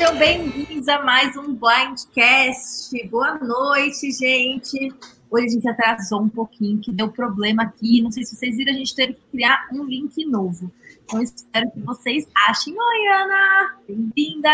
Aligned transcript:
Sejam 0.00 0.16
bem-vindos 0.16 0.88
a 0.88 1.02
mais 1.02 1.36
um 1.36 1.54
Blindcast. 1.54 3.06
Boa 3.08 3.34
noite, 3.34 4.10
gente. 4.12 4.94
Hoje 5.30 5.44
a 5.44 5.50
gente 5.50 5.68
atrasou 5.68 6.22
um 6.22 6.28
pouquinho, 6.30 6.80
que 6.80 6.90
deu 6.90 7.12
problema 7.12 7.64
aqui. 7.64 8.00
Não 8.00 8.10
sei 8.10 8.24
se 8.24 8.34
vocês 8.34 8.56
viram, 8.56 8.72
a 8.72 8.76
gente 8.78 8.94
teve 8.94 9.12
que 9.12 9.20
criar 9.30 9.68
um 9.70 9.84
link 9.84 10.24
novo. 10.24 10.72
Então, 11.04 11.20
espero 11.20 11.70
que 11.70 11.80
vocês 11.80 12.26
achem. 12.48 12.74
Oi, 12.78 13.08
Ana! 13.08 13.76
Bem-vinda! 13.86 14.48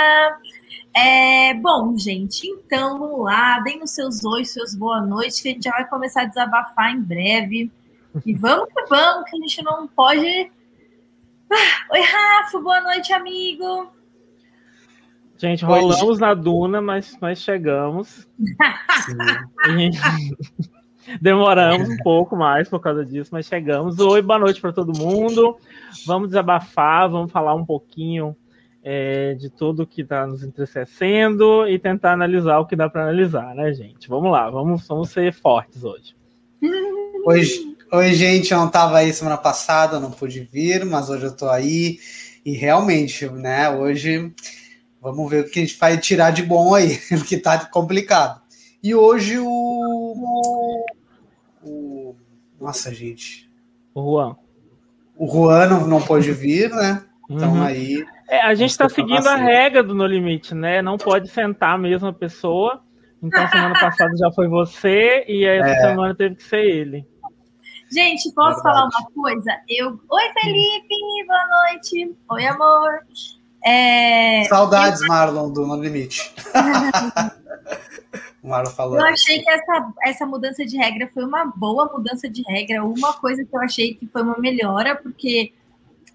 É, 0.92 1.54
bom, 1.54 1.96
gente, 1.96 2.44
então 2.48 2.98
vamos 2.98 3.24
lá. 3.24 3.60
Deem 3.60 3.84
os 3.84 3.92
seus 3.92 4.24
oi, 4.24 4.44
seus 4.44 4.74
boa 4.74 5.00
noite, 5.00 5.40
que 5.40 5.48
a 5.50 5.52
gente 5.52 5.62
já 5.62 5.70
vai 5.70 5.88
começar 5.88 6.22
a 6.22 6.26
desabafar 6.26 6.92
em 6.92 7.00
breve. 7.00 7.70
E 8.26 8.34
vamos 8.34 8.66
que 8.74 8.84
vamos, 8.86 9.30
que 9.30 9.36
a 9.36 9.40
gente 9.40 9.62
não 9.62 9.86
pode. 9.86 10.50
Ah, 11.52 11.92
oi, 11.92 12.00
Rafa, 12.00 12.58
boa 12.58 12.80
noite, 12.80 13.12
amigo. 13.12 13.94
Gente, 15.38 15.64
rolamos 15.64 16.18
na 16.18 16.32
duna, 16.32 16.80
mas 16.80 17.16
nós 17.20 17.40
chegamos. 17.40 18.26
Demoramos 21.20 21.88
um 21.88 21.96
pouco 21.98 22.34
mais 22.34 22.68
por 22.68 22.80
causa 22.80 23.04
disso, 23.04 23.30
mas 23.32 23.46
chegamos. 23.46 23.98
Oi, 23.98 24.22
boa 24.22 24.38
noite 24.38 24.60
para 24.60 24.72
todo 24.72 24.98
mundo. 24.98 25.56
Vamos 26.06 26.28
desabafar, 26.28 27.10
vamos 27.10 27.30
falar 27.30 27.54
um 27.54 27.66
pouquinho 27.66 28.34
é, 28.82 29.34
de 29.34 29.50
tudo 29.50 29.86
que 29.86 30.00
está 30.00 30.26
nos 30.26 30.42
entristecendo 30.42 31.68
e 31.68 31.78
tentar 31.78 32.12
analisar 32.12 32.58
o 32.58 32.66
que 32.66 32.74
dá 32.74 32.88
para 32.88 33.02
analisar, 33.02 33.54
né, 33.54 33.74
gente? 33.74 34.08
Vamos 34.08 34.32
lá, 34.32 34.48
vamos, 34.48 34.88
vamos 34.88 35.10
ser 35.10 35.34
fortes 35.34 35.84
hoje. 35.84 36.16
Oi, 37.26 37.42
oi, 37.92 38.12
gente, 38.14 38.52
eu 38.52 38.58
não 38.58 38.68
estava 38.68 38.98
aí 38.98 39.12
semana 39.12 39.36
passada, 39.36 40.00
não 40.00 40.10
pude 40.10 40.40
vir, 40.40 40.86
mas 40.86 41.10
hoje 41.10 41.24
eu 41.24 41.30
estou 41.30 41.50
aí. 41.50 41.98
E 42.44 42.52
realmente, 42.52 43.28
né, 43.28 43.68
hoje 43.68 44.32
Vamos 45.06 45.30
ver 45.30 45.44
o 45.44 45.48
que 45.48 45.60
a 45.60 45.62
gente 45.62 45.78
vai 45.78 45.96
tirar 45.96 46.32
de 46.32 46.42
bom 46.42 46.74
aí, 46.74 46.98
que 47.28 47.36
tá 47.36 47.64
complicado. 47.66 48.42
E 48.82 48.92
hoje 48.92 49.38
o. 49.38 50.16
o 51.62 52.16
nossa, 52.60 52.92
gente. 52.92 53.48
O 53.94 54.02
Juan. 54.02 54.36
O 55.16 55.28
Juan 55.28 55.68
não, 55.68 55.86
não 55.86 56.02
pôde 56.02 56.32
vir, 56.32 56.70
né? 56.70 57.04
Então 57.30 57.52
uhum. 57.52 57.62
aí. 57.62 58.04
É, 58.28 58.40
a 58.40 58.52
gente 58.56 58.70
está 58.70 58.88
seguindo 58.88 59.28
a 59.28 59.36
regra 59.36 59.80
do 59.80 59.94
No 59.94 60.04
Limite, 60.04 60.56
né? 60.56 60.82
Não 60.82 60.98
pode 60.98 61.28
sentar 61.28 61.76
a 61.76 61.78
mesma 61.78 62.12
pessoa. 62.12 62.82
Então, 63.22 63.46
semana 63.48 63.78
passada 63.78 64.10
já 64.16 64.32
foi 64.32 64.48
você 64.48 65.24
e 65.28 65.44
essa 65.44 65.70
é. 65.70 65.88
semana 65.88 66.16
teve 66.16 66.34
que 66.34 66.42
ser 66.42 66.64
ele. 66.64 67.06
Gente, 67.92 68.32
posso 68.34 68.60
Verdade. 68.60 68.62
falar 68.62 68.88
uma 68.88 69.10
coisa? 69.14 69.52
Eu. 69.68 69.90
Oi, 69.90 70.32
Felipe, 70.40 71.26
boa 71.28 71.48
noite. 71.48 72.16
Oi, 72.28 72.46
amor. 72.46 73.04
É... 73.66 74.44
Saudades, 74.44 75.00
eu... 75.00 75.08
Marlon, 75.08 75.50
do 75.50 75.66
No 75.66 75.74
Limite. 75.74 76.32
o 78.40 78.48
Marlon 78.48 78.70
falou. 78.70 78.96
Eu 78.96 79.06
achei 79.06 79.42
que 79.42 79.50
essa, 79.50 79.92
essa 80.04 80.24
mudança 80.24 80.64
de 80.64 80.76
regra 80.76 81.10
foi 81.12 81.24
uma 81.24 81.46
boa 81.46 81.90
mudança 81.92 82.28
de 82.28 82.42
regra. 82.42 82.84
Uma 82.84 83.14
coisa 83.14 83.44
que 83.44 83.52
eu 83.52 83.60
achei 83.60 83.94
que 83.94 84.06
foi 84.06 84.22
uma 84.22 84.38
melhora, 84.38 84.94
porque 84.94 85.52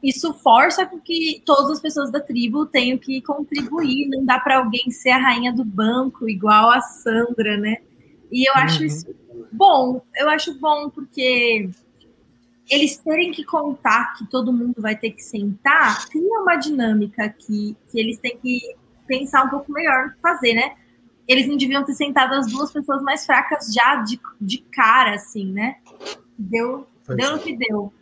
isso 0.02 0.34
força 0.36 0.86
com 0.86 0.98
que 0.98 1.44
todas 1.46 1.72
as 1.72 1.82
pessoas 1.82 2.10
da 2.10 2.22
tribo 2.22 2.66
tenham 2.66 2.98
que 2.98 3.22
contribuir. 3.22 4.08
Não 4.08 4.24
dá 4.24 4.40
para 4.40 4.60
alguém 4.60 4.90
ser 4.90 5.10
a 5.10 5.18
rainha 5.18 5.52
do 5.52 5.66
banco, 5.66 6.30
igual 6.30 6.72
a 6.72 6.80
Sandra, 6.80 7.58
né? 7.58 7.80
E 8.32 8.50
eu 8.50 8.54
acho 8.56 8.80
uhum. 8.80 8.86
isso 8.86 9.14
bom. 9.52 10.02
Eu 10.16 10.30
acho 10.30 10.58
bom 10.58 10.90
porque 10.90 11.70
eles 12.70 12.98
terem 12.98 13.32
que 13.32 13.44
contar 13.44 14.14
que 14.14 14.30
todo 14.30 14.54
mundo 14.54 14.76
vai 14.82 14.96
ter 14.96 15.12
que 15.12 15.22
sentar, 15.22 16.08
cria 16.08 16.40
uma 16.40 16.56
dinâmica 16.56 17.28
que, 17.30 17.76
que 17.90 18.00
eles 18.00 18.18
têm 18.18 18.38
que 18.38 18.60
pensar 19.08 19.44
um 19.44 19.50
pouco 19.50 19.72
melhor 19.72 20.06
no 20.06 20.12
que 20.14 20.22
fazer, 20.22 20.54
né? 20.54 20.76
Eles 21.28 21.48
não 21.48 21.58
deviam 21.58 21.84
ter 21.84 21.94
sentado 21.94 22.34
as 22.34 22.48
duas 22.48 22.72
pessoas 22.72 23.02
mais 23.02 23.26
fracas 23.26 23.74
já 23.74 23.96
de, 23.98 24.20
de 24.40 24.60
cara, 24.72 25.16
assim, 25.16 25.52
né? 25.52 25.76
Deu, 26.38 26.88
deu 27.08 27.34
no 27.34 27.40
que 27.40 27.56
deu. 27.56 27.94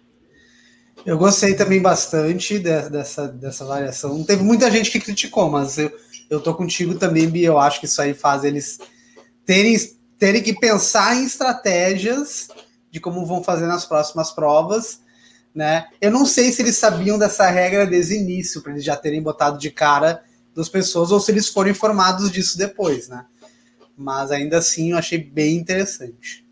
Eu 1.06 1.18
gostei 1.18 1.56
também 1.56 1.82
bastante 1.82 2.60
de, 2.60 2.90
dessa, 2.90 3.28
dessa 3.28 3.66
variação. 3.66 4.24
Teve 4.24 4.44
muita 4.44 4.70
gente 4.70 4.92
que 4.92 5.00
criticou, 5.00 5.50
mas 5.50 5.78
eu, 5.78 5.92
eu 6.30 6.40
tô 6.40 6.54
contigo 6.54 6.96
também, 6.96 7.30
Bia. 7.30 7.48
Eu 7.48 7.60
acho 7.60 7.80
que 7.80 7.86
isso 7.86 8.02
aí 8.02 8.14
faz 8.14 8.44
eles 8.44 8.80
terem, 9.46 9.76
terem 10.18 10.44
que 10.44 10.54
pensar 10.54 11.16
em 11.16 11.26
estratégias 11.26 12.50
de 12.92 13.00
como 13.00 13.26
vão 13.26 13.44
fazer 13.44 13.68
nas 13.68 13.86
próximas 13.86 14.32
provas, 14.32 15.02
né? 15.54 15.88
Eu 16.00 16.12
não 16.12 16.26
sei 16.26 16.52
se 16.52 16.62
eles 16.62 16.78
sabiam 16.78 17.18
dessa 17.18 17.50
regra 17.50 17.86
desde 17.86 18.16
o 18.16 18.18
início, 18.18 18.62
para 18.62 18.72
eles 18.72 18.84
já 18.84 18.96
terem 18.96 19.22
botado 19.22 19.58
de 19.58 19.72
cara 19.72 20.24
das 20.56 20.70
pessoas, 20.70 21.12
ou 21.12 21.20
se 21.20 21.32
eles 21.32 21.50
foram 21.50 21.70
informados 21.70 22.32
disso 22.32 22.58
depois, 22.58 23.08
né? 23.10 23.26
Mas 23.98 24.32
ainda 24.32 24.58
assim 24.58 24.92
eu 24.92 24.98
achei 24.98 25.18
bem 25.18 25.58
interessante. 25.58 26.48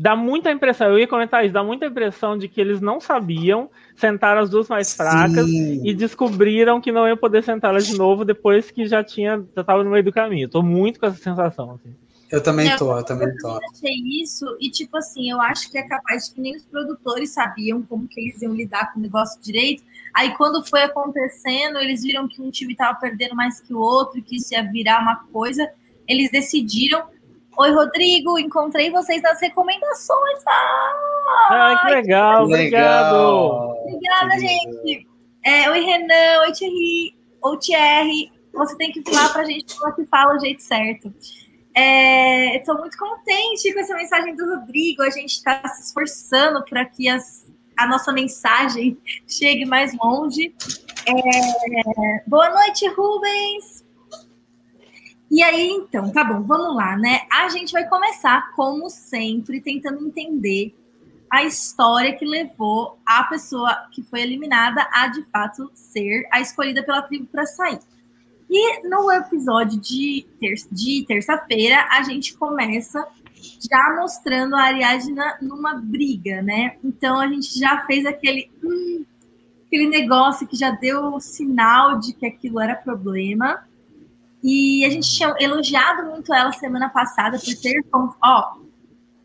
Dá 0.00 0.14
muita 0.14 0.52
impressão, 0.52 0.90
eu 0.90 0.98
ia 1.00 1.08
comentar 1.08 1.44
isso, 1.44 1.52
dá 1.52 1.64
muita 1.64 1.86
impressão 1.86 2.38
de 2.38 2.46
que 2.46 2.60
eles 2.60 2.80
não 2.80 3.00
sabiam, 3.00 3.68
sentaram 3.96 4.40
as 4.40 4.48
duas 4.48 4.68
mais 4.68 4.94
fracas 4.94 5.44
Sim. 5.44 5.82
e 5.84 5.92
descobriram 5.92 6.80
que 6.80 6.92
não 6.92 7.06
iam 7.08 7.16
poder 7.16 7.42
sentá-las 7.42 7.84
de 7.84 7.98
novo 7.98 8.24
depois 8.24 8.70
que 8.70 8.86
já 8.86 9.02
tinha, 9.02 9.44
já 9.56 9.60
estava 9.60 9.82
no 9.82 9.90
meio 9.90 10.04
do 10.04 10.12
caminho. 10.12 10.48
Tô 10.48 10.62
muito 10.62 11.00
com 11.00 11.06
essa 11.06 11.16
sensação. 11.16 11.72
Assim. 11.72 11.96
Eu 12.30 12.42
também 12.42 12.76
tô, 12.76 12.96
eu 12.96 13.04
também 13.04 13.34
tô. 13.36 13.48
Eu 13.48 13.60
achei 13.72 13.94
isso, 14.22 14.44
e 14.60 14.70
tipo 14.70 14.96
assim, 14.98 15.30
eu 15.30 15.40
acho 15.40 15.70
que 15.70 15.78
é 15.78 15.82
capaz 15.82 16.26
de 16.26 16.34
que 16.34 16.40
nem 16.40 16.56
os 16.56 16.64
produtores 16.64 17.30
sabiam 17.30 17.82
como 17.82 18.06
que 18.06 18.20
eles 18.20 18.42
iam 18.42 18.54
lidar 18.54 18.92
com 18.92 19.00
o 19.00 19.02
negócio 19.02 19.40
direito. 19.40 19.82
Aí 20.14 20.36
quando 20.36 20.62
foi 20.64 20.82
acontecendo, 20.82 21.78
eles 21.78 22.02
viram 22.02 22.28
que 22.28 22.42
um 22.42 22.50
time 22.50 22.76
tava 22.76 22.98
perdendo 22.98 23.34
mais 23.34 23.60
que 23.60 23.72
o 23.72 23.78
outro, 23.78 24.22
que 24.22 24.36
isso 24.36 24.52
ia 24.52 24.62
virar 24.62 25.00
uma 25.00 25.24
coisa. 25.32 25.70
Eles 26.06 26.30
decidiram. 26.30 27.04
Oi, 27.56 27.72
Rodrigo, 27.72 28.38
encontrei 28.38 28.90
vocês 28.90 29.22
nas 29.22 29.40
recomendações. 29.40 30.42
Ah, 30.46 31.82
que 31.84 31.92
legal, 31.92 32.44
obrigado. 32.44 33.74
Obrigada, 33.84 34.38
gente. 34.38 35.08
É, 35.44 35.70
oi, 35.70 35.80
Renan, 35.80 36.40
oi, 36.42 36.52
Thierry, 36.52 37.16
ou 37.40 37.58
Thierry. 37.58 38.30
Você 38.52 38.76
tem 38.76 38.92
que 38.92 39.02
falar 39.02 39.32
pra 39.32 39.44
gente 39.44 39.74
como 39.76 39.88
é 39.90 39.94
que 39.94 40.06
fala 40.06 40.36
o 40.36 40.38
jeito 40.38 40.62
certo. 40.62 41.12
Estou 42.54 42.74
é, 42.74 42.78
muito 42.78 42.98
contente 42.98 43.72
com 43.72 43.80
essa 43.80 43.94
mensagem 43.94 44.34
do 44.34 44.44
Rodrigo. 44.44 45.02
A 45.02 45.10
gente 45.10 45.34
está 45.34 45.62
se 45.68 45.84
esforçando 45.84 46.64
para 46.64 46.84
que 46.84 47.08
as, 47.08 47.46
a 47.76 47.86
nossa 47.86 48.12
mensagem 48.12 48.98
chegue 49.28 49.64
mais 49.64 49.96
longe. 49.96 50.54
É, 51.06 52.22
boa 52.26 52.50
noite, 52.50 52.86
Rubens. 52.88 53.84
E 55.30 55.42
aí, 55.42 55.68
então, 55.68 56.10
tá 56.10 56.24
bom, 56.24 56.42
vamos 56.42 56.74
lá, 56.74 56.96
né? 56.96 57.20
A 57.30 57.48
gente 57.50 57.72
vai 57.72 57.86
começar, 57.86 58.50
como 58.56 58.88
sempre, 58.88 59.60
tentando 59.60 60.04
entender 60.04 60.74
a 61.30 61.44
história 61.44 62.16
que 62.16 62.24
levou 62.24 62.98
a 63.06 63.24
pessoa 63.24 63.88
que 63.92 64.02
foi 64.02 64.22
eliminada 64.22 64.88
a 64.90 65.08
de 65.08 65.22
fato 65.30 65.70
ser 65.74 66.26
a 66.32 66.40
escolhida 66.40 66.82
pela 66.82 67.02
tribo 67.02 67.26
para 67.26 67.44
sair. 67.46 67.78
E 68.50 68.88
no 68.88 69.10
episódio 69.12 69.78
de, 69.78 70.26
ter 70.40 70.54
de 70.72 71.04
terça-feira, 71.06 71.86
a 71.90 72.02
gente 72.02 72.34
começa 72.36 73.06
já 73.70 73.96
mostrando 73.96 74.56
a 74.56 74.62
Ariadna 74.62 75.38
numa 75.42 75.74
briga, 75.74 76.42
né? 76.42 76.76
Então 76.82 77.20
a 77.20 77.28
gente 77.28 77.58
já 77.58 77.84
fez 77.86 78.06
aquele, 78.06 78.50
hum, 78.64 79.04
aquele 79.66 79.88
negócio 79.88 80.46
que 80.46 80.56
já 80.56 80.70
deu 80.70 81.14
o 81.14 81.20
sinal 81.20 81.98
de 81.98 82.12
que 82.12 82.26
aquilo 82.26 82.60
era 82.60 82.74
problema. 82.74 83.64
E 84.42 84.84
a 84.84 84.90
gente 84.90 85.10
tinha 85.10 85.34
elogiado 85.38 86.08
muito 86.08 86.32
ela 86.32 86.52
semana 86.52 86.88
passada 86.88 87.38
por 87.38 87.54
ter. 87.54 87.84
Ó, 87.92 88.56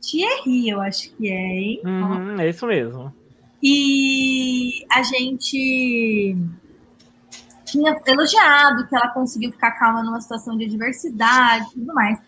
Thierry, 0.01 0.69
eu 0.69 0.81
acho 0.81 1.15
que 1.15 1.29
é, 1.29 1.59
hein? 1.59 1.81
Uhum, 1.85 2.39
é 2.39 2.49
isso 2.49 2.65
mesmo. 2.65 3.13
E 3.61 4.85
a 4.91 5.01
gente 5.03 6.35
tinha 7.73 7.99
elogiado 8.05 8.87
que 8.87 8.95
ela 8.95 9.09
conseguiu 9.09 9.51
ficar 9.51 9.71
calma 9.71 10.03
numa 10.03 10.21
situação 10.21 10.55
de 10.55 10.65
adversidade 10.65 11.65
e 11.65 11.73
tudo 11.73 11.93
mais. 11.93 12.19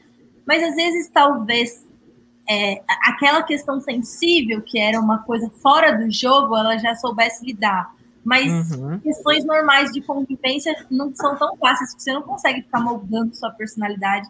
Mas 0.45 0.63
às 0.63 0.75
vezes, 0.75 1.07
talvez, 1.09 1.85
é, 2.49 2.81
aquela 3.03 3.43
questão 3.43 3.79
sensível, 3.79 4.61
que 4.61 4.79
era 4.79 4.99
uma 4.99 5.19
coisa 5.19 5.49
fora 5.61 5.95
do 5.97 6.11
jogo, 6.11 6.57
ela 6.57 6.77
já 6.77 6.95
soubesse 6.95 7.45
lidar. 7.45 7.93
Mas 8.23 8.71
uhum. 8.71 8.99
questões 8.99 9.45
normais 9.45 9.91
de 9.91 10.01
convivência 10.01 10.75
não 10.89 11.13
são 11.13 11.37
tão 11.37 11.55
fáceis, 11.57 11.91
porque 11.91 12.03
você 12.03 12.13
não 12.13 12.23
consegue 12.23 12.63
ficar 12.63 12.79
moldando 12.79 13.35
sua 13.35 13.51
personalidade 13.51 14.27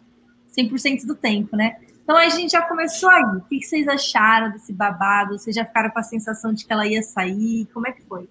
100% 0.56 1.06
do 1.06 1.14
tempo, 1.14 1.56
né? 1.56 1.76
Então 2.04 2.16
a 2.16 2.28
gente 2.28 2.52
já 2.52 2.62
começou 2.62 3.08
aí. 3.08 3.24
O 3.24 3.40
que 3.40 3.62
vocês 3.62 3.88
acharam 3.88 4.52
desse 4.52 4.72
babado? 4.72 5.38
Vocês 5.38 5.56
já 5.56 5.64
ficaram 5.64 5.90
com 5.90 5.98
a 5.98 6.02
sensação 6.02 6.52
de 6.52 6.66
que 6.66 6.72
ela 6.72 6.86
ia 6.86 7.02
sair? 7.02 7.66
Como 7.72 7.88
é 7.88 7.92
que 7.92 8.02
foi? 8.02 8.28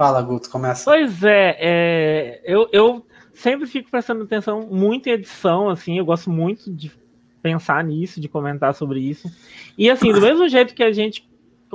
Fala, 0.00 0.22
Guto, 0.22 0.48
começa. 0.48 0.82
Pois 0.82 1.22
é, 1.22 1.56
é 1.60 2.40
eu, 2.42 2.66
eu 2.72 3.06
sempre 3.34 3.66
fico 3.66 3.90
prestando 3.90 4.24
atenção 4.24 4.66
muito 4.66 5.10
em 5.10 5.12
edição, 5.12 5.68
assim, 5.68 5.98
eu 5.98 6.06
gosto 6.06 6.30
muito 6.30 6.72
de 6.72 6.90
pensar 7.42 7.84
nisso, 7.84 8.18
de 8.18 8.26
comentar 8.26 8.72
sobre 8.72 8.98
isso. 8.98 9.30
E 9.76 9.90
assim, 9.90 10.10
do 10.10 10.22
mesmo 10.22 10.48
jeito 10.48 10.74
que 10.74 10.82
a 10.82 10.90
gente 10.90 11.28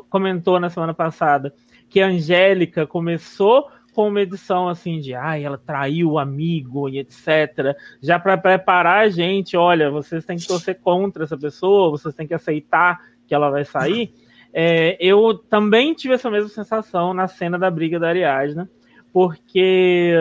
comentou 0.09 0.59
na 0.59 0.71
semana 0.71 0.91
passada, 0.91 1.53
que 1.87 2.01
a 2.01 2.07
Angélica 2.07 2.87
começou 2.87 3.69
com 3.93 4.07
uma 4.07 4.21
edição 4.21 4.67
assim 4.69 4.99
de 4.99 5.13
ai, 5.13 5.43
ela 5.45 5.59
traiu 5.59 6.13
o 6.13 6.17
amigo 6.17 6.89
e 6.89 6.97
etc. 6.97 7.77
Já 8.01 8.17
para 8.17 8.35
preparar 8.39 9.05
a 9.05 9.09
gente, 9.09 9.55
olha, 9.55 9.91
vocês 9.91 10.25
têm 10.25 10.37
que 10.37 10.47
torcer 10.47 10.79
contra 10.79 11.25
essa 11.25 11.37
pessoa, 11.37 11.91
vocês 11.91 12.15
têm 12.15 12.25
que 12.25 12.33
aceitar 12.33 12.99
que 13.27 13.35
ela 13.35 13.51
vai 13.51 13.65
sair. 13.65 14.11
É, 14.57 14.95
eu 15.01 15.37
também 15.37 15.93
tive 15.93 16.13
essa 16.13 16.31
mesma 16.31 16.47
sensação 16.47 17.13
na 17.13 17.27
cena 17.27 17.59
da 17.59 17.69
briga 17.69 17.99
da 17.99 18.07
Ariadna, 18.07 18.69
porque 19.11 20.13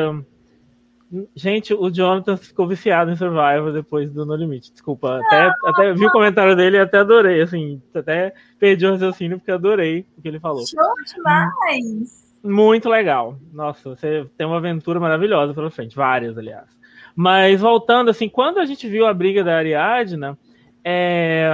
Gente, 1.37 1.73
o 1.73 1.91
Jonathan 1.91 2.37
ficou 2.37 2.67
viciado 2.67 3.11
em 3.11 3.17
Survivor 3.17 3.73
depois 3.73 4.11
do 4.11 4.27
No 4.27 4.35
Limite. 4.35 4.73
Desculpa, 4.73 5.21
até, 5.25 5.53
até 5.65 5.93
vi 5.93 6.07
o 6.07 6.11
comentário 6.11 6.57
dele 6.57 6.77
e 6.77 6.81
até 6.81 6.99
adorei, 6.99 7.41
assim, 7.41 7.81
até 7.95 8.35
perdi 8.59 8.85
o 8.85 8.93
raciocínio 8.93 9.39
porque 9.39 9.53
adorei 9.53 10.05
o 10.19 10.23
que 10.23 10.27
ele 10.27 10.41
falou. 10.41 10.65
Show 10.67 11.15
demais! 11.15 12.35
Muito 12.43 12.89
legal. 12.89 13.39
Nossa, 13.53 13.91
você 13.91 14.27
tem 14.37 14.47
uma 14.47 14.57
aventura 14.57 14.99
maravilhosa 14.99 15.55
pela 15.55 15.71
frente, 15.71 15.95
várias, 15.95 16.37
aliás. 16.37 16.67
Mas 17.15 17.61
voltando, 17.61 18.11
assim, 18.11 18.29
quando 18.29 18.59
a 18.59 18.65
gente 18.65 18.89
viu 18.89 19.07
a 19.07 19.15
briga 19.15 19.45
da 19.45 19.57
Ariadna, 19.57 20.37
é, 20.83 21.53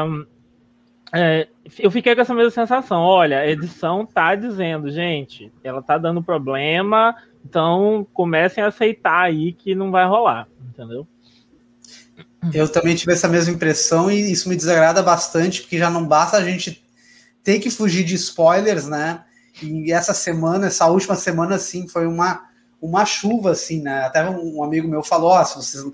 é, 1.13 1.49
eu 1.79 1.91
fiquei 1.91 2.15
com 2.15 2.21
essa 2.21 2.35
mesma 2.35 2.51
sensação. 2.51 3.03
Olha, 3.03 3.41
a 3.41 3.49
edição 3.49 4.07
tá 4.07 4.35
dizendo, 4.35 4.91
gente, 4.91 5.53
ela 5.63 5.83
tá 5.83 5.99
dando 5.99 6.23
problema, 6.23 7.15
então 7.45 8.07
comecem 8.13 8.63
a 8.63 8.69
aceitar 8.69 9.23
aí 9.23 9.53
que 9.53 9.75
não 9.75 9.91
vai 9.91 10.07
rolar, 10.07 10.47
entendeu? 10.69 11.07
Eu 12.55 12.69
também 12.69 12.95
tive 12.95 13.13
essa 13.13 13.29
mesma 13.29 13.53
impressão 13.53 14.11
e 14.11 14.33
isso 14.33 14.49
me 14.49 14.57
desagrada 14.57 15.03
bastante, 15.03 15.61
porque 15.63 15.79
já 15.79 15.91
não 15.91 16.07
basta 16.07 16.37
a 16.37 16.45
gente 16.45 16.83
ter 17.43 17.59
que 17.59 17.71
fugir 17.71 18.05
de 18.05 18.15
spoilers, 18.15 18.87
né? 18.87 19.25
E 19.63 19.93
essa 19.93 20.15
semana, 20.15 20.69
essa 20.69 20.87
última 20.87 21.17
semana, 21.17 21.57
assim, 21.57 21.87
foi 21.87 22.07
uma, 22.07 22.49
uma 22.81 23.05
chuva, 23.05 23.51
assim, 23.51 23.83
né? 23.83 24.05
Até 24.05 24.29
um 24.29 24.63
amigo 24.63 24.89
meu 24.89 25.03
falou: 25.03 25.39
oh, 25.39 25.45
se 25.45 25.57
vocês 25.57 25.85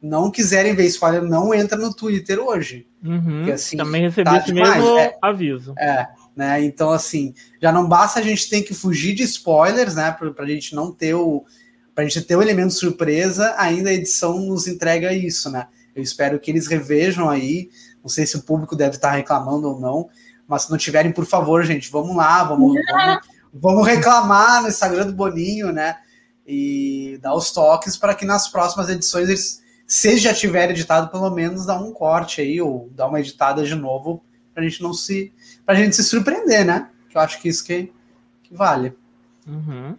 não 0.00 0.30
quiserem 0.30 0.74
ver 0.74 0.86
spoiler, 0.86 1.22
não 1.22 1.52
entra 1.52 1.76
no 1.76 1.92
Twitter 1.92 2.38
hoje. 2.38 2.86
Uhum, 3.04 3.38
porque, 3.38 3.52
assim, 3.52 3.76
também 3.76 4.02
recebi 4.02 4.30
tá 4.30 4.38
esse 4.38 4.52
mesmo 4.52 4.98
é, 4.98 5.16
aviso. 5.20 5.74
É, 5.78 6.08
né? 6.36 6.64
Então, 6.64 6.90
assim, 6.90 7.34
já 7.60 7.72
não 7.72 7.88
basta 7.88 8.20
a 8.20 8.22
gente 8.22 8.48
ter 8.48 8.62
que 8.62 8.74
fugir 8.74 9.14
de 9.14 9.22
spoilers, 9.24 9.94
né? 9.94 10.10
Para 10.12 10.44
a 10.44 10.48
gente 10.48 10.74
não 10.74 10.92
ter 10.92 11.14
o. 11.14 11.44
Para 11.94 12.04
a 12.04 12.08
gente 12.08 12.22
ter 12.22 12.36
o 12.36 12.42
elemento 12.42 12.72
surpresa, 12.72 13.54
ainda 13.58 13.90
a 13.90 13.92
edição 13.92 14.38
nos 14.38 14.68
entrega 14.68 15.12
isso, 15.12 15.50
né? 15.50 15.66
Eu 15.96 16.02
espero 16.02 16.38
que 16.38 16.48
eles 16.48 16.68
revejam 16.68 17.28
aí. 17.28 17.70
Não 18.00 18.08
sei 18.08 18.24
se 18.24 18.36
o 18.36 18.42
público 18.42 18.76
deve 18.76 18.94
estar 18.94 19.10
reclamando 19.10 19.68
ou 19.68 19.80
não, 19.80 20.08
mas 20.46 20.62
se 20.62 20.70
não 20.70 20.78
tiverem, 20.78 21.10
por 21.10 21.26
favor, 21.26 21.64
gente, 21.64 21.90
vamos 21.90 22.16
lá, 22.16 22.44
vamos, 22.44 22.72
vamos, 22.88 23.18
vamos 23.52 23.86
reclamar 23.86 24.62
no 24.62 24.68
Instagram 24.68 25.06
do 25.06 25.12
Boninho, 25.12 25.72
né? 25.72 25.96
E 26.46 27.18
dar 27.20 27.34
os 27.34 27.50
toques 27.50 27.96
para 27.96 28.14
que 28.14 28.24
nas 28.24 28.48
próximas 28.48 28.88
edições 28.88 29.28
eles, 29.28 29.60
se 29.88 30.18
já 30.18 30.34
tiver 30.34 30.70
editado, 30.70 31.10
pelo 31.10 31.30
menos 31.30 31.64
dá 31.64 31.80
um 31.80 31.90
corte 31.92 32.42
aí, 32.42 32.60
ou 32.60 32.90
dá 32.92 33.06
uma 33.06 33.20
editada 33.20 33.64
de 33.64 33.74
novo, 33.74 34.22
para 34.52 34.62
a 34.62 34.68
gente 34.68 34.82
não 34.82 34.92
se 34.92 35.32
pra 35.64 35.74
gente 35.74 35.96
se 35.96 36.04
surpreender, 36.04 36.66
né? 36.66 36.90
Que 37.08 37.16
eu 37.16 37.22
acho 37.22 37.40
que 37.40 37.48
isso 37.48 37.64
que, 37.64 37.90
que 38.42 38.54
vale. 38.54 38.92
Uhum. 39.46 39.96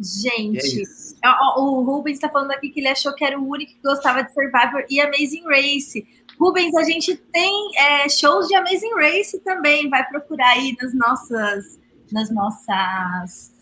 Gente, 0.00 0.82
é 1.24 1.28
o 1.56 1.82
Rubens 1.82 2.14
está 2.14 2.28
falando 2.28 2.50
aqui 2.50 2.70
que 2.70 2.80
ele 2.80 2.88
achou 2.88 3.14
que 3.14 3.24
era 3.24 3.38
o 3.38 3.48
único 3.48 3.72
que 3.72 3.82
gostava 3.82 4.22
de 4.22 4.32
Survivor 4.32 4.84
e 4.90 5.00
Amazing 5.00 5.44
Race. 5.44 6.06
Rubens, 6.38 6.74
a 6.76 6.82
gente 6.84 7.16
tem 7.32 7.70
é, 7.76 8.08
shows 8.08 8.48
de 8.48 8.54
Amazing 8.54 8.94
Race 8.94 9.38
também. 9.40 9.88
Vai 9.88 10.04
procurar 10.08 10.50
aí 10.50 10.76
nas 10.80 10.94
nossas, 10.94 11.80
nas 12.12 12.30
nossas 12.30 13.52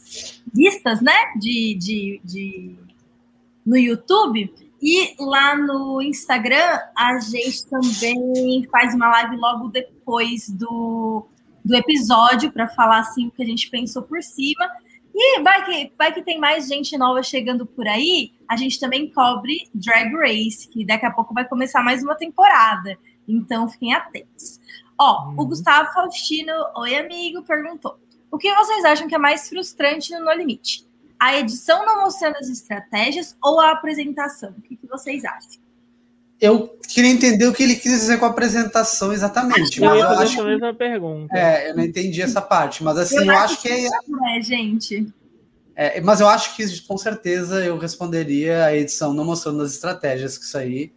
listas, 0.54 1.00
né? 1.00 1.32
De, 1.38 1.74
de, 1.74 2.20
de, 2.22 2.76
no 3.64 3.76
YouTube. 3.76 4.52
E 4.80 5.14
lá 5.18 5.56
no 5.56 6.02
Instagram, 6.02 6.78
a 6.96 7.18
gente 7.18 7.66
também 7.66 8.66
faz 8.70 8.94
uma 8.94 9.08
live 9.08 9.36
logo 9.36 9.68
depois 9.68 10.48
do, 10.48 11.26
do 11.64 11.74
episódio 11.74 12.52
para 12.52 12.68
falar 12.68 13.00
assim 13.00 13.28
o 13.28 13.30
que 13.30 13.42
a 13.42 13.46
gente 13.46 13.70
pensou 13.70 14.02
por 14.02 14.22
cima. 14.22 14.68
E 15.14 15.40
vai 15.40 15.64
que, 15.64 15.92
vai 15.96 16.12
que 16.12 16.22
tem 16.22 16.38
mais 16.38 16.68
gente 16.68 16.96
nova 16.98 17.22
chegando 17.22 17.64
por 17.64 17.88
aí, 17.88 18.32
a 18.46 18.54
gente 18.54 18.78
também 18.78 19.10
cobre 19.10 19.68
Drag 19.74 20.14
Race, 20.14 20.68
que 20.68 20.84
daqui 20.84 21.06
a 21.06 21.10
pouco 21.10 21.32
vai 21.32 21.48
começar 21.48 21.82
mais 21.82 22.02
uma 22.02 22.14
temporada. 22.14 22.98
Então 23.26 23.66
fiquem 23.66 23.94
atentos. 23.94 24.60
Ó, 24.98 25.28
uhum. 25.28 25.40
o 25.40 25.46
Gustavo 25.46 25.90
Faustino, 25.92 26.52
oi 26.76 26.96
amigo, 26.96 27.42
perguntou: 27.42 27.98
o 28.30 28.36
que 28.38 28.54
vocês 28.54 28.84
acham 28.84 29.08
que 29.08 29.14
é 29.14 29.18
mais 29.18 29.48
frustrante 29.48 30.12
no 30.12 30.24
No 30.24 30.32
Limite? 30.32 30.85
A 31.18 31.38
edição 31.38 31.84
não 31.86 32.02
mostrando 32.02 32.36
as 32.36 32.48
estratégias 32.48 33.36
ou 33.42 33.60
a 33.60 33.70
apresentação? 33.72 34.50
O 34.50 34.60
que, 34.62 34.76
que 34.76 34.86
vocês 34.86 35.24
acham? 35.24 35.66
eu 36.40 36.78
queria 36.86 37.10
entender 37.10 37.46
o 37.46 37.52
que 37.52 37.62
ele 37.62 37.76
quis 37.76 37.92
dizer 37.92 38.18
com 38.18 38.26
a 38.26 38.28
apresentação 38.28 39.12
exatamente. 39.12 39.80
Mas 39.80 40.00
eu 40.00 40.08
acho 40.08 40.44
que... 40.44 40.64
a 40.64 40.74
pergunta. 40.74 41.36
É, 41.36 41.70
eu 41.70 41.76
não 41.76 41.82
entendi 41.82 42.20
essa 42.20 42.42
parte, 42.42 42.84
mas 42.84 42.98
assim, 42.98 43.16
eu, 43.16 43.24
eu 43.24 43.38
acho 43.38 43.60
que 43.60 43.68
é. 43.68 43.86
É, 43.86 44.42
gente. 44.42 45.06
É, 45.74 46.00
mas 46.00 46.20
eu 46.20 46.28
acho 46.28 46.56
que 46.56 46.80
com 46.82 46.96
certeza 46.96 47.64
eu 47.64 47.78
responderia 47.78 48.64
a 48.64 48.76
edição 48.76 49.12
não 49.12 49.24
mostrando 49.24 49.62
as 49.62 49.72
estratégias, 49.72 50.38
que 50.38 50.44
isso 50.44 50.56
aí 50.56 50.92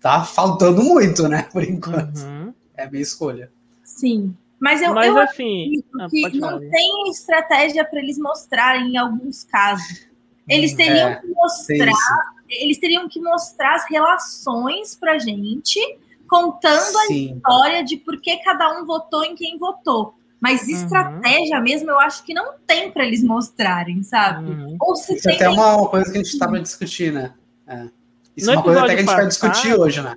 tá 0.00 0.24
faltando 0.24 0.82
muito, 0.82 1.28
né? 1.28 1.48
Por 1.52 1.62
enquanto. 1.62 2.18
Uhum. 2.18 2.54
É 2.76 2.84
a 2.84 2.90
minha 2.90 3.02
escolha. 3.02 3.50
Sim. 3.84 4.36
Mas 4.64 4.80
eu, 4.80 4.94
mas, 4.94 5.08
eu 5.08 5.18
assim, 5.18 5.84
ah, 6.00 6.08
que 6.08 6.38
não 6.38 6.58
tem 6.58 7.10
estratégia 7.10 7.84
para 7.84 8.00
eles 8.00 8.16
mostrarem 8.16 8.94
em 8.94 8.96
alguns 8.96 9.44
casos. 9.44 10.08
Eles 10.48 10.72
hum, 10.72 10.76
teriam 10.76 11.10
é, 11.10 11.16
que 11.16 11.26
mostrar 11.26 11.92
eles 12.48 12.78
teriam 12.78 13.06
que 13.06 13.20
mostrar 13.20 13.74
as 13.74 13.84
relações 13.90 14.96
para 14.96 15.18
gente, 15.18 15.78
contando 16.26 16.80
Sim. 17.06 17.32
a 17.32 17.34
história 17.34 17.84
de 17.84 17.98
por 17.98 18.18
que 18.18 18.38
cada 18.38 18.80
um 18.80 18.86
votou 18.86 19.22
em 19.22 19.34
quem 19.34 19.58
votou. 19.58 20.14
Mas 20.40 20.62
uhum. 20.62 20.70
estratégia 20.70 21.60
mesmo, 21.60 21.90
eu 21.90 22.00
acho 22.00 22.24
que 22.24 22.32
não 22.32 22.54
tem 22.66 22.90
para 22.90 23.04
eles 23.04 23.22
mostrarem, 23.22 24.02
sabe? 24.02 24.50
Uhum. 24.50 24.78
Ou 24.80 24.96
se 24.96 25.14
Isso 25.14 25.24
tem. 25.24 25.36
até 25.36 25.44
é 25.44 25.50
uma, 25.50 25.76
uma 25.76 25.88
coisa 25.90 26.06
que 26.10 26.18
a 26.18 26.22
gente 26.22 26.32
estava 26.32 26.58
discutindo, 26.58 27.14
né? 27.16 27.34
É. 27.66 27.88
Isso 28.34 28.46
no 28.46 28.52
é 28.52 28.56
uma 28.56 28.62
coisa 28.62 28.80
até 28.80 28.88
que 28.88 28.94
a 28.94 28.96
gente 28.96 29.06
passado, 29.06 29.20
vai 29.20 29.28
discutir 29.28 29.74
hoje, 29.74 30.00
né? 30.00 30.16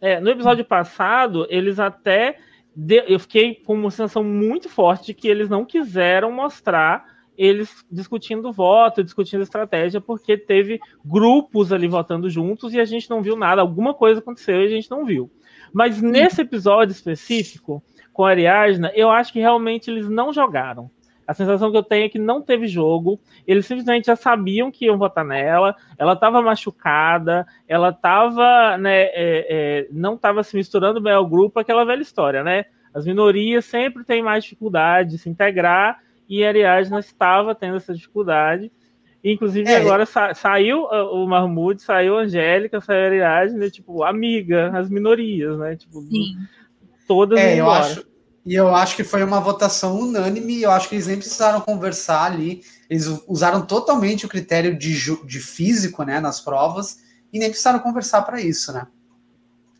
É, 0.00 0.18
no 0.18 0.30
episódio 0.30 0.64
passado, 0.64 1.46
eles 1.48 1.78
até. 1.78 2.36
Eu 2.76 3.18
fiquei 3.18 3.54
com 3.54 3.74
uma 3.74 3.90
sensação 3.90 4.22
muito 4.22 4.68
forte 4.68 5.06
de 5.06 5.14
que 5.14 5.28
eles 5.28 5.48
não 5.48 5.64
quiseram 5.64 6.30
mostrar 6.30 7.04
eles 7.36 7.84
discutindo 7.90 8.52
voto, 8.52 9.02
discutindo 9.02 9.42
estratégia, 9.42 10.00
porque 10.00 10.36
teve 10.36 10.78
grupos 11.02 11.72
ali 11.72 11.88
votando 11.88 12.28
juntos 12.28 12.74
e 12.74 12.80
a 12.80 12.84
gente 12.84 13.08
não 13.08 13.22
viu 13.22 13.34
nada. 13.34 13.62
Alguma 13.62 13.94
coisa 13.94 14.20
aconteceu 14.20 14.60
e 14.60 14.66
a 14.66 14.68
gente 14.68 14.90
não 14.90 15.06
viu. 15.06 15.30
Mas 15.72 16.02
nesse 16.02 16.42
episódio 16.42 16.92
específico, 16.92 17.82
com 18.12 18.24
a 18.24 18.30
Ariadna, 18.30 18.92
eu 18.94 19.10
acho 19.10 19.32
que 19.32 19.38
realmente 19.38 19.90
eles 19.90 20.08
não 20.08 20.32
jogaram. 20.32 20.90
A 21.30 21.34
sensação 21.34 21.70
que 21.70 21.76
eu 21.76 21.82
tenho 21.84 22.06
é 22.06 22.08
que 22.08 22.18
não 22.18 22.42
teve 22.42 22.66
jogo. 22.66 23.20
Eles 23.46 23.64
simplesmente 23.64 24.06
já 24.06 24.16
sabiam 24.16 24.68
que 24.68 24.86
iam 24.86 24.98
votar 24.98 25.24
nela. 25.24 25.76
Ela 25.96 26.14
estava 26.14 26.42
machucada. 26.42 27.46
Ela 27.68 27.90
estava, 27.90 28.76
né, 28.76 29.02
é, 29.02 29.12
é, 29.14 29.88
não 29.92 30.14
estava 30.14 30.42
se 30.42 30.56
misturando 30.56 31.00
bem 31.00 31.12
ao 31.12 31.24
grupo. 31.24 31.60
Aquela 31.60 31.84
velha 31.84 32.02
história, 32.02 32.42
né? 32.42 32.64
As 32.92 33.06
minorias 33.06 33.64
sempre 33.64 34.02
têm 34.02 34.24
mais 34.24 34.42
dificuldade 34.42 35.10
de 35.10 35.18
se 35.18 35.28
integrar 35.30 36.00
e 36.28 36.44
a 36.44 36.48
Ariadna 36.48 36.98
estava 36.98 37.54
tendo 37.54 37.76
essa 37.76 37.94
dificuldade. 37.94 38.72
Inclusive, 39.22 39.70
é. 39.70 39.76
agora 39.76 40.04
sa 40.06 40.34
saiu 40.34 40.82
o 40.82 41.28
Mahmoud, 41.28 41.80
saiu 41.80 42.18
a 42.18 42.22
Angélica, 42.22 42.80
saiu 42.80 43.04
a 43.04 43.06
Ariadne, 43.06 43.70
tipo, 43.70 44.02
amiga, 44.02 44.76
as 44.76 44.90
minorias, 44.90 45.56
né? 45.60 45.76
Tipo, 45.76 46.00
Sim. 46.00 46.38
todas 47.06 47.38
é, 47.38 47.60
eu 47.60 47.70
acho 47.70 48.09
E 48.44 48.54
eu 48.54 48.74
acho 48.74 48.96
que 48.96 49.04
foi 49.04 49.22
uma 49.22 49.40
votação 49.40 49.98
unânime, 49.98 50.62
eu 50.62 50.70
acho 50.70 50.88
que 50.88 50.94
eles 50.94 51.06
nem 51.06 51.18
precisaram 51.18 51.60
conversar 51.60 52.24
ali, 52.24 52.62
eles 52.88 53.06
usaram 53.28 53.66
totalmente 53.66 54.24
o 54.24 54.28
critério 54.28 54.76
de, 54.78 54.94
de 55.26 55.40
físico, 55.40 56.02
né, 56.04 56.20
nas 56.20 56.40
provas, 56.40 56.98
e 57.32 57.38
nem 57.38 57.48
precisaram 57.48 57.78
conversar 57.78 58.22
para 58.22 58.40
isso, 58.40 58.72
né? 58.72 58.86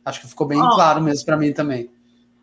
Acho 0.05 0.21
que 0.21 0.29
ficou 0.29 0.47
bem 0.47 0.61
oh, 0.61 0.69
claro 0.75 1.00
mesmo 1.02 1.25
para 1.25 1.37
mim 1.37 1.52
também. 1.52 1.90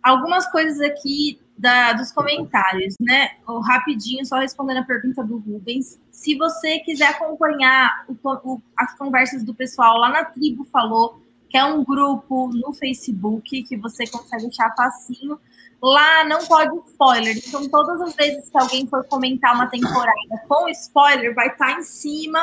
Algumas 0.04 0.50
coisas 0.50 0.80
aqui 0.80 1.40
da, 1.58 1.94
dos 1.94 2.12
comentários, 2.12 2.96
né? 3.00 3.32
Rapidinho, 3.64 4.26
só 4.26 4.38
respondendo 4.38 4.78
a 4.78 4.86
pergunta 4.86 5.24
do 5.24 5.38
Rubens. 5.38 6.00
Se 6.12 6.36
você 6.36 6.80
quiser 6.80 7.08
acompanhar 7.08 8.06
o, 8.08 8.16
o, 8.24 8.62
as 8.78 8.96
conversas 8.98 9.44
do 9.44 9.54
pessoal 9.54 9.98
lá 9.98 10.10
na 10.10 10.26
Tribo 10.26 10.66
Falou, 10.66 11.22
que 11.50 11.58
é 11.58 11.64
um 11.64 11.84
grupo 11.84 12.50
no 12.54 12.74
Facebook 12.74 13.64
que 13.64 13.78
você 13.78 14.06
consegue 14.06 14.48
achar 14.48 14.76
facinho. 14.76 15.40
Lá 15.81 16.24
não 16.25 16.39
pode 16.46 16.75
spoiler. 16.89 17.38
Então, 17.38 17.69
todas 17.69 18.01
as 18.01 18.15
vezes 18.15 18.50
que 18.50 18.57
alguém 18.57 18.88
for 18.88 19.03
comentar 19.05 19.53
uma 19.53 19.67
temporada 19.67 20.12
com 20.48 20.67
spoiler, 20.69 21.36
vai 21.36 21.48
estar 21.50 21.74
tá 21.74 21.79
em 21.79 21.84
cima 21.84 22.39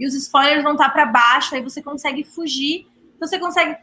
e 0.00 0.06
os 0.06 0.14
spoilers 0.14 0.62
vão 0.62 0.72
estar 0.72 0.86
tá 0.86 0.90
para 0.90 1.06
baixo, 1.06 1.54
aí 1.54 1.62
você 1.62 1.82
consegue 1.82 2.24
fugir. 2.24 2.86
Você 3.20 3.38
consegue 3.38 3.76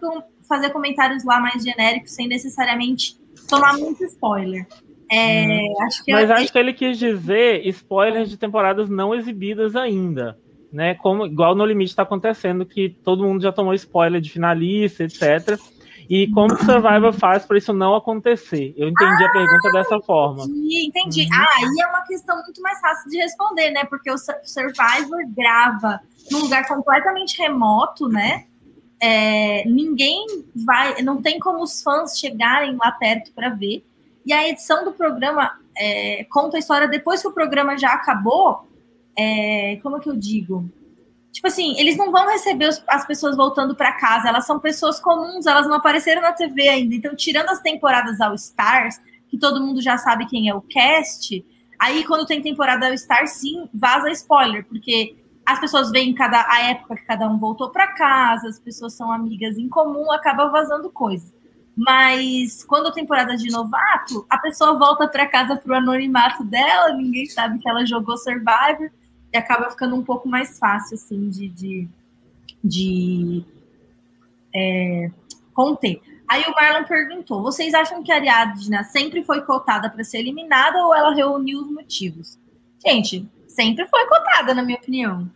fazer 0.47 0.69
comentários 0.69 1.24
lá 1.24 1.39
mais 1.39 1.62
genéricos, 1.62 2.13
sem 2.13 2.27
necessariamente 2.27 3.19
tomar 3.47 3.77
muito 3.77 4.03
spoiler. 4.05 4.65
É, 5.12 5.45
hum. 5.45 5.81
acho 5.83 6.03
Mas 6.07 6.31
acho 6.31 6.51
que 6.51 6.57
ele 6.57 6.74
quis 6.74 6.97
dizer 6.97 7.65
spoilers 7.67 8.29
de 8.29 8.38
temporadas 8.38 8.89
não 8.89 9.13
exibidas 9.13 9.75
ainda. 9.75 10.38
Né, 10.74 10.93
como 10.95 11.25
igual 11.25 11.55
no 11.55 11.65
limite 11.65 11.91
está 11.91 12.03
acontecendo, 12.03 12.65
que 12.65 12.89
todo 12.89 13.24
mundo 13.24 13.41
já 13.41 13.50
tomou 13.50 13.74
spoiler 13.74 14.19
de 14.19 14.29
finalista, 14.29 15.05
etc. 15.05 15.57
E 16.09 16.27
como 16.31 16.53
o 16.53 16.57
Survivor 16.57 17.13
faz 17.13 17.45
para 17.45 17.57
isso 17.57 17.74
não 17.74 17.95
acontecer? 17.95 18.74
Eu 18.77 18.89
entendi 18.89 19.24
ah, 19.24 19.27
a 19.27 19.31
pergunta 19.31 19.71
dessa 19.71 20.00
forma. 20.01 20.43
Entendi, 20.43 20.88
entendi. 20.88 21.21
Uhum. 21.24 21.29
Ah, 21.33 21.47
aí 21.57 21.81
é 21.81 21.88
uma 21.88 22.01
questão 22.01 22.35
muito 22.43 22.62
mais 22.62 22.79
fácil 22.79 23.09
de 23.09 23.17
responder, 23.17 23.71
né? 23.71 23.85
Porque 23.85 24.12
o 24.12 24.17
Survivor 24.17 25.25
grava 25.29 26.00
num 26.31 26.39
lugar 26.39 26.67
completamente 26.67 27.38
remoto, 27.38 28.07
né? 28.07 28.45
É, 29.00 29.67
ninguém 29.67 30.25
vai, 30.65 31.01
não 31.01 31.21
tem 31.21 31.39
como 31.39 31.62
os 31.63 31.81
fãs 31.81 32.17
chegarem 32.17 32.75
lá 32.75 32.91
perto 32.91 33.31
para 33.33 33.50
ver. 33.50 33.85
E 34.25 34.33
a 34.33 34.47
edição 34.47 34.83
do 34.83 34.91
programa 34.91 35.51
é, 35.77 36.25
conta 36.25 36.57
a 36.57 36.59
história 36.59 36.88
depois 36.88 37.21
que 37.21 37.27
o 37.27 37.33
programa 37.33 37.77
já 37.77 37.89
acabou. 37.89 38.67
É, 39.17 39.79
como 39.81 39.97
é 39.97 40.00
que 40.00 40.09
eu 40.09 40.15
digo? 40.15 40.69
Tipo 41.36 41.48
assim, 41.48 41.77
eles 41.77 41.98
não 41.98 42.13
vão 42.13 42.30
receber 42.30 42.70
os, 42.70 42.82
as 42.88 43.06
pessoas 43.06 43.36
voltando 43.36 43.75
para 43.75 43.92
casa, 43.92 44.30
elas 44.30 44.46
são 44.46 44.58
pessoas 44.58 45.01
comuns, 45.01 45.46
elas 45.46 45.68
não 45.68 45.75
apareceram 45.75 46.22
na 46.22 46.32
TV 46.32 46.70
ainda. 46.70 46.96
Então, 46.96 47.13
tirando 47.13 47.50
as 47.50 47.60
temporadas 47.60 48.22
All 48.22 48.34
Stars, 48.36 49.01
que 49.27 49.38
todo 49.38 49.60
mundo 49.60 49.82
já 49.82 49.98
sabe 49.98 50.27
quem 50.27 50.48
é 50.48 50.56
o 50.56 50.62
cast, 50.62 51.46
aí 51.77 52.06
quando 52.06 52.25
tem 52.25 52.42
temporada 52.42 52.88
All 52.88 52.94
Stars, 52.94 53.32
sim, 53.32 53.68
vaza 53.74 54.10
spoiler, 54.12 54.65
porque 54.65 55.18
as 55.46 55.60
pessoas 55.60 55.92
veem 55.92 56.15
cada 56.15 56.42
a 56.50 56.70
época 56.70 56.96
que 56.96 57.06
cada 57.06 57.27
um 57.27 57.38
voltou 57.38 57.70
para 57.70 57.88
casa, 57.88 58.48
as 58.48 58.58
pessoas 58.58 58.94
são 58.94 59.12
amigas 59.12 59.58
em 59.58 59.68
comum, 59.68 60.10
acaba 60.13 60.48
vazando 60.48 60.89
coisas. 60.89 61.34
Mas 61.75 62.63
quando 62.63 62.88
a 62.88 62.94
temporada 62.94 63.36
de 63.36 63.51
novato, 63.51 64.25
a 64.30 64.38
pessoa 64.38 64.80
volta 64.80 65.06
para 65.06 65.27
casa 65.27 65.58
pro 65.58 65.75
anonimato 65.75 66.46
dela, 66.46 66.94
ninguém 66.94 67.25
sabe 67.25 67.60
que 67.60 67.70
ela 67.70 67.86
jogou 67.86 68.15
Survivor 68.18 68.89
e 69.36 69.38
acaba 69.38 69.70
ficando 69.70 69.96
um 69.96 70.04
pouco 70.04 70.30
mais 70.30 70.58
fácil 70.58 70.96
assim 70.96 71.30
de, 71.30 71.50
de, 71.50 71.88
de 72.63 73.44
é, 74.56 75.12
conter. 75.54 76.01
Aí 76.27 76.44
o 76.44 76.51
Marlon 76.51 76.86
perguntou: 76.86 77.44
vocês 77.44 77.74
acham 77.74 78.01
que 78.01 78.12
a 78.12 78.15
Ariadna 78.15 78.84
sempre 78.86 79.24
foi 79.24 79.42
cotada 79.42 79.89
para 79.89 80.04
ser 80.06 80.20
eliminada 80.20 80.77
ou 80.86 80.96
ela 80.96 81.13
reuniu 81.13 81.60
os 81.60 81.70
motivos? 81.70 82.39
Gente, 82.86 83.27
sempre 83.48 83.86
foi 83.88 84.08
cotada, 84.08 84.54
na 84.54 84.63
minha 84.63 84.77
opinião. 84.77 85.30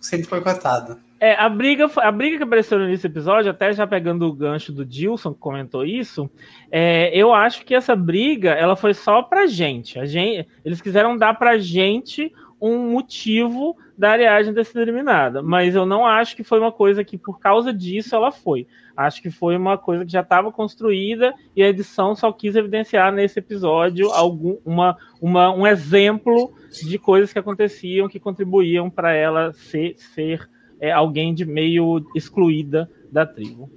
Sempre 0.00 0.26
foi 0.26 0.40
cotada. 0.40 0.98
É, 1.20 1.34
a 1.34 1.48
briga, 1.48 1.88
a 1.98 2.10
briga 2.10 2.38
que 2.38 2.42
apareceu 2.42 2.78
nesse 2.80 3.06
episódio, 3.06 3.50
até 3.50 3.72
já 3.72 3.86
pegando 3.86 4.26
o 4.26 4.32
gancho 4.32 4.72
do 4.72 4.84
Dilson, 4.84 5.32
que 5.32 5.38
comentou 5.38 5.84
isso, 5.84 6.28
é, 6.68 7.16
eu 7.16 7.32
acho 7.32 7.64
que 7.64 7.76
essa 7.76 7.94
briga 7.94 8.50
ela 8.50 8.74
foi 8.74 8.92
só 8.92 9.22
pra 9.22 9.46
gente. 9.46 10.00
A 10.00 10.06
gente 10.06 10.48
eles 10.64 10.80
quiseram 10.80 11.16
dar 11.16 11.34
pra 11.34 11.58
gente 11.58 12.32
um 12.62 12.92
motivo 12.92 13.76
da 13.98 14.12
Ariadne 14.12 14.54
ter 14.54 14.64
sido 14.64 14.80
eliminada, 14.80 15.42
mas 15.42 15.74
eu 15.74 15.84
não 15.84 16.06
acho 16.06 16.36
que 16.36 16.44
foi 16.44 16.60
uma 16.60 16.70
coisa 16.70 17.02
que 17.02 17.18
por 17.18 17.40
causa 17.40 17.72
disso 17.72 18.14
ela 18.14 18.30
foi. 18.30 18.68
Acho 18.96 19.20
que 19.20 19.32
foi 19.32 19.56
uma 19.56 19.76
coisa 19.76 20.04
que 20.04 20.12
já 20.12 20.20
estava 20.20 20.52
construída 20.52 21.34
e 21.56 21.62
a 21.62 21.68
edição 21.68 22.14
só 22.14 22.30
quis 22.30 22.54
evidenciar 22.54 23.12
nesse 23.12 23.40
episódio 23.40 24.12
algum, 24.12 24.58
uma, 24.64 24.96
uma, 25.20 25.52
um 25.52 25.66
exemplo 25.66 26.54
de 26.86 26.98
coisas 26.98 27.32
que 27.32 27.38
aconteciam 27.38 28.08
que 28.08 28.20
contribuíam 28.20 28.88
para 28.88 29.12
ela 29.12 29.52
ser, 29.52 29.96
ser 29.98 30.48
é, 30.80 30.92
alguém 30.92 31.34
de 31.34 31.44
meio 31.44 32.06
excluída 32.14 32.88
da 33.10 33.26
tribo. 33.26 33.68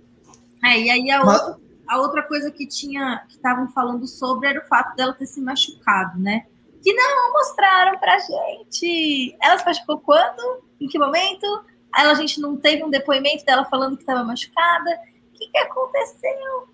É, 0.63 0.79
e 0.79 0.89
aí 0.91 1.09
a, 1.09 1.23
outra, 1.23 1.57
a 1.87 1.97
outra 1.99 2.21
coisa 2.21 2.51
que 2.51 2.67
tinha 2.67 3.23
que 3.27 3.35
estavam 3.35 3.67
falando 3.69 4.05
sobre 4.05 4.47
era 4.47 4.59
o 4.59 4.67
fato 4.67 4.95
dela 4.95 5.13
ter 5.13 5.25
se 5.25 5.41
machucado, 5.41 6.19
né? 6.19 6.45
Que 6.85 6.93
não 6.93 7.33
mostraram 7.33 7.97
pra 7.97 8.19
gente. 8.19 9.35
Ela 9.41 9.57
se 9.57 9.65
machucou 9.65 9.99
quando? 10.01 10.63
Em 10.79 10.87
que 10.87 10.99
momento? 10.99 11.65
A 11.91 12.13
gente 12.13 12.39
não 12.39 12.55
teve 12.57 12.83
um 12.83 12.91
depoimento 12.91 13.43
dela 13.43 13.65
falando 13.65 13.95
que 13.95 14.03
estava 14.03 14.23
machucada. 14.23 14.91
O 15.33 15.33
que, 15.35 15.47
que 15.47 15.57
aconteceu? 15.57 16.69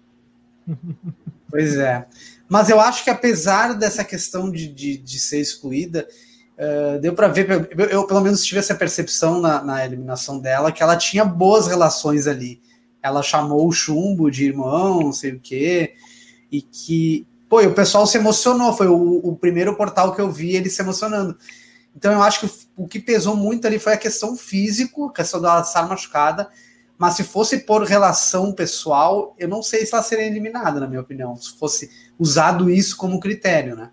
Pois 1.50 1.76
é. 1.76 2.08
Mas 2.48 2.70
eu 2.70 2.80
acho 2.80 3.04
que 3.04 3.10
apesar 3.10 3.74
dessa 3.74 4.06
questão 4.06 4.50
de, 4.50 4.70
de, 4.70 4.98
de 4.98 5.20
ser 5.20 5.42
excluída, 5.42 6.08
Uh, 6.62 7.00
deu 7.00 7.16
para 7.16 7.28
ver, 7.28 7.50
eu, 7.50 7.86
eu, 7.88 8.06
pelo 8.06 8.22
menos 8.22 8.46
tive 8.46 8.60
essa 8.60 8.76
percepção 8.76 9.42
na, 9.42 9.64
na, 9.64 9.84
eliminação 9.84 10.38
dela, 10.38 10.72
que 10.72 10.84
ela 10.84 10.96
tinha 10.96 11.26
boas 11.26 11.66
relações 11.66 12.28
ali. 12.28 12.62
Ela 13.02 13.24
chamou 13.24 13.68
o 13.68 13.72
chumbo 13.72 14.30
de 14.30 14.46
irmão, 14.46 15.00
não 15.00 15.14
sei 15.14 15.32
o 15.32 15.40
quê, 15.40 15.96
e 16.52 16.62
que, 16.62 17.26
pô, 17.52 17.62
o 17.62 17.74
pessoal 17.74 18.08
se 18.08 18.18
emocionou. 18.18 18.72
Foi 18.72 18.88
o, 18.88 19.18
o, 19.18 19.36
primeiro 19.36 19.76
portal 19.76 20.16
que 20.16 20.22
eu 20.22 20.32
vi 20.32 20.56
ele 20.56 20.70
se 20.70 20.82
emocionando. 20.82 21.38
Então 21.94 22.14
eu 22.14 22.24
acho 22.24 22.40
que 22.40 22.68
o, 22.78 22.88
que 22.88 22.98
pesou 22.98 23.36
muito 23.36 23.68
ali 23.68 23.78
foi 23.78 23.92
a 23.92 23.98
questão 23.98 24.38
física, 24.38 25.06
a 25.06 25.12
questão 25.12 25.42
dela 25.42 25.60
estar 25.60 25.86
machucada. 25.86 26.50
Mas 26.98 27.16
se 27.16 27.26
fosse 27.26 27.66
por 27.66 27.84
relação 27.84 28.54
pessoal, 28.54 29.36
eu 29.38 29.50
não 29.50 29.62
sei 29.62 29.86
se 29.86 29.94
ela 29.94 30.02
seria 30.02 30.26
eliminada, 30.28 30.80
na 30.80 30.88
minha 30.88 31.02
opinião. 31.02 31.36
Se 31.36 31.58
fosse 31.58 31.92
usado 32.18 32.70
isso 32.70 32.96
como 32.96 33.20
critério, 33.20 33.76
né? 33.76 33.92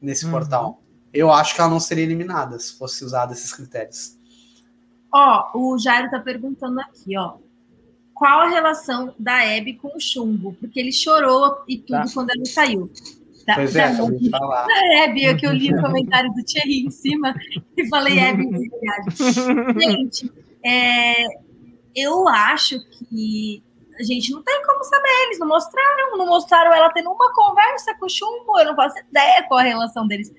Nesse 0.00 0.26
uhum. 0.26 0.30
portal 0.30 0.80
eu 1.12 1.32
acho 1.32 1.54
que 1.54 1.60
ela 1.60 1.70
não 1.70 1.80
seria 1.80 2.04
eliminada 2.04 2.58
se 2.60 2.78
fosse 2.78 3.04
usado 3.04 3.32
esses 3.32 3.52
critérios. 3.52 4.16
Ó, 5.12 5.50
o 5.54 5.78
Jairo 5.78 6.10
tá 6.10 6.20
perguntando 6.20 6.78
aqui, 6.80 7.18
ó. 7.18 7.38
Qual 8.18 8.40
a 8.40 8.48
relação 8.48 9.14
da 9.16 9.36
Abby 9.56 9.74
com 9.74 9.96
o 9.96 10.00
chumbo? 10.00 10.52
Porque 10.58 10.80
ele 10.80 10.90
chorou 10.90 11.62
e 11.68 11.78
tudo 11.78 12.02
tá. 12.02 12.10
quando 12.12 12.30
ele 12.30 12.46
saiu. 12.46 12.90
Da, 13.46 13.54
pois 13.54 13.76
é, 13.76 13.92
da, 13.92 14.04
da, 14.04 14.38
falar. 14.38 14.66
da 14.68 15.04
Abby, 15.04 15.24
é 15.24 15.34
que 15.34 15.46
eu 15.46 15.52
li 15.52 15.72
o 15.72 15.78
comentário 15.80 16.28
do 16.32 16.42
Thierry 16.42 16.84
em 16.84 16.90
cima 16.90 17.32
e 17.76 17.88
falei 17.88 18.18
Abby 18.18 18.48
Gente, 19.80 20.32
é, 20.64 21.26
eu 21.94 22.26
acho 22.28 22.76
que 22.90 23.62
a 24.00 24.02
gente 24.02 24.32
não 24.32 24.42
tem 24.42 24.62
como 24.66 24.82
saber, 24.82 25.08
eles 25.26 25.38
não 25.38 25.46
mostraram, 25.46 26.18
não 26.18 26.26
mostraram 26.26 26.74
ela 26.74 26.90
tendo 26.90 27.10
uma 27.10 27.32
conversa 27.32 27.94
com 27.98 28.06
o 28.06 28.10
chumbo, 28.10 28.58
eu 28.58 28.66
não 28.66 28.74
faço 28.74 28.98
ideia 28.98 29.44
qual 29.46 29.60
a 29.60 29.62
relação 29.62 30.08
deles. 30.08 30.32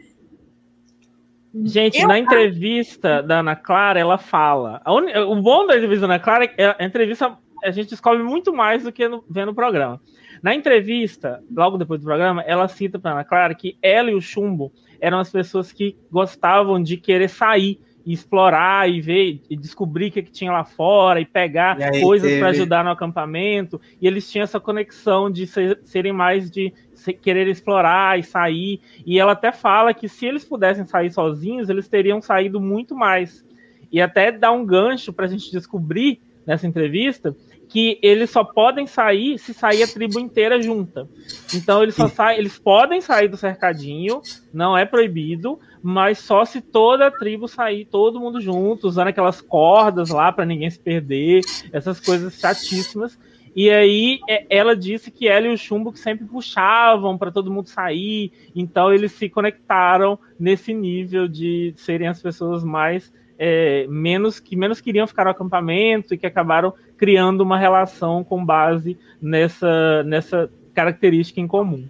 Gente, 1.63 1.99
eu... 2.01 2.07
na 2.07 2.19
entrevista 2.19 3.23
da 3.23 3.39
Ana 3.39 3.55
Clara, 3.55 3.99
ela 3.99 4.17
fala. 4.17 4.81
Un... 4.85 5.31
O 5.31 5.41
bom 5.41 5.65
da 5.65 5.75
entrevista 5.75 6.07
da 6.07 6.13
Ana 6.13 6.23
Clara 6.23 6.43
é 6.43 6.47
que 6.47 6.61
a 6.61 6.85
entrevista 6.85 7.37
a 7.63 7.71
gente 7.71 7.89
descobre 7.89 8.23
muito 8.23 8.53
mais 8.53 8.83
do 8.83 8.91
que 8.91 9.07
no... 9.07 9.23
vendo 9.29 9.51
o 9.51 9.55
programa. 9.55 10.01
Na 10.41 10.55
entrevista, 10.55 11.43
logo 11.53 11.77
depois 11.77 11.99
do 11.99 12.05
programa, 12.05 12.41
ela 12.43 12.67
cita 12.67 12.97
para 12.97 13.11
Ana 13.11 13.23
Clara 13.23 13.53
que 13.53 13.77
ela 13.81 14.09
e 14.09 14.15
o 14.15 14.21
Chumbo 14.21 14.71
eram 14.99 15.19
as 15.19 15.31
pessoas 15.31 15.71
que 15.71 15.97
gostavam 16.11 16.81
de 16.81 16.97
querer 16.97 17.29
sair 17.29 17.79
e 18.05 18.13
explorar 18.13 18.89
e 18.89 19.01
ver 19.01 19.41
e 19.49 19.55
descobrir 19.55 20.07
o 20.07 20.11
que, 20.11 20.23
que 20.23 20.31
tinha 20.31 20.51
lá 20.51 20.63
fora 20.63 21.19
e 21.19 21.25
pegar 21.25 21.79
e 21.79 22.01
coisas 22.01 22.27
teve... 22.27 22.39
para 22.39 22.49
ajudar 22.49 22.83
no 22.83 22.89
acampamento. 22.89 23.79
E 24.01 24.07
eles 24.07 24.29
tinham 24.31 24.43
essa 24.43 24.59
conexão 24.59 25.29
de 25.29 25.45
ser, 25.45 25.79
serem 25.83 26.13
mais 26.13 26.49
de 26.49 26.73
querer 27.21 27.47
explorar 27.47 28.17
e 28.17 28.23
sair. 28.23 28.81
E 29.05 29.19
ela 29.19 29.33
até 29.33 29.51
fala 29.51 29.93
que 29.93 30.07
se 30.07 30.25
eles 30.25 30.45
pudessem 30.45 30.85
sair 30.85 31.11
sozinhos, 31.11 31.69
eles 31.69 31.87
teriam 31.87 32.21
saído 32.21 32.59
muito 32.59 32.95
mais. 32.95 33.45
E 33.91 34.01
até 34.01 34.31
dá 34.31 34.51
um 34.51 34.65
gancho 34.65 35.11
para 35.11 35.25
a 35.25 35.29
gente 35.29 35.51
descobrir 35.51 36.21
nessa 36.45 36.65
entrevista 36.65 37.35
que 37.69 37.99
eles 38.01 38.31
só 38.31 38.43
podem 38.43 38.87
sair 38.87 39.37
se 39.37 39.53
sair 39.53 39.83
a 39.83 39.87
tribo 39.87 40.19
inteira 40.19 40.59
junta. 40.59 41.07
Então 41.53 41.83
eles 41.83 41.93
só 41.93 42.07
saem, 42.07 42.39
eles 42.39 42.57
podem 42.57 42.99
sair 42.99 43.27
do 43.27 43.37
cercadinho, 43.37 44.21
não 44.51 44.75
é 44.75 44.85
proibido, 44.85 45.59
mas 45.81 46.17
só 46.17 46.43
se 46.43 46.61
toda 46.61 47.07
a 47.07 47.11
tribo 47.11 47.47
sair, 47.47 47.85
todo 47.85 48.19
mundo 48.19 48.41
junto, 48.41 48.87
usando 48.87 49.09
aquelas 49.09 49.39
cordas 49.39 50.09
lá 50.09 50.31
para 50.31 50.45
ninguém 50.45 50.69
se 50.69 50.79
perder, 50.79 51.41
essas 51.71 51.99
coisas 51.99 52.39
chatíssimas. 52.39 53.17
E 53.55 53.69
aí 53.69 54.19
é, 54.27 54.45
ela 54.49 54.75
disse 54.75 55.11
que 55.11 55.27
ela 55.27 55.47
e 55.47 55.53
o 55.53 55.57
Chumbo 55.57 55.91
que 55.91 55.99
sempre 55.99 56.25
puxavam 56.25 57.17
para 57.19 57.31
todo 57.31 57.51
mundo 57.51 57.69
sair, 57.69 58.31
então 58.55 58.91
eles 58.91 59.11
se 59.11 59.29
conectaram 59.29 60.17
nesse 60.39 60.73
nível 60.73 61.27
de 61.27 61.73
serem 61.77 62.07
as 62.07 62.21
pessoas 62.21 62.63
mais 62.63 63.13
é, 63.41 63.87
menos 63.87 64.37
que 64.39 64.55
menos 64.57 64.81
queriam 64.81 65.07
ficar 65.07 65.23
no 65.23 65.29
acampamento 65.29 66.13
e 66.13 66.17
que 66.17 66.27
acabaram 66.27 66.73
criando 66.99 67.41
uma 67.41 67.57
relação 67.57 68.23
com 68.25 68.45
base 68.45 68.99
nessa, 69.21 70.03
nessa 70.03 70.51
característica 70.75 71.39
em 71.39 71.47
comum. 71.47 71.87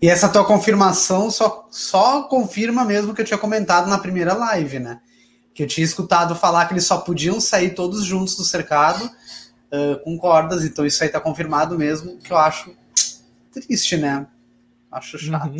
E 0.00 0.08
essa 0.08 0.30
tua 0.30 0.44
confirmação 0.44 1.30
só, 1.30 1.68
só 1.70 2.22
confirma 2.22 2.84
mesmo 2.84 3.14
que 3.14 3.20
eu 3.20 3.24
tinha 3.24 3.38
comentado 3.38 3.88
na 3.88 3.98
primeira 3.98 4.32
live, 4.32 4.78
né? 4.78 5.00
Que 5.52 5.62
eu 5.62 5.66
tinha 5.66 5.84
escutado 5.84 6.34
falar 6.34 6.66
que 6.66 6.72
eles 6.72 6.86
só 6.86 6.98
podiam 6.98 7.38
sair 7.38 7.74
todos 7.74 8.02
juntos 8.02 8.34
do 8.34 8.42
cercado 8.42 9.04
uh, 9.04 10.02
com 10.02 10.16
cordas, 10.16 10.64
então 10.64 10.86
isso 10.86 11.04
aí 11.04 11.10
tá 11.10 11.20
confirmado 11.20 11.78
mesmo, 11.78 12.16
que 12.16 12.32
eu 12.32 12.38
acho 12.38 12.74
triste, 13.52 13.98
né? 13.98 14.26
Acho 14.90 15.18
chato. 15.18 15.50
Uhum. 15.50 15.56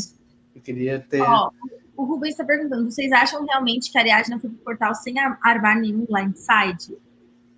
Eu 0.54 0.62
queria 0.62 1.00
ter. 1.00 1.20
Oh, 1.20 1.50
o 1.96 2.04
Rubens 2.04 2.30
está 2.30 2.44
perguntando: 2.44 2.90
vocês 2.90 3.12
acham 3.12 3.44
realmente 3.44 3.92
que 3.92 3.98
a 3.98 4.00
Ariadna 4.00 4.40
foi 4.40 4.48
pro 4.48 4.58
portal 4.60 4.94
sem 4.94 5.16
armar 5.42 5.78
nenhum 5.78 6.06
blindside? 6.06 6.96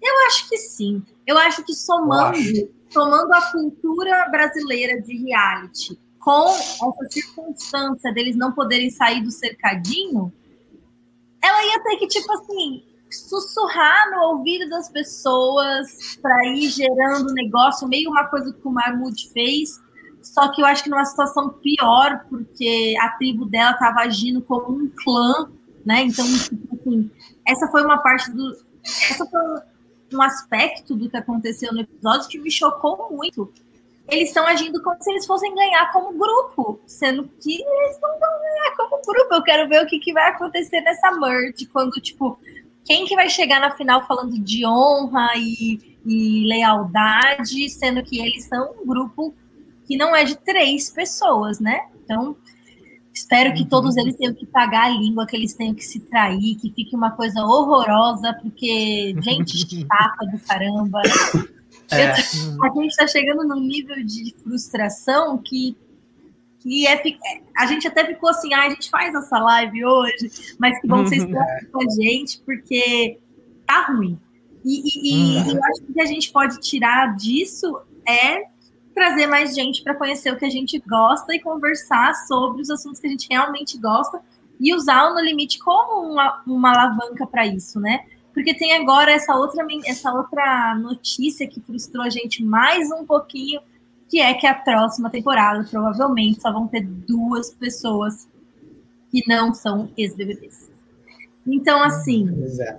Eu 0.03 0.27
acho 0.27 0.49
que 0.49 0.59
sim. 0.59 1.03
Eu 1.27 1.39
acho 1.39 1.65
que 1.65 1.75
somando, 1.75 2.37
acho. 2.37 2.69
somando 2.91 3.33
a 3.33 3.53
cultura 3.53 4.29
brasileira 4.31 5.01
de 5.01 5.17
reality 5.17 5.99
com 6.19 6.49
essa 6.49 7.09
circunstância 7.11 8.13
deles 8.13 8.37
não 8.37 8.53
poderem 8.53 8.91
sair 8.91 9.23
do 9.23 9.31
cercadinho, 9.31 10.33
ela 11.43 11.65
ia 11.65 11.83
ter 11.83 11.97
que, 11.97 12.07
tipo 12.07 12.33
assim, 12.33 12.85
sussurrar 13.11 14.11
no 14.13 14.23
ouvido 14.29 14.69
das 14.71 14.89
pessoas 14.89 16.17
para 16.21 16.47
ir 16.47 16.69
gerando 16.71 17.35
negócio, 17.35 17.89
meio 17.89 18.11
uma 18.11 18.25
coisa 18.27 18.53
que 18.53 18.67
o 18.67 18.71
Marmud 18.71 19.31
fez, 19.33 19.81
só 20.23 20.53
que 20.53 20.63
eu 20.63 20.67
acho 20.67 20.85
que 20.85 20.91
numa 20.91 21.05
situação 21.05 21.51
pior, 21.51 22.25
porque 22.31 22.95
a 23.01 23.11
tribo 23.11 23.45
dela 23.45 23.73
estava 23.73 24.01
agindo 24.01 24.41
como 24.41 24.77
um 24.77 24.89
clã, 25.03 25.51
né? 25.85 26.03
Então, 26.03 26.25
tipo 26.25 26.77
assim, 26.77 27.11
essa 27.47 27.67
foi 27.67 27.85
uma 27.85 27.99
parte 27.99 28.31
do. 28.31 28.57
Essa 29.11 29.27
foi 29.27 29.41
um 30.17 30.23
aspecto 30.23 30.95
do 30.95 31.09
que 31.09 31.17
aconteceu 31.17 31.73
no 31.73 31.81
episódio 31.81 32.29
que 32.29 32.39
me 32.39 32.51
chocou 32.51 33.09
muito. 33.11 33.53
Eles 34.09 34.29
estão 34.29 34.47
agindo 34.47 34.83
como 34.83 35.03
se 35.03 35.11
eles 35.11 35.27
fossem 35.27 35.55
ganhar 35.55 35.93
como 35.93 36.19
grupo, 36.19 36.81
sendo 36.87 37.29
que 37.41 37.63
eles 37.63 38.01
não 38.01 38.11
vão 38.11 38.41
ganhar 38.41 38.77
como 38.77 39.03
grupo. 39.03 39.35
Eu 39.35 39.43
quero 39.43 39.69
ver 39.69 39.83
o 39.83 39.87
que, 39.87 39.99
que 39.99 40.13
vai 40.13 40.31
acontecer 40.31 40.81
nessa 40.81 41.13
merge, 41.13 41.67
quando, 41.67 41.93
tipo, 42.01 42.39
quem 42.85 43.05
que 43.07 43.15
vai 43.15 43.29
chegar 43.29 43.61
na 43.61 43.71
final 43.77 44.07
falando 44.07 44.39
de 44.39 44.67
honra 44.67 45.33
e, 45.37 45.97
e 46.05 46.47
lealdade, 46.47 47.69
sendo 47.71 48.03
que 48.03 48.21
eles 48.21 48.45
são 48.45 48.75
um 48.83 48.87
grupo 48.87 49.35
que 49.87 49.97
não 49.97 50.15
é 50.15 50.25
de 50.25 50.37
três 50.37 50.91
pessoas, 50.91 51.61
né? 51.61 51.87
Então, 52.05 52.37
espero 53.13 53.55
que 53.55 53.65
todos 53.65 53.97
eles 53.97 54.17
tenham 54.17 54.35
que 54.35 54.47
pagar 54.47 54.85
a 54.85 54.89
língua, 54.89 55.27
que 55.27 55.37
eles 55.37 55.55
tenham 55.55 55.75
que 55.75 55.85
se 55.85 56.01
trair, 56.01 56.57
que 56.57 56.73
fique 56.73 56.97
uma 56.97 57.11
coisa 57.11 57.41
horrorosa, 57.45 58.35
porque 58.41 59.15
gente 59.21 59.59
chata 59.87 60.27
do 60.31 60.39
caramba. 60.41 61.03
É. 61.91 62.11
Eu, 62.11 62.65
a 62.65 62.69
gente 62.75 62.91
está 62.91 63.07
chegando 63.07 63.47
num 63.47 63.61
nível 63.61 64.03
de 64.05 64.35
frustração 64.43 65.39
que 65.39 65.77
que 66.63 66.87
é, 66.87 67.03
a 67.59 67.67
gente 67.67 67.89
até 67.89 68.07
ficou 68.07 68.31
assim, 68.31 68.55
ah, 68.55 68.67
a 68.67 68.71
gente 68.71 68.89
faz 68.89 69.13
essa 69.13 69.37
live 69.37 69.85
hoje, 69.85 70.55
mas 70.61 70.81
que 70.81 70.87
bom 70.87 71.03
que 71.03 71.09
vocês 71.09 71.25
estão 71.25 71.43
com 71.73 71.83
a 71.83 71.95
gente, 72.01 72.41
porque 72.47 73.19
tá 73.67 73.87
ruim. 73.87 74.17
E, 74.65 74.81
e, 74.85 75.49
e, 75.49 75.55
eu 75.55 75.65
acho 75.65 75.83
que 75.83 75.91
o 75.91 75.95
que 75.95 76.01
a 76.01 76.07
gente 76.07 76.31
pode 76.31 76.61
tirar 76.61 77.17
disso 77.17 77.81
é 78.07 78.45
trazer 78.95 79.27
mais 79.27 79.55
gente 79.55 79.83
para 79.83 79.95
conhecer 79.95 80.33
o 80.33 80.37
que 80.37 80.45
a 80.45 80.51
gente 80.51 80.79
gosta 80.81 81.35
e 81.35 81.41
conversar 81.41 82.15
sobre 82.27 82.63
os 82.63 82.71
assuntos 82.71 83.01
que 83.01 83.07
a 83.07 83.11
gente 83.11 83.29
realmente 83.29 83.79
gosta 83.79 84.21
e 84.61 84.75
usar 84.75 85.11
o 85.11 85.15
No 85.15 85.21
Limite 85.21 85.59
como 85.59 86.13
uma, 86.13 86.43
uma 86.47 86.71
alavanca 86.71 87.27
para 87.27 87.47
isso, 87.47 87.81
né? 87.81 88.05
Porque 88.33 88.55
tem 88.55 88.75
agora 88.75 89.11
essa 89.11 89.37
outra, 89.37 89.67
essa 89.87 90.13
outra 90.13 90.75
notícia 90.77 91.47
que 91.47 91.61
frustrou 91.61 92.05
a 92.05 92.11
gente 92.11 92.43
mais 92.43 92.91
um 92.91 93.05
pouquinho, 93.05 93.61
que 94.09 94.21
é 94.21 94.35
que 94.35 94.47
a 94.47 94.55
próxima 94.55 95.11
temporada 95.11 95.67
provavelmente 95.71 96.41
só 96.41 96.53
vão 96.53 96.67
ter 96.67 96.83
duas 96.83 97.51
pessoas 97.51 98.29
que 99.11 99.23
não 99.29 99.53
são 99.53 99.91
ex-BBBs. 99.97 100.71
Então, 101.47 101.83
assim, 101.83 102.29
é. 102.61 102.79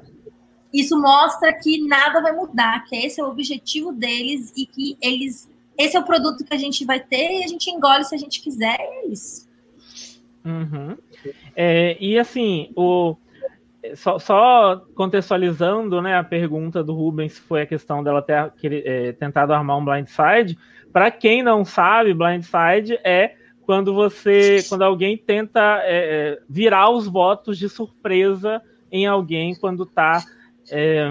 isso 0.73 0.99
mostra 0.99 1.53
que 1.53 1.85
nada 1.87 2.21
vai 2.21 2.31
mudar, 2.31 2.83
que 2.85 2.95
esse 2.95 3.21
é 3.21 3.23
o 3.23 3.29
objetivo 3.29 3.91
deles 3.91 4.51
e 4.55 4.65
que 4.65 4.97
eles. 5.01 5.49
Esse 5.77 5.97
é 5.97 5.99
o 5.99 6.05
produto 6.05 6.43
que 6.43 6.53
a 6.53 6.57
gente 6.57 6.85
vai 6.85 6.99
ter 6.99 7.39
e 7.39 7.43
a 7.43 7.47
gente 7.47 7.69
engole 7.69 8.05
se 8.05 8.13
a 8.13 8.17
gente 8.17 8.41
quiser, 8.41 8.77
é 8.79 9.07
isso. 9.07 9.47
Uhum. 10.45 10.97
É, 11.55 11.97
e 11.99 12.19
assim, 12.19 12.71
o, 12.75 13.15
só, 13.95 14.17
só, 14.19 14.85
contextualizando 14.95 16.01
né, 16.01 16.17
a 16.17 16.23
pergunta 16.23 16.83
do 16.83 16.93
Rubens, 16.93 17.37
foi 17.37 17.63
a 17.63 17.65
questão 17.65 18.03
dela 18.03 18.21
ter 18.21 18.53
é, 18.63 19.11
tentado 19.13 19.53
armar 19.53 19.77
um 19.77 19.85
blindside. 19.85 20.57
Para 20.91 21.11
quem 21.11 21.43
não 21.43 21.65
sabe, 21.65 22.13
blindside 22.13 22.99
é 23.03 23.35
quando 23.65 23.93
você, 23.93 24.63
quando 24.67 24.83
alguém 24.83 25.17
tenta 25.17 25.81
é, 25.83 26.33
é, 26.35 26.39
virar 26.49 26.89
os 26.91 27.07
votos 27.07 27.57
de 27.57 27.67
surpresa 27.69 28.61
em 28.91 29.07
alguém 29.07 29.55
quando 29.55 29.83
está 29.83 30.23
é, 30.69 31.09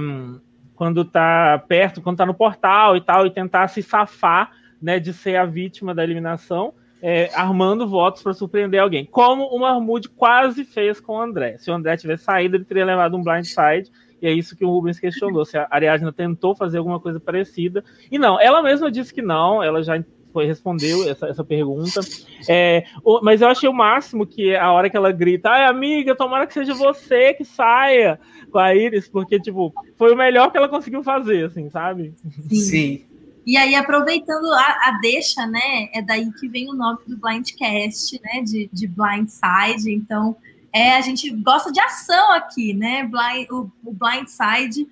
quando 0.82 1.04
tá 1.04 1.62
perto, 1.68 2.02
quando 2.02 2.14
está 2.14 2.26
no 2.26 2.34
portal 2.34 2.96
e 2.96 3.00
tal, 3.00 3.24
e 3.24 3.30
tentar 3.30 3.68
se 3.68 3.80
safar 3.84 4.50
né, 4.82 4.98
de 4.98 5.12
ser 5.12 5.36
a 5.36 5.46
vítima 5.46 5.94
da 5.94 6.02
eliminação, 6.02 6.74
é, 7.00 7.30
armando 7.36 7.86
votos 7.86 8.20
para 8.20 8.34
surpreender 8.34 8.80
alguém. 8.80 9.06
Como 9.06 9.44
o 9.44 9.60
Marmude 9.60 10.08
quase 10.08 10.64
fez 10.64 10.98
com 10.98 11.12
o 11.12 11.20
André. 11.20 11.56
Se 11.56 11.70
o 11.70 11.74
André 11.74 11.96
tivesse 11.96 12.24
saído, 12.24 12.56
ele 12.56 12.64
teria 12.64 12.84
levado 12.84 13.16
um 13.16 13.22
blindside 13.22 13.92
e 14.20 14.26
é 14.26 14.32
isso 14.32 14.56
que 14.56 14.64
o 14.64 14.70
Rubens 14.70 14.98
questionou, 14.98 15.44
se 15.44 15.56
a 15.56 15.68
Ariadna 15.70 16.12
tentou 16.12 16.52
fazer 16.52 16.78
alguma 16.78 16.98
coisa 16.98 17.20
parecida. 17.20 17.84
E 18.10 18.18
não, 18.18 18.40
ela 18.40 18.60
mesma 18.60 18.90
disse 18.90 19.14
que 19.14 19.22
não, 19.22 19.62
ela 19.62 19.84
já 19.84 20.02
foi, 20.32 20.46
respondeu 20.46 21.08
essa, 21.08 21.26
essa 21.26 21.44
pergunta. 21.44 22.00
É, 22.48 22.84
o, 23.04 23.20
mas 23.22 23.40
eu 23.40 23.48
achei 23.48 23.68
o 23.68 23.74
máximo 23.74 24.26
que 24.26 24.54
a 24.56 24.72
hora 24.72 24.88
que 24.88 24.96
ela 24.96 25.12
grita, 25.12 25.50
ai, 25.50 25.66
amiga, 25.66 26.16
tomara 26.16 26.46
que 26.46 26.54
seja 26.54 26.74
você 26.74 27.34
que 27.34 27.44
saia 27.44 28.18
com 28.50 28.58
a 28.58 28.74
Iris, 28.74 29.08
porque, 29.08 29.40
tipo, 29.40 29.72
foi 29.96 30.12
o 30.12 30.16
melhor 30.16 30.50
que 30.50 30.58
ela 30.58 30.68
conseguiu 30.68 31.02
fazer, 31.02 31.46
assim, 31.46 31.70
sabe? 31.70 32.14
Sim. 32.48 32.56
Sim. 32.56 33.04
E 33.44 33.56
aí, 33.56 33.74
aproveitando 33.74 34.52
a, 34.52 34.88
a, 34.88 34.98
deixa, 35.02 35.44
né? 35.46 35.88
É 35.92 36.00
daí 36.00 36.30
que 36.38 36.48
vem 36.48 36.70
o 36.70 36.74
nome 36.74 37.00
do 37.08 37.16
Blindcast, 37.18 38.20
né? 38.22 38.40
De, 38.42 38.70
de 38.72 38.86
Blindside. 38.86 39.92
Então, 39.92 40.36
é, 40.72 40.96
a 40.96 41.00
gente 41.00 41.28
gosta 41.30 41.72
de 41.72 41.80
ação 41.80 42.32
aqui, 42.32 42.72
né? 42.72 43.02
Blind, 43.02 43.50
o, 43.50 43.68
o 43.84 43.92
Blind 43.92 44.28
Side 44.28 44.86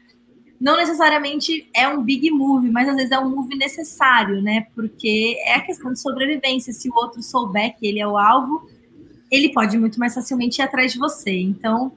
não 0.60 0.76
necessariamente 0.76 1.68
é 1.74 1.88
um 1.88 2.02
big 2.02 2.30
movie, 2.30 2.70
mas 2.70 2.86
às 2.86 2.96
vezes 2.96 3.10
é 3.10 3.18
um 3.18 3.30
movie 3.30 3.56
necessário, 3.56 4.42
né? 4.42 4.66
Porque 4.74 5.36
é 5.46 5.54
a 5.54 5.60
questão 5.62 5.90
de 5.90 5.98
sobrevivência. 5.98 6.72
Se 6.72 6.90
o 6.90 6.94
outro 6.94 7.22
souber 7.22 7.74
que 7.78 7.86
ele 7.86 7.98
é 7.98 8.06
o 8.06 8.18
alvo, 8.18 8.68
ele 9.30 9.52
pode 9.52 9.78
muito 9.78 9.98
mais 9.98 10.14
facilmente 10.14 10.60
ir 10.60 10.62
atrás 10.62 10.92
de 10.92 10.98
você. 10.98 11.32
Então, 11.40 11.92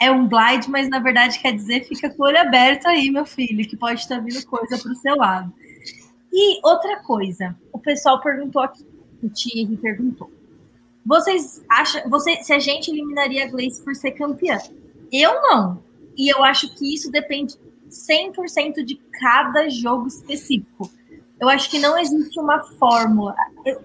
é 0.00 0.10
um 0.10 0.26
blind, 0.26 0.66
mas 0.68 0.88
na 0.88 0.98
verdade 0.98 1.38
quer 1.38 1.52
dizer 1.52 1.84
fica 1.84 2.08
com 2.08 2.22
o 2.22 2.26
olho 2.26 2.38
aberto 2.38 2.86
aí, 2.86 3.10
meu 3.10 3.26
filho, 3.26 3.68
que 3.68 3.76
pode 3.76 4.00
estar 4.00 4.18
vindo 4.18 4.44
coisa 4.46 4.78
para 4.78 4.92
o 4.92 4.96
seu 4.96 5.16
lado. 5.16 5.52
E 6.32 6.60
outra 6.66 7.02
coisa, 7.02 7.54
o 7.70 7.78
pessoal 7.78 8.20
perguntou 8.20 8.62
aqui, 8.62 8.84
o 9.22 9.28
Thierry 9.28 9.76
perguntou. 9.76 10.30
Vocês 11.04 11.64
acham, 11.70 12.08
você, 12.08 12.42
se 12.42 12.52
a 12.52 12.58
gente 12.58 12.90
eliminaria 12.90 13.44
a 13.44 13.48
Gleice 13.48 13.82
por 13.82 13.94
ser 13.94 14.12
campeã? 14.12 14.58
Eu 15.12 15.40
não. 15.42 15.85
E 16.16 16.32
eu 16.32 16.42
acho 16.42 16.74
que 16.74 16.94
isso 16.94 17.10
depende 17.10 17.54
100% 17.88 18.84
de 18.84 18.96
cada 19.20 19.68
jogo 19.68 20.06
específico. 20.06 20.90
Eu 21.40 21.48
acho 21.48 21.70
que 21.70 21.78
não 21.78 21.98
existe 21.98 22.40
uma 22.40 22.62
fórmula. 22.78 23.34
Eu, 23.64 23.80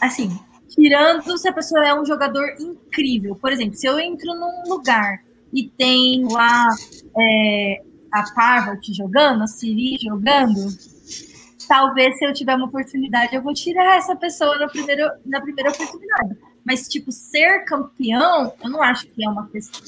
assim, 0.00 0.36
tirando 0.68 1.36
se 1.38 1.48
a 1.48 1.52
pessoa 1.52 1.86
é 1.86 1.98
um 1.98 2.04
jogador 2.04 2.46
incrível. 2.58 3.36
Por 3.36 3.52
exemplo, 3.52 3.76
se 3.76 3.86
eu 3.86 3.98
entro 3.98 4.34
num 4.34 4.68
lugar 4.68 5.22
e 5.52 5.68
tem 5.68 6.26
lá 6.30 6.68
é, 7.18 7.82
a 8.12 8.22
Parvati 8.34 8.92
jogando, 8.92 9.42
a 9.42 9.46
Siri 9.46 9.96
jogando, 10.00 10.68
talvez 11.68 12.18
se 12.18 12.24
eu 12.24 12.32
tiver 12.32 12.54
uma 12.54 12.66
oportunidade, 12.66 13.34
eu 13.34 13.42
vou 13.42 13.54
tirar 13.54 13.96
essa 13.96 14.16
pessoa 14.16 14.58
na 14.58 14.68
primeira, 14.68 15.18
na 15.24 15.40
primeira 15.40 15.70
oportunidade. 15.70 16.36
Mas, 16.64 16.88
tipo, 16.88 17.12
ser 17.12 17.64
campeão, 17.64 18.52
eu 18.62 18.70
não 18.70 18.82
acho 18.82 19.06
que 19.06 19.24
é 19.24 19.28
uma 19.28 19.48
questão. 19.48 19.80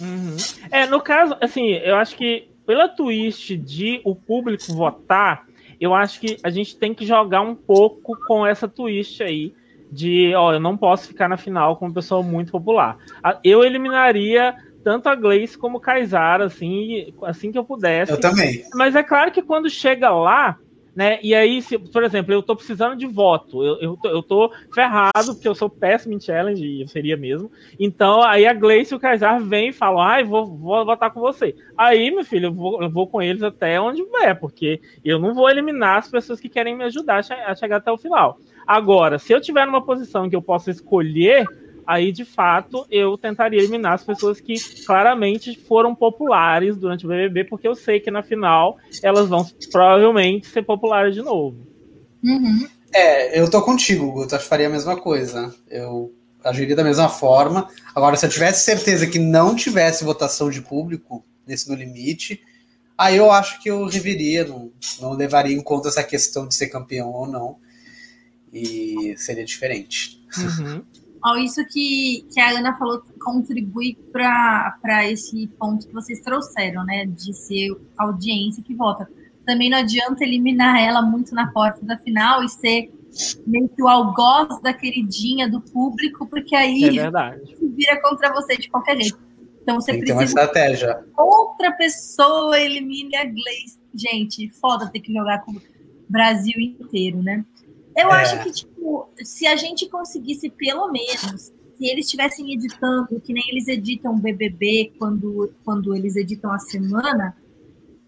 Uhum. 0.00 0.36
É, 0.70 0.86
no 0.86 1.00
caso, 1.00 1.36
assim, 1.40 1.70
eu 1.72 1.96
acho 1.96 2.16
que 2.16 2.48
pela 2.66 2.88
twist 2.88 3.56
de 3.56 4.00
o 4.04 4.14
público 4.14 4.72
votar, 4.74 5.46
eu 5.80 5.94
acho 5.94 6.20
que 6.20 6.36
a 6.42 6.50
gente 6.50 6.76
tem 6.76 6.92
que 6.92 7.06
jogar 7.06 7.40
um 7.40 7.54
pouco 7.54 8.16
com 8.26 8.46
essa 8.46 8.68
twist 8.68 9.22
aí 9.22 9.54
de, 9.90 10.34
ó, 10.34 10.52
eu 10.52 10.60
não 10.60 10.76
posso 10.76 11.08
ficar 11.08 11.28
na 11.28 11.36
final 11.36 11.76
com 11.76 11.86
uma 11.86 11.94
pessoa 11.94 12.22
muito 12.22 12.52
popular. 12.52 12.98
Eu 13.42 13.64
eliminaria 13.64 14.54
tanto 14.84 15.08
a 15.08 15.14
Gleice 15.14 15.56
como 15.56 15.78
o 15.78 15.80
Kaysar, 15.80 16.40
assim, 16.40 17.12
assim 17.22 17.50
que 17.50 17.58
eu 17.58 17.64
pudesse. 17.64 18.12
Eu 18.12 18.20
também. 18.20 18.64
Mas 18.74 18.94
é 18.94 19.02
claro 19.02 19.30
que 19.30 19.42
quando 19.42 19.70
chega 19.70 20.10
lá, 20.10 20.58
né? 20.98 21.20
E 21.22 21.32
aí, 21.32 21.62
se, 21.62 21.78
por 21.78 22.02
exemplo, 22.02 22.34
eu 22.34 22.42
tô 22.42 22.56
precisando 22.56 22.96
de 22.96 23.06
voto, 23.06 23.62
eu, 23.62 23.78
eu, 23.80 23.96
tô, 23.96 24.08
eu 24.08 24.20
tô 24.20 24.52
ferrado, 24.74 25.32
porque 25.32 25.46
eu 25.46 25.54
sou 25.54 25.70
péssimo 25.70 26.12
em 26.12 26.18
challenge, 26.20 26.66
e 26.66 26.82
eu 26.82 26.88
seria 26.88 27.16
mesmo. 27.16 27.52
Então, 27.78 28.20
aí 28.20 28.44
a 28.44 28.52
Gleice 28.52 28.92
e 28.92 28.96
o 28.96 28.98
Kaysar 28.98 29.40
vêm 29.40 29.68
e 29.68 29.72
falam, 29.72 30.00
ai, 30.00 30.24
vou, 30.24 30.44
vou 30.44 30.84
votar 30.84 31.12
com 31.12 31.20
você. 31.20 31.54
Aí, 31.76 32.10
meu 32.10 32.24
filho, 32.24 32.46
eu 32.46 32.52
vou, 32.52 32.82
eu 32.82 32.90
vou 32.90 33.06
com 33.06 33.22
eles 33.22 33.44
até 33.44 33.80
onde 33.80 34.02
vier, 34.02 34.40
porque 34.40 34.80
eu 35.04 35.20
não 35.20 35.34
vou 35.34 35.48
eliminar 35.48 35.98
as 35.98 36.10
pessoas 36.10 36.40
que 36.40 36.48
querem 36.48 36.76
me 36.76 36.82
ajudar 36.82 37.24
a 37.46 37.54
chegar 37.54 37.76
até 37.76 37.92
o 37.92 37.96
final. 37.96 38.40
Agora, 38.66 39.20
se 39.20 39.32
eu 39.32 39.40
tiver 39.40 39.66
numa 39.66 39.84
posição 39.84 40.28
que 40.28 40.34
eu 40.34 40.42
possa 40.42 40.68
escolher 40.68 41.46
aí 41.88 42.12
de 42.12 42.22
fato 42.22 42.86
eu 42.90 43.16
tentaria 43.16 43.58
eliminar 43.58 43.94
as 43.94 44.04
pessoas 44.04 44.38
que 44.38 44.54
claramente 44.84 45.58
foram 45.66 45.94
populares 45.94 46.76
durante 46.76 47.06
o 47.06 47.08
BBB, 47.08 47.44
porque 47.44 47.66
eu 47.66 47.74
sei 47.74 47.98
que 47.98 48.10
na 48.10 48.22
final 48.22 48.76
elas 49.02 49.26
vão 49.26 49.42
provavelmente 49.72 50.46
ser 50.48 50.62
populares 50.62 51.14
de 51.14 51.22
novo. 51.22 51.66
Uhum. 52.22 52.68
É, 52.92 53.40
eu 53.40 53.50
tô 53.50 53.62
contigo, 53.62 54.12
Guto, 54.12 54.34
acho 54.34 54.44
que 54.44 54.50
faria 54.50 54.66
a 54.66 54.70
mesma 54.70 55.00
coisa. 55.00 55.54
Eu 55.70 56.12
agiria 56.44 56.76
da 56.76 56.84
mesma 56.84 57.08
forma. 57.08 57.68
Agora, 57.94 58.16
se 58.16 58.26
eu 58.26 58.30
tivesse 58.30 58.66
certeza 58.66 59.06
que 59.06 59.18
não 59.18 59.54
tivesse 59.54 60.04
votação 60.04 60.50
de 60.50 60.60
público 60.60 61.24
nesse 61.46 61.70
no 61.70 61.74
limite, 61.74 62.42
aí 62.98 63.16
eu 63.16 63.30
acho 63.30 63.62
que 63.62 63.70
eu 63.70 63.86
reveria, 63.86 64.44
não, 64.44 64.70
não 65.00 65.12
levaria 65.12 65.56
em 65.56 65.62
conta 65.62 65.88
essa 65.88 66.04
questão 66.04 66.46
de 66.46 66.54
ser 66.54 66.68
campeão 66.68 67.08
ou 67.08 67.26
não. 67.26 67.56
E 68.52 69.14
seria 69.16 69.44
diferente. 69.44 70.22
Uhum. 70.36 70.82
Ó, 71.24 71.36
isso 71.36 71.64
que, 71.66 72.26
que 72.32 72.40
a 72.40 72.50
Ana 72.58 72.76
falou 72.76 73.02
contribui 73.20 73.96
para 74.12 75.06
esse 75.10 75.46
ponto 75.58 75.86
que 75.86 75.92
vocês 75.92 76.20
trouxeram, 76.20 76.84
né? 76.84 77.06
De 77.06 77.32
ser 77.34 77.76
a 77.96 78.04
audiência 78.04 78.62
que 78.62 78.74
vota. 78.74 79.08
Também 79.46 79.70
não 79.70 79.78
adianta 79.78 80.24
eliminar 80.24 80.80
ela 80.80 81.02
muito 81.02 81.34
na 81.34 81.50
porta 81.50 81.84
da 81.84 81.96
final 81.98 82.44
e 82.44 82.48
ser 82.48 82.92
meio 83.46 83.68
que 83.68 83.82
o 83.82 83.88
algoz 83.88 84.60
da 84.62 84.72
queridinha 84.72 85.48
do 85.48 85.60
público, 85.60 86.26
porque 86.26 86.54
aí 86.54 86.84
é 86.84 87.02
verdade. 87.02 87.56
vira 87.74 88.00
contra 88.02 88.32
você 88.32 88.56
de 88.56 88.68
qualquer 88.68 89.00
jeito. 89.00 89.18
Então 89.62 89.76
você 89.76 89.92
Tem 89.92 90.00
precisa. 90.00 90.18
uma 90.18 90.24
estratégia. 90.24 91.04
Outra 91.16 91.72
pessoa 91.72 92.58
elimine 92.58 93.16
a 93.16 93.24
Gleice. 93.24 93.78
Gente, 93.94 94.50
foda 94.60 94.88
ter 94.88 95.00
que 95.00 95.12
jogar 95.12 95.40
com 95.44 95.52
o 95.52 95.60
Brasil 96.08 96.58
inteiro, 96.58 97.22
né? 97.22 97.44
Eu 97.98 98.12
é. 98.12 98.22
acho 98.22 98.40
que, 98.44 98.52
tipo, 98.52 99.10
se 99.24 99.44
a 99.44 99.56
gente 99.56 99.88
conseguisse, 99.88 100.48
pelo 100.50 100.90
menos, 100.92 101.52
se 101.76 101.84
eles 101.84 102.06
estivessem 102.06 102.54
editando, 102.54 103.20
que 103.20 103.32
nem 103.32 103.42
eles 103.50 103.66
editam 103.66 104.14
o 104.14 104.18
BBB 104.18 104.92
quando, 104.96 105.52
quando 105.64 105.96
eles 105.96 106.14
editam 106.14 106.52
a 106.52 106.60
semana, 106.60 107.36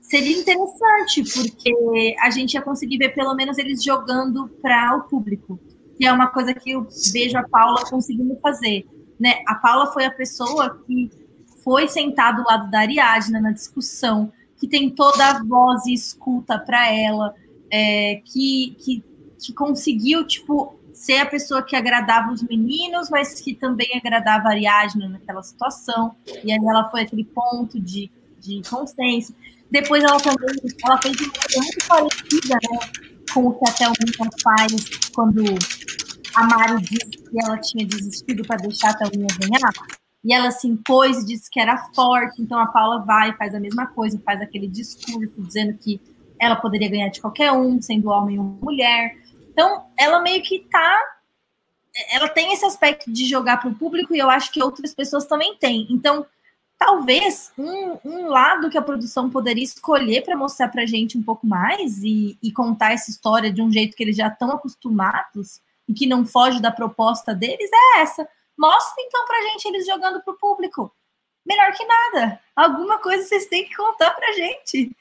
seria 0.00 0.38
interessante, 0.38 1.24
porque 1.34 2.14
a 2.20 2.30
gente 2.30 2.54
ia 2.54 2.62
conseguir 2.62 2.98
ver 2.98 3.14
pelo 3.14 3.34
menos 3.34 3.58
eles 3.58 3.82
jogando 3.82 4.48
para 4.62 4.96
o 4.96 5.08
público, 5.08 5.58
que 5.96 6.06
é 6.06 6.12
uma 6.12 6.28
coisa 6.28 6.54
que 6.54 6.70
eu 6.70 6.86
vejo 7.12 7.36
a 7.36 7.48
Paula 7.48 7.84
conseguindo 7.90 8.38
fazer. 8.40 8.86
Né? 9.18 9.42
A 9.46 9.56
Paula 9.56 9.92
foi 9.92 10.04
a 10.04 10.10
pessoa 10.12 10.80
que 10.86 11.10
foi 11.64 11.88
sentada 11.88 12.40
do 12.40 12.48
lado 12.48 12.70
da 12.70 12.78
Ariadna 12.78 13.40
na 13.40 13.50
discussão, 13.50 14.32
que 14.56 14.68
tem 14.68 14.88
toda 14.88 15.30
a 15.30 15.42
voz 15.42 15.84
e 15.86 15.94
escuta 15.94 16.58
para 16.58 16.92
ela, 16.92 17.34
é, 17.72 18.22
que, 18.24 18.76
que 18.78 19.09
que 19.46 19.52
conseguiu, 19.52 20.26
tipo, 20.26 20.78
ser 20.92 21.18
a 21.18 21.26
pessoa 21.26 21.62
que 21.62 21.74
agradava 21.74 22.32
os 22.32 22.42
meninos, 22.42 23.08
mas 23.10 23.40
que 23.40 23.54
também 23.54 23.88
agradava 23.94 24.48
a 24.48 24.52
Ariadne 24.52 25.08
naquela 25.08 25.42
situação. 25.42 26.14
E 26.44 26.52
aí 26.52 26.58
ela 26.58 26.90
foi 26.90 27.02
aquele 27.02 27.24
ponto 27.24 27.80
de, 27.80 28.10
de 28.38 28.62
consenso. 28.68 29.34
Depois 29.70 30.02
ela 30.02 30.18
também 30.18 30.48
ela 30.84 31.00
fez 31.00 31.16
uma 31.20 31.30
coisa 31.32 31.60
muito 31.60 31.88
parecida 31.88 32.54
né, 32.54 32.78
com 33.32 33.46
o 33.46 33.54
que 33.54 33.70
até 33.70 33.88
o 33.88 33.92
Mika 34.04 34.28
faz 34.42 34.90
quando 35.14 35.44
a 36.34 36.44
Mari 36.46 36.82
disse 36.82 37.24
que 37.30 37.44
ela 37.44 37.58
tinha 37.58 37.86
desistido 37.86 38.42
para 38.44 38.56
deixar 38.56 38.90
a 38.90 38.94
Thelminha 38.94 39.28
ganhar. 39.38 39.72
E 40.22 40.34
ela 40.34 40.50
se 40.50 40.68
impôs 40.68 41.22
e 41.22 41.26
disse 41.26 41.50
que 41.50 41.60
era 41.60 41.78
forte. 41.94 42.42
Então 42.42 42.58
a 42.58 42.66
Paula 42.66 43.04
vai, 43.04 43.34
faz 43.36 43.54
a 43.54 43.60
mesma 43.60 43.86
coisa, 43.86 44.20
faz 44.24 44.40
aquele 44.40 44.68
discurso 44.68 45.32
dizendo 45.38 45.78
que 45.78 46.00
ela 46.38 46.56
poderia 46.56 46.90
ganhar 46.90 47.08
de 47.08 47.20
qualquer 47.20 47.52
um, 47.52 47.80
sendo 47.80 48.10
homem 48.10 48.38
ou 48.38 48.44
mulher. 48.44 49.16
Então, 49.50 49.90
ela 49.98 50.20
meio 50.20 50.42
que 50.42 50.60
tá. 50.70 50.98
Ela 52.12 52.28
tem 52.28 52.52
esse 52.52 52.64
aspecto 52.64 53.10
de 53.10 53.26
jogar 53.26 53.58
para 53.58 53.68
o 53.68 53.74
público 53.74 54.14
e 54.14 54.18
eu 54.18 54.30
acho 54.30 54.52
que 54.52 54.62
outras 54.62 54.94
pessoas 54.94 55.26
também 55.26 55.56
têm. 55.56 55.86
Então, 55.90 56.24
talvez 56.78 57.52
um, 57.58 57.98
um 58.04 58.28
lado 58.28 58.70
que 58.70 58.78
a 58.78 58.82
produção 58.82 59.28
poderia 59.28 59.64
escolher 59.64 60.22
para 60.22 60.36
mostrar 60.36 60.68
para 60.68 60.86
gente 60.86 61.18
um 61.18 61.22
pouco 61.22 61.46
mais 61.46 62.02
e, 62.02 62.38
e, 62.42 62.50
contar 62.52 62.92
essa 62.92 63.10
história 63.10 63.52
de 63.52 63.60
um 63.60 63.70
jeito 63.70 63.94
que 63.94 64.02
eles 64.02 64.16
já 64.16 64.28
estão 64.28 64.50
acostumados 64.52 65.60
e 65.86 65.92
que 65.92 66.06
não 66.06 66.24
foge 66.24 66.60
da 66.60 66.70
proposta 66.70 67.34
deles 67.34 67.68
é 67.70 68.00
essa. 68.00 68.26
Mostra 68.56 69.02
então 69.02 69.26
para 69.26 69.42
gente 69.50 69.66
eles 69.66 69.86
jogando 69.86 70.22
para 70.22 70.32
o 70.32 70.38
público. 70.38 70.94
Melhor 71.44 71.72
que 71.72 71.84
nada. 71.84 72.40
Alguma 72.54 72.98
coisa 72.98 73.24
vocês 73.24 73.46
têm 73.46 73.66
que 73.66 73.76
contar 73.76 74.10
para 74.12 74.32
gente. 74.32 74.96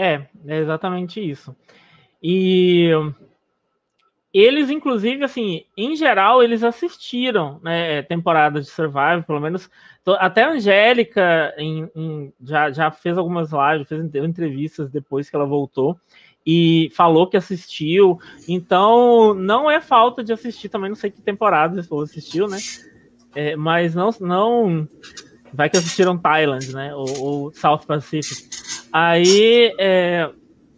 É, 0.00 0.28
é 0.46 0.58
exatamente 0.58 1.20
isso. 1.20 1.56
E 2.22 2.90
eles, 4.32 4.70
inclusive, 4.70 5.24
assim, 5.24 5.64
em 5.76 5.96
geral, 5.96 6.40
eles 6.40 6.62
assistiram 6.62 7.58
né, 7.64 8.02
temporadas 8.02 8.66
de 8.66 8.70
Survival, 8.70 9.24
pelo 9.24 9.40
menos. 9.40 9.68
Até 10.20 10.44
a 10.44 10.52
Angélica 10.52 11.52
em, 11.58 11.90
em, 11.96 12.32
já, 12.44 12.70
já 12.70 12.92
fez 12.92 13.18
algumas 13.18 13.50
lives, 13.50 13.88
fez 13.88 14.24
entrevistas 14.24 14.88
depois 14.88 15.28
que 15.28 15.34
ela 15.34 15.44
voltou 15.44 15.98
e 16.46 16.90
falou 16.94 17.26
que 17.26 17.36
assistiu. 17.36 18.20
Então, 18.46 19.34
não 19.34 19.68
é 19.68 19.80
falta 19.80 20.22
de 20.22 20.32
assistir 20.32 20.68
também, 20.68 20.90
não 20.90 20.96
sei 20.96 21.10
que 21.10 21.20
temporada 21.20 21.82
você 21.82 22.04
assistiu, 22.04 22.46
né? 22.46 22.58
É, 23.34 23.56
mas 23.56 23.96
não, 23.96 24.10
não. 24.20 24.88
Vai 25.52 25.68
que 25.70 25.76
assistiram 25.76 26.18
Thailand, 26.18 26.72
né? 26.72 26.94
Ou, 26.94 27.20
ou 27.20 27.52
South 27.52 27.80
Pacific. 27.86 28.48
Aí, 28.92 29.74
é... 29.78 30.30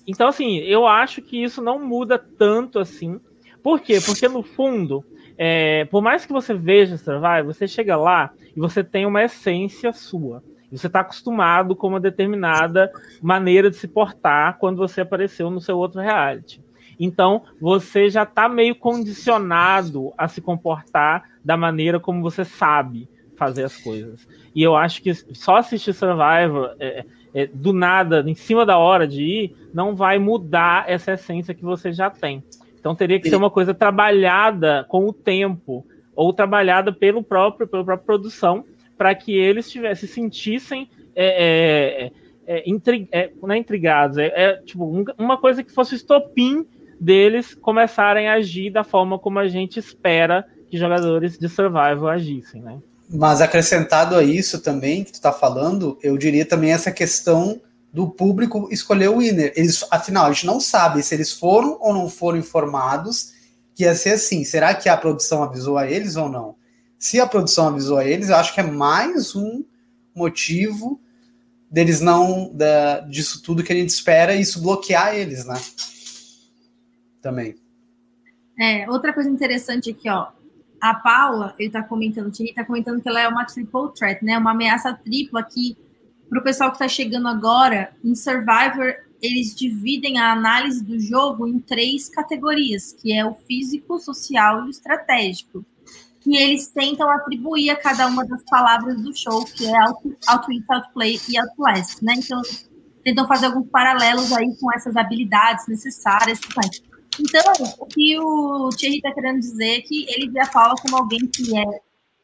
então 0.07 0.29
assim, 0.29 0.59
eu 0.59 0.87
acho 0.87 1.23
que 1.23 1.43
isso 1.43 1.63
não 1.63 1.79
muda 1.85 2.19
tanto 2.19 2.79
assim. 2.79 3.21
Por 3.63 3.81
quê? 3.81 4.01
Porque 4.05 4.29
no 4.29 4.43
fundo, 4.43 5.05
é... 5.37 5.85
por 5.87 6.03
mais 6.03 6.25
que 6.25 6.33
você 6.33 6.55
veja 6.55 6.97
Survival, 6.97 7.45
você 7.45 7.67
chega 7.69 7.97
lá 7.97 8.31
e 8.57 8.59
você 8.59 8.83
tem 8.83 9.07
uma 9.07 9.23
essência 9.23 9.93
sua. 9.93 10.43
Você 10.71 10.87
está 10.87 11.01
acostumado 11.01 11.75
com 11.75 11.89
uma 11.89 12.01
determinada 12.01 12.93
maneira 13.21 13.71
de 13.71 13.77
se 13.77 13.89
portar 13.89 14.57
quando 14.59 14.77
você 14.77 15.01
apareceu 15.01 15.51
no 15.51 15.61
seu 15.61 15.77
outro 15.77 16.01
reality. 16.01 16.63
Então, 16.99 17.43
você 17.61 18.09
já 18.09 18.23
está 18.23 18.49
meio 18.49 18.77
condicionado 18.77 20.13
a 20.17 20.29
se 20.29 20.41
comportar 20.41 21.25
da 21.45 21.57
maneira 21.57 21.99
como 21.99 22.23
você 22.23 22.45
sabe 22.45 23.09
fazer 23.41 23.65
as 23.65 23.75
coisas. 23.75 24.29
E 24.55 24.63
eu 24.63 24.77
acho 24.77 25.01
que 25.03 25.15
só 25.15 25.57
assistir 25.57 25.95
Survivor 25.95 26.77
é, 26.79 27.07
é, 27.33 27.47
do 27.47 27.73
nada, 27.73 28.23
em 28.27 28.35
cima 28.35 28.67
da 28.67 28.77
hora 28.77 29.09
de 29.09 29.23
ir, 29.23 29.57
não 29.73 29.97
vai 29.97 30.19
mudar 30.19 30.85
essa 30.87 31.13
essência 31.13 31.55
que 31.55 31.65
você 31.65 31.91
já 31.91 32.11
tem. 32.11 32.45
Então 32.79 32.95
teria 32.95 33.19
que 33.19 33.31
ser 33.31 33.37
uma 33.37 33.51
coisa 33.51 33.73
trabalhada 33.73 34.85
com 34.91 35.07
o 35.07 35.13
tempo, 35.13 35.87
ou 36.15 36.35
trabalhada 36.35 36.93
pelo 36.93 37.23
próprio, 37.23 37.67
pela 37.67 37.83
própria 37.83 38.05
produção, 38.05 38.63
para 38.99 39.15
que 39.15 39.33
eles 39.33 39.71
tivessem, 39.71 40.07
se 40.07 40.15
sentissem 40.15 40.91
é, 41.17 42.11
é, 42.47 42.57
é, 42.59 42.71
intrig, 42.71 43.09
é, 43.11 43.31
não 43.43 43.55
é 43.55 43.57
intrigados, 43.57 44.19
é, 44.19 44.27
é 44.35 44.57
tipo 44.57 44.85
um, 44.85 45.03
uma 45.17 45.39
coisa 45.39 45.65
que 45.65 45.73
fosse 45.73 45.95
estopim 45.95 46.67
deles 47.01 47.55
começarem 47.55 48.29
a 48.29 48.35
agir 48.35 48.69
da 48.69 48.85
forma 48.85 49.19
como 49.19 49.39
a 49.39 49.49
gente 49.49 49.79
espera 49.79 50.47
que 50.69 50.77
jogadores 50.77 51.39
de 51.39 51.49
survival 51.49 52.09
agissem, 52.09 52.61
né? 52.61 52.79
Mas 53.13 53.41
acrescentado 53.41 54.15
a 54.15 54.23
isso 54.23 54.61
também, 54.61 55.03
que 55.03 55.11
tu 55.11 55.17
está 55.17 55.33
falando, 55.33 55.99
eu 56.01 56.17
diria 56.17 56.47
também 56.47 56.71
essa 56.71 56.93
questão 56.93 57.61
do 57.93 58.09
público 58.09 58.69
escolher 58.71 59.09
o 59.09 59.19
winner. 59.19 59.53
Eles, 59.57 59.85
afinal, 59.91 60.27
a 60.27 60.33
gente 60.33 60.47
não 60.47 60.61
sabe 60.61 61.03
se 61.03 61.13
eles 61.13 61.33
foram 61.33 61.77
ou 61.81 61.93
não 61.93 62.09
foram 62.09 62.39
informados 62.39 63.33
que 63.75 63.83
ia 63.83 63.97
ser 63.97 64.11
assim. 64.11 64.45
Será 64.45 64.75
que 64.75 64.89
a 64.89 64.97
produção 64.97 65.43
avisou 65.43 65.77
a 65.77 65.91
eles 65.91 66.15
ou 66.15 66.29
não? 66.29 66.55
Se 67.01 67.19
a 67.19 67.27
produção 67.27 67.67
avisou 67.67 67.99
a 67.99 68.05
eles, 68.05 68.29
eu 68.29 68.37
acho 68.37 68.55
que 68.55 68.61
é 68.61 68.65
mais 68.65 69.35
um 69.35 69.65
motivo 70.15 71.01
deles 71.69 72.01
não, 72.01 72.55
da, 72.55 73.01
disso 73.01 73.43
tudo 73.43 73.65
que 73.65 73.73
a 73.73 73.77
gente 73.77 73.91
espera, 73.91 74.37
e 74.37 74.41
isso 74.41 74.63
bloquear 74.63 75.17
eles, 75.17 75.45
né? 75.45 75.61
Também. 77.21 77.57
É, 78.59 78.89
outra 78.89 79.13
coisa 79.13 79.29
interessante 79.29 79.91
aqui, 79.91 80.09
ó 80.09 80.29
a 80.81 80.95
Paula, 80.95 81.55
ele 81.59 81.69
está 81.69 81.83
comentando, 81.83 82.31
Thierry 82.31 82.51
está 82.51 82.65
comentando 82.65 83.03
que 83.03 83.09
ela 83.09 83.21
é 83.21 83.29
uma 83.29 83.45
triple 83.45 83.93
threat, 83.95 84.25
né? 84.25 84.39
Uma 84.39 84.53
ameaça 84.53 84.93
tripla 84.95 85.43
que, 85.43 85.77
para 86.29 86.39
o 86.39 86.43
pessoal 86.43 86.71
que 86.71 86.77
está 86.77 86.89
chegando 86.89 87.29
agora, 87.29 87.93
em 88.03 88.15
Survivor, 88.15 88.95
eles 89.21 89.55
dividem 89.55 90.19
a 90.19 90.33
análise 90.33 90.83
do 90.83 90.99
jogo 90.99 91.47
em 91.47 91.59
três 91.59 92.09
categorias, 92.09 92.93
que 92.93 93.13
é 93.13 93.25
o 93.25 93.35
físico, 93.35 93.99
social 93.99 94.63
e 94.63 94.69
o 94.69 94.71
estratégico. 94.71 95.65
E 96.27 96.37
eles 96.37 96.69
tentam 96.69 97.11
atribuir 97.11 97.71
a 97.71 97.77
cada 97.77 98.07
uma 98.07 98.25
das 98.27 98.43
palavras 98.45 99.01
do 99.03 99.15
show, 99.17 99.45
que 99.45 99.67
é 99.67 99.75
outwit, 100.29 100.65
outplay 100.69 101.19
e 101.29 101.39
outlast, 101.39 102.03
né? 102.03 102.15
Então, 102.17 102.41
tentam 103.03 103.27
fazer 103.27 103.47
alguns 103.47 103.69
paralelos 103.69 104.33
aí 104.33 104.55
com 104.59 104.73
essas 104.73 104.97
habilidades 104.97 105.67
necessárias. 105.67 106.41
Então, 107.19 107.53
o 107.79 107.87
que 107.87 108.19
o 108.19 108.71
Thierry 108.71 108.97
está 108.97 109.13
querendo 109.13 109.41
dizer 109.41 109.79
é 109.79 109.81
que 109.81 110.07
ele 110.09 110.31
vê 110.31 110.41
a 110.41 110.47
Paula 110.47 110.75
como 110.81 110.97
alguém 110.97 111.27
que 111.27 111.57
é 111.57 111.81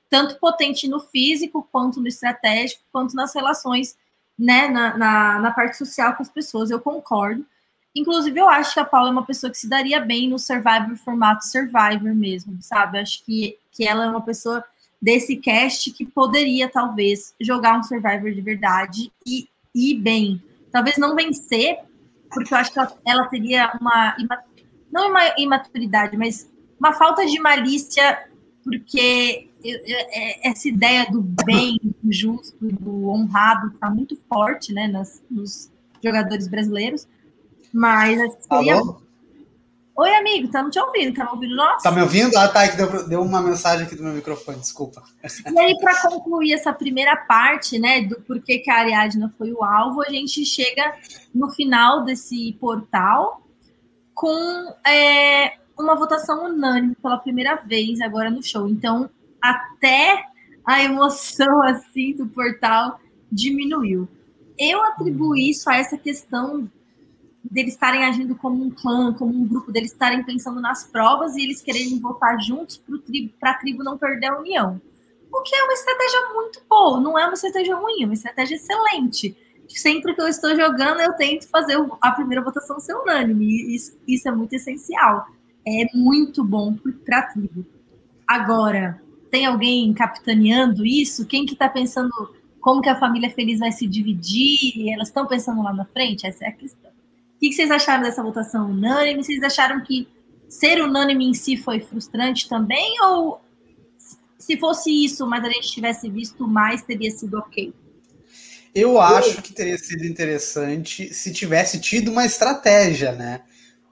tanto 0.08 0.38
potente 0.38 0.86
no 0.88 1.00
físico, 1.00 1.68
quanto 1.72 2.00
no 2.00 2.08
estratégico, 2.08 2.82
quanto 2.92 3.14
nas 3.14 3.34
relações, 3.34 3.96
né, 4.38 4.68
na, 4.68 4.96
na, 4.96 5.38
na, 5.40 5.50
parte 5.50 5.76
social 5.76 6.14
com 6.14 6.22
as 6.22 6.28
pessoas. 6.28 6.70
Eu 6.70 6.80
concordo. 6.80 7.44
Inclusive, 7.94 8.38
eu 8.38 8.48
acho 8.48 8.74
que 8.74 8.80
a 8.80 8.84
Paula 8.84 9.08
é 9.08 9.12
uma 9.12 9.24
pessoa 9.24 9.50
que 9.50 9.58
se 9.58 9.68
daria 9.68 10.00
bem 10.00 10.28
no 10.28 10.38
Survivor 10.38 10.96
formato 10.96 11.44
Survivor 11.46 12.14
mesmo, 12.14 12.58
sabe? 12.60 12.98
Acho 12.98 13.24
que, 13.24 13.58
que 13.72 13.86
ela 13.86 14.04
é 14.04 14.08
uma 14.08 14.20
pessoa 14.20 14.62
desse 15.00 15.36
cast 15.36 15.90
que 15.92 16.04
poderia, 16.04 16.68
talvez, 16.68 17.34
jogar 17.40 17.78
um 17.78 17.82
Survivor 17.82 18.32
de 18.32 18.40
verdade 18.40 19.12
e 19.26 19.48
ir 19.74 19.94
bem. 19.98 20.42
Talvez 20.70 20.98
não 20.98 21.16
vencer, 21.16 21.78
porque 22.30 22.52
eu 22.52 22.58
acho 22.58 22.72
que 22.72 22.78
ela, 22.78 22.98
ela 23.06 23.24
teria 23.26 23.72
uma 23.80 24.14
não 24.96 25.10
uma 25.10 25.34
imaturidade, 25.38 26.16
mas 26.16 26.50
uma 26.80 26.94
falta 26.94 27.26
de 27.26 27.38
malícia, 27.38 28.26
porque 28.64 29.50
é, 29.62 30.48
essa 30.48 30.68
ideia 30.68 31.06
do 31.10 31.20
bem, 31.20 31.78
do 32.02 32.12
justo, 32.12 32.56
do 32.60 33.08
honrado 33.10 33.68
está 33.68 33.90
muito 33.90 34.18
forte, 34.28 34.72
né, 34.72 34.88
nas, 34.88 35.22
nos 35.30 35.70
jogadores 36.02 36.48
brasileiros. 36.48 37.06
Mas 37.72 38.18
seria... 38.42 38.80
Oi, 39.98 40.14
amigo, 40.14 40.48
tá 40.48 40.68
te 40.68 40.78
ouvindo? 40.78 41.14
Tá 41.14 41.24
me 41.24 41.30
ouvindo 41.30 41.56
nós? 41.56 41.82
Tá 41.82 41.90
me 41.90 42.02
ouvindo? 42.02 42.36
Ah, 42.36 42.48
tá, 42.48 42.64
é 42.64 42.68
que 42.68 42.76
deu, 42.76 43.08
deu 43.08 43.22
uma 43.22 43.40
mensagem 43.40 43.86
aqui 43.86 43.96
do 43.96 44.02
meu 44.02 44.12
microfone, 44.12 44.58
desculpa. 44.58 45.02
E 45.50 45.58
aí, 45.58 45.74
para 45.80 46.02
concluir 46.02 46.52
essa 46.52 46.70
primeira 46.70 47.16
parte, 47.16 47.78
né, 47.78 48.02
do 48.02 48.20
porquê 48.20 48.58
que 48.58 48.70
a 48.70 48.76
Ariadna 48.76 49.34
foi 49.38 49.52
o 49.52 49.64
alvo, 49.64 50.02
a 50.02 50.10
gente 50.10 50.44
chega 50.44 50.94
no 51.34 51.50
final 51.50 52.04
desse 52.04 52.54
portal 52.60 53.45
com 54.16 54.74
é, 54.88 55.58
uma 55.78 55.94
votação 55.94 56.46
unânime 56.46 56.96
pela 56.96 57.18
primeira 57.18 57.54
vez 57.56 58.00
agora 58.00 58.30
no 58.30 58.42
show. 58.42 58.66
Então, 58.66 59.10
até 59.40 60.24
a 60.64 60.82
emoção 60.82 61.62
assim 61.62 62.16
do 62.16 62.26
portal 62.26 62.98
diminuiu. 63.30 64.08
Eu 64.58 64.82
atribuo 64.82 65.36
isso 65.36 65.68
a 65.68 65.76
essa 65.76 65.98
questão 65.98 66.68
deles 67.44 67.74
estarem 67.74 68.06
agindo 68.06 68.34
como 68.34 68.64
um 68.64 68.70
clã, 68.70 69.12
como 69.12 69.34
um 69.34 69.46
grupo, 69.46 69.70
deles 69.70 69.92
estarem 69.92 70.24
pensando 70.24 70.62
nas 70.62 70.84
provas 70.84 71.36
e 71.36 71.42
eles 71.42 71.60
quererem 71.60 72.00
votar 72.00 72.40
juntos 72.40 72.78
para 72.78 72.98
tribo, 72.98 73.34
a 73.42 73.54
tribo 73.54 73.84
não 73.84 73.98
perder 73.98 74.28
a 74.28 74.38
união. 74.38 74.80
O 75.30 75.42
que 75.42 75.54
é 75.54 75.62
uma 75.62 75.74
estratégia 75.74 76.20
muito 76.32 76.62
boa, 76.66 76.98
não 76.98 77.18
é 77.18 77.24
uma 77.26 77.34
estratégia 77.34 77.76
ruim, 77.76 78.02
é 78.02 78.06
uma 78.06 78.14
estratégia 78.14 78.54
excelente. 78.54 79.36
Sempre 79.68 80.14
que 80.14 80.20
eu 80.20 80.28
estou 80.28 80.54
jogando, 80.54 81.00
eu 81.00 81.12
tento 81.14 81.48
fazer 81.48 81.76
a 82.00 82.12
primeira 82.12 82.42
votação 82.42 82.78
ser 82.78 82.94
unânime, 82.94 83.74
isso, 83.74 83.98
isso 84.06 84.28
é 84.28 84.32
muito 84.32 84.54
essencial. 84.54 85.26
É 85.66 85.86
muito 85.94 86.44
bom 86.44 86.76
para 87.04 87.18
a 87.18 87.22
tribo. 87.22 87.66
Agora, 88.26 89.00
tem 89.30 89.46
alguém 89.46 89.92
capitaneando 89.92 90.86
isso? 90.86 91.26
Quem 91.26 91.44
que 91.44 91.54
está 91.54 91.68
pensando 91.68 92.10
como 92.60 92.80
que 92.80 92.88
a 92.88 92.98
família 92.98 93.30
feliz 93.30 93.58
vai 93.58 93.72
se 93.72 93.86
dividir? 93.86 94.92
Elas 94.92 95.08
estão 95.08 95.26
pensando 95.26 95.62
lá 95.62 95.72
na 95.72 95.84
frente? 95.84 96.26
Essa 96.26 96.44
é 96.44 96.48
a 96.48 96.52
questão. 96.52 96.90
O 96.90 97.38
que 97.38 97.52
vocês 97.52 97.70
acharam 97.70 98.02
dessa 98.02 98.22
votação 98.22 98.70
unânime? 98.70 99.22
Vocês 99.22 99.42
acharam 99.42 99.82
que 99.82 100.08
ser 100.48 100.82
unânime 100.82 101.26
em 101.28 101.34
si 101.34 101.56
foi 101.56 101.80
frustrante 101.80 102.48
também? 102.48 102.96
Ou 103.02 103.40
se 104.38 104.56
fosse 104.56 104.90
isso, 105.04 105.26
mas 105.26 105.44
a 105.44 105.48
gente 105.48 105.70
tivesse 105.70 106.08
visto 106.08 106.46
mais, 106.46 106.82
teria 106.82 107.10
sido 107.10 107.38
ok? 107.38 107.72
Eu 108.78 109.00
acho 109.00 109.40
que 109.40 109.54
teria 109.54 109.78
sido 109.78 110.04
interessante 110.04 111.12
se 111.14 111.32
tivesse 111.32 111.80
tido 111.80 112.10
uma 112.10 112.26
estratégia, 112.26 113.12
né? 113.12 113.40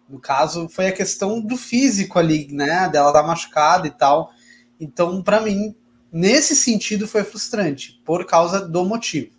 No 0.07 0.20
caso, 0.20 0.68
foi 0.68 0.88
a 0.88 0.92
questão 0.92 1.40
do 1.40 1.57
físico 1.57 2.18
ali, 2.18 2.49
né? 2.53 2.87
Dela 2.90 3.11
tá 3.11 3.23
machucada 3.23 3.87
e 3.87 3.90
tal. 3.90 4.31
Então, 4.79 5.23
para 5.23 5.40
mim, 5.40 5.75
nesse 6.12 6.55
sentido, 6.55 7.09
foi 7.09 7.25
frustrante, 7.25 7.99
por 8.05 8.27
causa 8.27 8.61
do 8.61 8.85
motivo. 8.85 9.31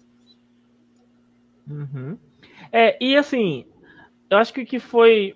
Uhum. 1.69 2.17
É, 2.71 2.97
e 2.99 3.15
assim, 3.15 3.65
eu 4.31 4.39
acho 4.39 4.51
que 4.51 4.61
o 4.61 4.65
que 4.65 4.79
foi. 4.79 5.35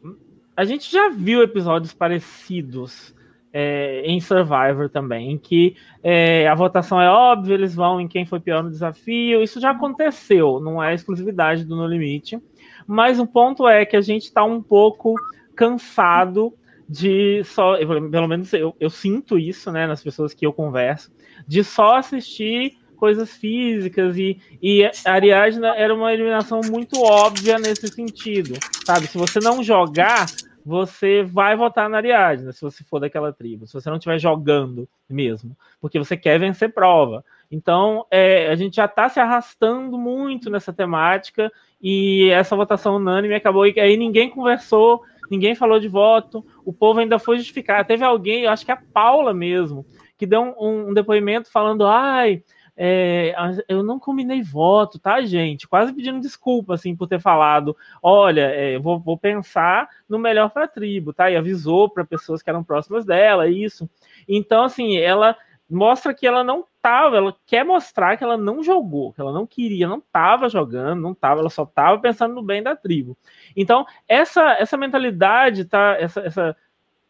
A 0.58 0.66
gente 0.66 0.92
já 0.92 1.10
viu 1.10 1.44
episódios 1.44 1.94
parecidos 1.94 3.14
é, 3.52 4.02
em 4.06 4.20
Survivor 4.20 4.90
também, 4.90 5.38
que 5.38 5.76
é, 6.04 6.48
a 6.48 6.56
votação 6.56 7.02
é 7.02 7.10
óbvia, 7.10 7.56
eles 7.56 7.74
vão 7.74 8.00
em 8.00 8.08
quem 8.08 8.26
foi 8.26 8.40
pior 8.40 8.64
no 8.64 8.70
desafio. 8.70 9.42
Isso 9.42 9.60
já 9.60 9.72
aconteceu, 9.72 10.60
não 10.60 10.82
é 10.82 10.94
exclusividade 10.94 11.66
do 11.66 11.76
No 11.76 11.88
Limite. 11.88 12.40
Mas 12.88 13.20
o 13.20 13.28
ponto 13.28 13.68
é 13.68 13.86
que 13.86 13.96
a 13.96 14.02
gente 14.02 14.24
está 14.24 14.44
um 14.44 14.62
pouco 14.62 15.16
cansado 15.56 16.54
de 16.88 17.44
só, 17.44 17.78
pelo 17.78 18.28
menos 18.28 18.52
eu, 18.52 18.76
eu 18.80 18.90
sinto 18.90 19.38
isso, 19.38 19.72
né, 19.72 19.86
nas 19.86 20.02
pessoas 20.02 20.34
que 20.34 20.46
eu 20.46 20.52
converso, 20.52 21.12
de 21.48 21.64
só 21.64 21.98
assistir 21.98 22.78
coisas 22.96 23.32
físicas 23.32 24.18
e, 24.18 24.38
e 24.62 24.84
a 24.84 24.92
Ariadna 25.14 25.70
era 25.76 25.94
uma 25.94 26.14
eliminação 26.14 26.62
muito 26.70 27.00
óbvia 27.02 27.58
nesse 27.58 27.88
sentido, 27.88 28.56
sabe? 28.86 29.08
Se 29.08 29.18
você 29.18 29.40
não 29.40 29.64
jogar, 29.64 30.26
você 30.70 31.24
vai 31.24 31.56
votar 31.56 31.90
na 31.90 31.98
Ariadna, 31.98 32.52
se 32.52 32.62
você 32.62 32.84
for 32.84 33.00
daquela 33.00 33.34
tribo, 33.34 33.66
se 33.66 33.74
você 33.74 33.90
não 33.90 33.98
estiver 33.98 34.20
jogando 34.20 34.88
mesmo, 35.10 35.58
porque 35.82 35.98
você 35.98 36.16
quer 36.16 36.40
vencer 36.40 36.72
prova. 36.72 37.26
Então, 37.52 38.06
é, 38.12 38.50
a 38.50 38.56
gente 38.56 38.76
já 38.76 38.86
está 38.86 39.10
se 39.10 39.20
arrastando 39.20 39.98
muito 39.98 40.48
nessa 40.48 40.72
temática 40.72 41.52
e 41.82 42.30
essa 42.30 42.56
votação 42.56 42.98
unânime 42.98 43.34
acabou 43.34 43.66
e 43.66 43.80
aí 43.80 43.98
ninguém 43.98 44.30
conversou, 44.30 45.02
ninguém 45.32 45.56
falou 45.56 45.80
de 45.80 45.88
voto, 45.88 46.46
o 46.64 46.72
povo 46.72 47.00
ainda 47.00 47.18
foi 47.18 47.38
justificar. 47.38 47.84
Teve 47.84 48.06
alguém, 48.06 48.44
eu 48.44 48.52
acho 48.52 48.64
que 48.64 48.70
é 48.70 48.76
a 48.76 48.84
Paula 48.94 49.34
mesmo, 49.34 49.84
que 50.20 50.28
deu 50.28 50.40
um, 50.42 50.90
um 50.90 50.94
depoimento 50.94 51.52
falando, 51.52 51.84
ai, 51.88 52.44
é, 52.82 53.36
eu 53.68 53.84
não 53.84 54.00
combinei 54.00 54.42
voto, 54.42 54.98
tá, 54.98 55.20
gente? 55.20 55.68
Quase 55.68 55.92
pedindo 55.92 56.22
desculpa, 56.22 56.76
assim, 56.76 56.96
por 56.96 57.10
ter 57.10 57.20
falado, 57.20 57.76
olha, 58.02 58.44
é, 58.44 58.80
vou, 58.80 58.98
vou, 58.98 59.18
pensar 59.18 59.90
no 60.08 60.18
melhor 60.18 60.50
para 60.50 60.64
a 60.64 60.68
tribo, 60.68 61.12
tá? 61.12 61.30
E 61.30 61.36
avisou 61.36 61.90
para 61.90 62.06
pessoas 62.06 62.42
que 62.42 62.50
eram 62.50 62.64
próximas 62.64 63.04
dela, 63.04 63.50
isso. 63.50 63.90
Então, 64.26 64.64
assim, 64.64 64.96
ela 64.96 65.36
mostra 65.70 66.14
que 66.14 66.26
ela 66.26 66.42
não 66.42 66.66
tava, 66.82 67.18
ela 67.18 67.36
quer 67.46 67.66
mostrar 67.66 68.16
que 68.16 68.24
ela 68.24 68.38
não 68.38 68.64
jogou, 68.64 69.12
que 69.12 69.20
ela 69.20 69.34
não 69.34 69.46
queria, 69.46 69.86
não 69.86 70.00
tava 70.00 70.48
jogando, 70.48 71.02
não 71.02 71.14
tava, 71.14 71.42
ela 71.42 71.50
só 71.50 71.66
tava 71.66 72.00
pensando 72.00 72.34
no 72.34 72.42
bem 72.42 72.64
da 72.64 72.78
tribo. 72.78 73.18
Então, 73.58 73.86
essa, 74.08 74.54
essa 74.54 74.78
mentalidade, 74.78 75.66
tá? 75.66 75.98
Essa, 76.00 76.22
essa 76.22 76.58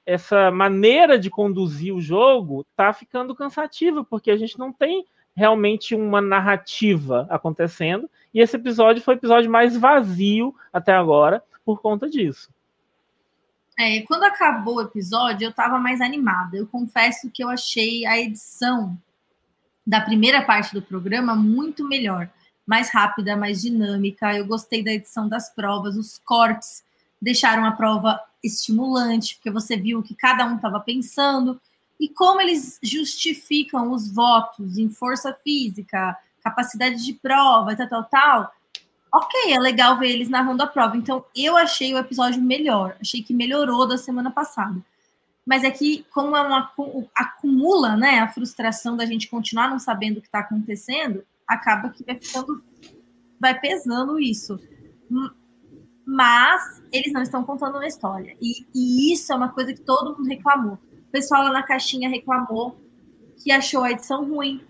essa 0.04 0.50
maneira 0.50 1.20
de 1.20 1.30
conduzir 1.30 1.94
o 1.94 2.02
jogo 2.02 2.66
tá 2.76 2.92
ficando 2.92 3.36
cansativa, 3.36 4.04
porque 4.04 4.32
a 4.32 4.38
gente 4.38 4.58
não 4.58 4.74
tem 4.74 5.06
realmente 5.39 5.95
uma 5.95 6.19
narrativa 6.19 7.25
acontecendo. 7.30 8.10
E 8.34 8.41
esse 8.41 8.58
episódio 8.58 9.02
foi 9.02 9.15
o 9.15 9.17
episódio 9.17 9.49
mais 9.49 9.75
vazio 9.78 10.54
até 10.71 10.93
agora 10.93 11.41
por 11.63 11.82
conta 11.82 12.10
disso. 12.10 12.49
É, 13.80 14.02
quando 14.02 14.23
acabou 14.23 14.75
o 14.75 14.82
episódio, 14.82 15.45
eu 15.45 15.52
estava 15.52 15.80
mais 15.80 16.02
animada. 16.02 16.58
Eu 16.58 16.67
confesso 16.67 17.32
que 17.32 17.41
eu 17.41 17.47
achei 17.47 18.06
a 18.06 18.19
edição 18.19 18.97
da 19.88 20.02
primeira 20.02 20.41
parte 20.41 20.73
do 20.73 20.82
programa 20.82 21.34
muito 21.34 21.88
melhor, 21.88 22.30
mais 22.67 22.89
rápida, 22.89 23.38
mais 23.38 23.62
dinâmica. 23.62 24.36
Eu 24.36 24.45
gostei 24.45 24.84
da 24.84 24.91
edição 24.91 25.30
das 25.30 25.49
provas, 25.56 25.95
os 25.95 26.17
cortes 26.17 26.84
deixaram 27.21 27.63
a 27.63 27.71
prova 27.71 28.19
estimulante, 28.43 29.36
porque 29.36 29.49
você 29.49 29.78
viu 29.78 29.99
o 29.99 30.04
que 30.04 30.13
cada 30.13 30.45
um 30.45 30.58
estava 30.58 30.82
pensando 30.82 31.60
e 32.00 32.08
como 32.08 32.40
eles 32.40 32.80
justificam 32.82 33.92
os 33.92 34.10
votos 34.10 34.78
em 34.78 34.90
força 34.90 35.34
física, 35.44 36.18
capacidade 36.42 37.04
de 37.04 37.14
prova, 37.14 37.76
tal, 37.76 37.88
tal, 37.88 38.04
tal. 38.06 38.54
Ok, 39.14 39.52
é 39.52 39.60
legal 39.60 39.98
ver 39.98 40.12
eles 40.12 40.30
narrando 40.30 40.64
a 40.64 40.68
prova. 40.68 40.96
Então, 40.96 41.26
eu 41.36 41.58
achei 41.58 41.94
o 41.94 41.98
episódio 41.98 42.42
melhor. 42.42 42.96
Achei 43.02 43.22
que 43.22 43.34
melhorou 43.34 43.86
da 43.86 43.98
semana 43.98 44.32
passada. 44.32 44.82
Mas 45.46 45.64
é 45.64 45.72
que, 45.72 46.06
como 46.12 46.38
é 46.38 46.42
uma, 46.42 46.72
acumula 47.16 47.98
né, 47.98 48.20
a 48.20 48.30
frustração 48.30 48.96
da 48.96 49.06
gente 49.06 49.28
continuar 49.28 49.70
não 49.70 49.80
sabendo 49.80 50.18
o 50.18 50.22
que 50.22 50.28
está 50.28 50.40
acontecendo, 50.40 51.24
acaba 51.48 51.90
que 51.90 52.04
vai 52.04 52.16
ficando. 52.16 52.64
vai 53.40 53.60
pesando 53.60 54.20
isso. 54.20 54.60
Mas 56.06 56.82
eles 56.92 57.12
não 57.12 57.24
estão 57.24 57.44
contando 57.44 57.76
uma 57.76 57.88
história. 57.88 58.38
E, 58.40 58.66
e 58.74 59.12
isso 59.12 59.34
é 59.34 59.36
uma 59.36 59.50
coisa 59.50 59.74
que 59.74 59.82
todo 59.82 60.16
mundo 60.16 60.30
reclamou 60.30 60.78
o 61.10 61.12
pessoal 61.12 61.43
lá 61.43 61.52
na 61.52 61.63
caixinha 61.63 62.08
reclamou 62.08 62.78
que 63.43 63.52
achou 63.52 63.84
a 63.84 63.91
edição 63.91 64.30
ruim, 64.30 64.62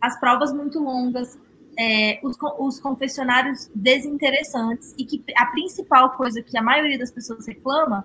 as 0.00 0.20
provas 0.20 0.52
muito 0.52 0.78
longas, 0.78 1.38
é, 1.78 2.20
os, 2.22 2.36
os, 2.58 2.80
confessionários 2.80 3.70
desinteressantes 3.74 4.94
e 4.98 5.04
que 5.04 5.22
a 5.36 5.46
principal 5.46 6.10
coisa 6.10 6.42
que 6.42 6.56
a 6.56 6.62
maioria 6.62 6.98
das 6.98 7.10
pessoas 7.10 7.46
reclama, 7.46 8.04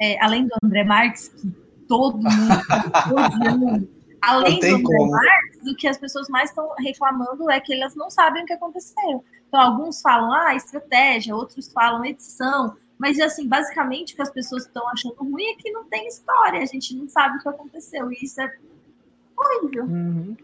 é, 0.00 0.22
além 0.22 0.46
do 0.46 0.54
André 0.62 0.84
Marques, 0.84 1.28
que 1.28 1.50
todo 1.88 2.18
mundo, 2.18 2.62
todo 3.08 3.60
mundo 3.60 3.88
além 4.20 4.58
do 4.58 4.66
André 4.66 4.82
como. 4.82 5.10
Marques, 5.10 5.60
o 5.70 5.76
que 5.76 5.88
as 5.88 5.98
pessoas 5.98 6.28
mais 6.28 6.50
estão 6.50 6.68
reclamando 6.78 7.50
é 7.50 7.60
que 7.60 7.74
elas 7.74 7.94
não 7.94 8.10
sabem 8.10 8.42
o 8.42 8.46
que 8.46 8.52
aconteceu. 8.52 9.24
Então, 9.48 9.60
alguns 9.60 10.00
falam, 10.00 10.32
ah, 10.32 10.54
estratégia, 10.54 11.36
outros 11.36 11.70
falam 11.72 12.04
edição, 12.04 12.76
mas, 13.02 13.18
assim, 13.18 13.48
basicamente 13.48 14.12
o 14.12 14.16
que 14.16 14.22
as 14.22 14.30
pessoas 14.30 14.64
estão 14.64 14.88
achando 14.88 15.16
ruim 15.16 15.42
é 15.42 15.56
que 15.56 15.72
não 15.72 15.82
tem 15.82 16.06
história, 16.06 16.62
a 16.62 16.64
gente 16.64 16.94
não 16.94 17.08
sabe 17.08 17.36
o 17.36 17.40
que 17.40 17.48
aconteceu. 17.48 18.12
E 18.12 18.18
isso 18.22 18.40
é 18.40 18.54
horrível. 19.36 19.82
Uhum. 19.86 20.36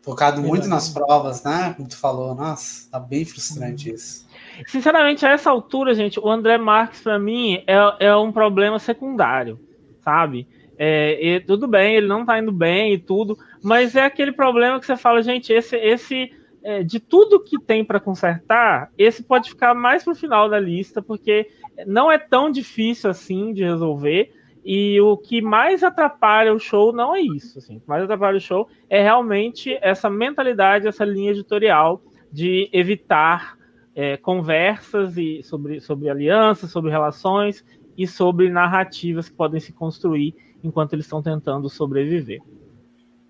Focado 0.00 0.40
muito 0.40 0.68
nas 0.68 0.88
provas, 0.88 1.42
né? 1.42 1.74
Como 1.76 1.88
tu 1.88 1.98
falou, 1.98 2.32
nossa, 2.32 2.88
tá 2.92 3.00
bem 3.00 3.24
frustrante 3.24 3.88
uhum. 3.88 3.96
isso. 3.96 4.24
Sinceramente, 4.68 5.26
a 5.26 5.30
essa 5.30 5.50
altura, 5.50 5.96
gente, 5.96 6.20
o 6.20 6.30
André 6.30 6.58
Marques, 6.58 7.00
para 7.00 7.18
mim, 7.18 7.64
é, 7.66 8.06
é 8.06 8.16
um 8.16 8.30
problema 8.30 8.78
secundário, 8.78 9.58
sabe? 10.04 10.46
É, 10.78 11.42
tudo 11.44 11.66
bem, 11.66 11.96
ele 11.96 12.06
não 12.06 12.24
tá 12.24 12.38
indo 12.38 12.52
bem 12.52 12.94
e 12.94 12.98
tudo, 12.98 13.36
mas 13.60 13.96
é 13.96 14.04
aquele 14.04 14.30
problema 14.30 14.78
que 14.78 14.86
você 14.86 14.96
fala, 14.96 15.24
gente, 15.24 15.52
esse, 15.52 15.74
esse 15.74 16.30
é, 16.68 16.82
de 16.82 17.00
tudo 17.00 17.42
que 17.42 17.58
tem 17.58 17.82
para 17.82 17.98
consertar, 17.98 18.92
esse 18.98 19.22
pode 19.22 19.48
ficar 19.48 19.72
mais 19.72 20.04
para 20.04 20.12
o 20.12 20.14
final 20.14 20.50
da 20.50 20.60
lista, 20.60 21.00
porque 21.00 21.48
não 21.86 22.12
é 22.12 22.18
tão 22.18 22.50
difícil 22.50 23.08
assim 23.08 23.54
de 23.54 23.64
resolver. 23.64 24.34
E 24.62 25.00
o 25.00 25.16
que 25.16 25.40
mais 25.40 25.82
atrapalha 25.82 26.52
o 26.52 26.58
show 26.58 26.92
não 26.92 27.16
é 27.16 27.22
isso. 27.22 27.58
Assim. 27.58 27.78
O 27.78 27.80
que 27.80 27.88
mais 27.88 28.04
atrapalha 28.04 28.36
o 28.36 28.40
show 28.40 28.68
é 28.90 29.02
realmente 29.02 29.78
essa 29.80 30.10
mentalidade, 30.10 30.86
essa 30.86 31.06
linha 31.06 31.30
editorial 31.30 32.02
de 32.30 32.68
evitar 32.70 33.56
é, 33.94 34.18
conversas 34.18 35.16
e 35.16 35.42
sobre, 35.42 35.80
sobre 35.80 36.10
alianças, 36.10 36.70
sobre 36.70 36.90
relações 36.90 37.64
e 37.96 38.06
sobre 38.06 38.50
narrativas 38.50 39.30
que 39.30 39.34
podem 39.34 39.58
se 39.58 39.72
construir 39.72 40.34
enquanto 40.62 40.92
eles 40.92 41.06
estão 41.06 41.22
tentando 41.22 41.70
sobreviver. 41.70 42.42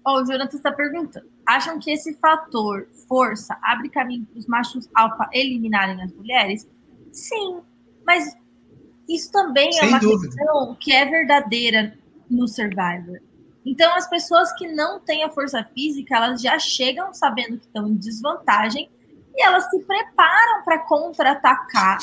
Oh, 0.05 0.23
o 0.23 0.25
Jonathan 0.25 0.57
está 0.57 0.73
perguntando: 0.73 1.27
acham 1.49 1.79
que 1.79 1.91
esse 1.91 2.15
fator 2.15 2.87
força 3.09 3.59
abre 3.63 3.89
caminho 3.89 4.27
para 4.27 4.39
os 4.39 4.47
machos 4.47 4.89
alfa 4.95 5.29
eliminarem 5.33 6.01
as 6.03 6.13
mulheres? 6.13 6.69
Sim, 7.11 7.61
mas 8.07 8.37
isso 9.09 9.33
também 9.33 9.69
é 9.69 9.73
Sem 9.73 9.85
é 9.85 9.89
uma 9.89 9.99
dúvida. 9.99 10.37
questão 10.37 10.77
que 10.79 10.93
é 10.93 11.07
verdadeira 11.07 11.99
no 12.31 12.47
Survivor. 12.47 13.21
Então, 13.65 13.95
as 13.97 14.09
pessoas 14.09 14.53
que 14.53 14.69
não 14.69 15.01
têm 15.01 15.25
a 15.25 15.31
força 15.31 15.65
física, 15.75 16.17
elas 16.17 16.41
já 16.41 16.59
chegam 16.59 17.13
sabendo 17.13 17.59
que 17.59 17.67
estão 17.67 17.89
em 17.89 17.97
desvantagem 17.97 18.91
e 19.35 19.43
elas 19.43 19.69
se 19.71 19.79
preparam 19.81 20.65
para 20.65 20.79
contra-atacar, 20.81 21.99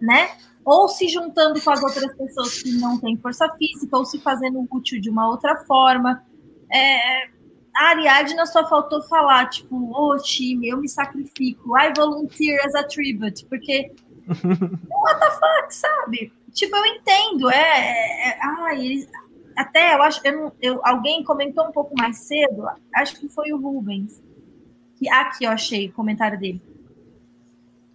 né? 0.00 0.30
Ou 0.64 0.88
se 0.88 1.08
juntando 1.08 1.60
com 1.60 1.70
as 1.70 1.82
outras 1.82 2.16
pessoas 2.16 2.62
que 2.62 2.72
não 2.78 2.98
têm 2.98 3.16
força 3.16 3.48
física, 3.56 3.96
ou 3.96 4.04
se 4.04 4.18
fazendo 4.20 4.66
útil 4.70 5.00
de 5.00 5.10
uma 5.10 5.28
outra 5.28 5.56
forma. 5.64 6.24
É, 6.72 7.28
a 7.76 7.88
Ariadna 7.88 8.46
só 8.46 8.68
faltou 8.68 9.02
falar, 9.02 9.48
tipo, 9.50 9.76
ô 9.76 10.12
oh, 10.12 10.16
time, 10.16 10.68
eu 10.68 10.78
me 10.78 10.88
sacrifico, 10.88 11.76
I 11.76 11.92
volunteer 11.94 12.60
as 12.64 12.74
a 12.74 12.84
tribute, 12.84 13.44
porque 13.46 13.92
what 14.26 15.20
the 15.20 15.30
fuck, 15.30 15.74
sabe? 15.74 16.32
Tipo, 16.52 16.76
eu 16.76 16.86
entendo, 16.86 17.50
é, 17.50 17.56
é, 17.56 18.28
é 18.30 18.38
ai, 18.42 18.80
eles, 18.84 19.08
até 19.56 19.94
eu 19.94 20.02
acho, 20.02 20.20
eu, 20.24 20.32
não, 20.32 20.52
eu, 20.62 20.80
alguém 20.84 21.24
comentou 21.24 21.66
um 21.66 21.72
pouco 21.72 21.94
mais 21.98 22.18
cedo, 22.18 22.64
acho 22.94 23.18
que 23.18 23.28
foi 23.28 23.52
o 23.52 23.58
Rubens, 23.58 24.22
que 24.96 25.08
aqui 25.08 25.44
eu 25.44 25.50
achei 25.50 25.88
o 25.88 25.92
comentário 25.92 26.38
dele, 26.38 26.62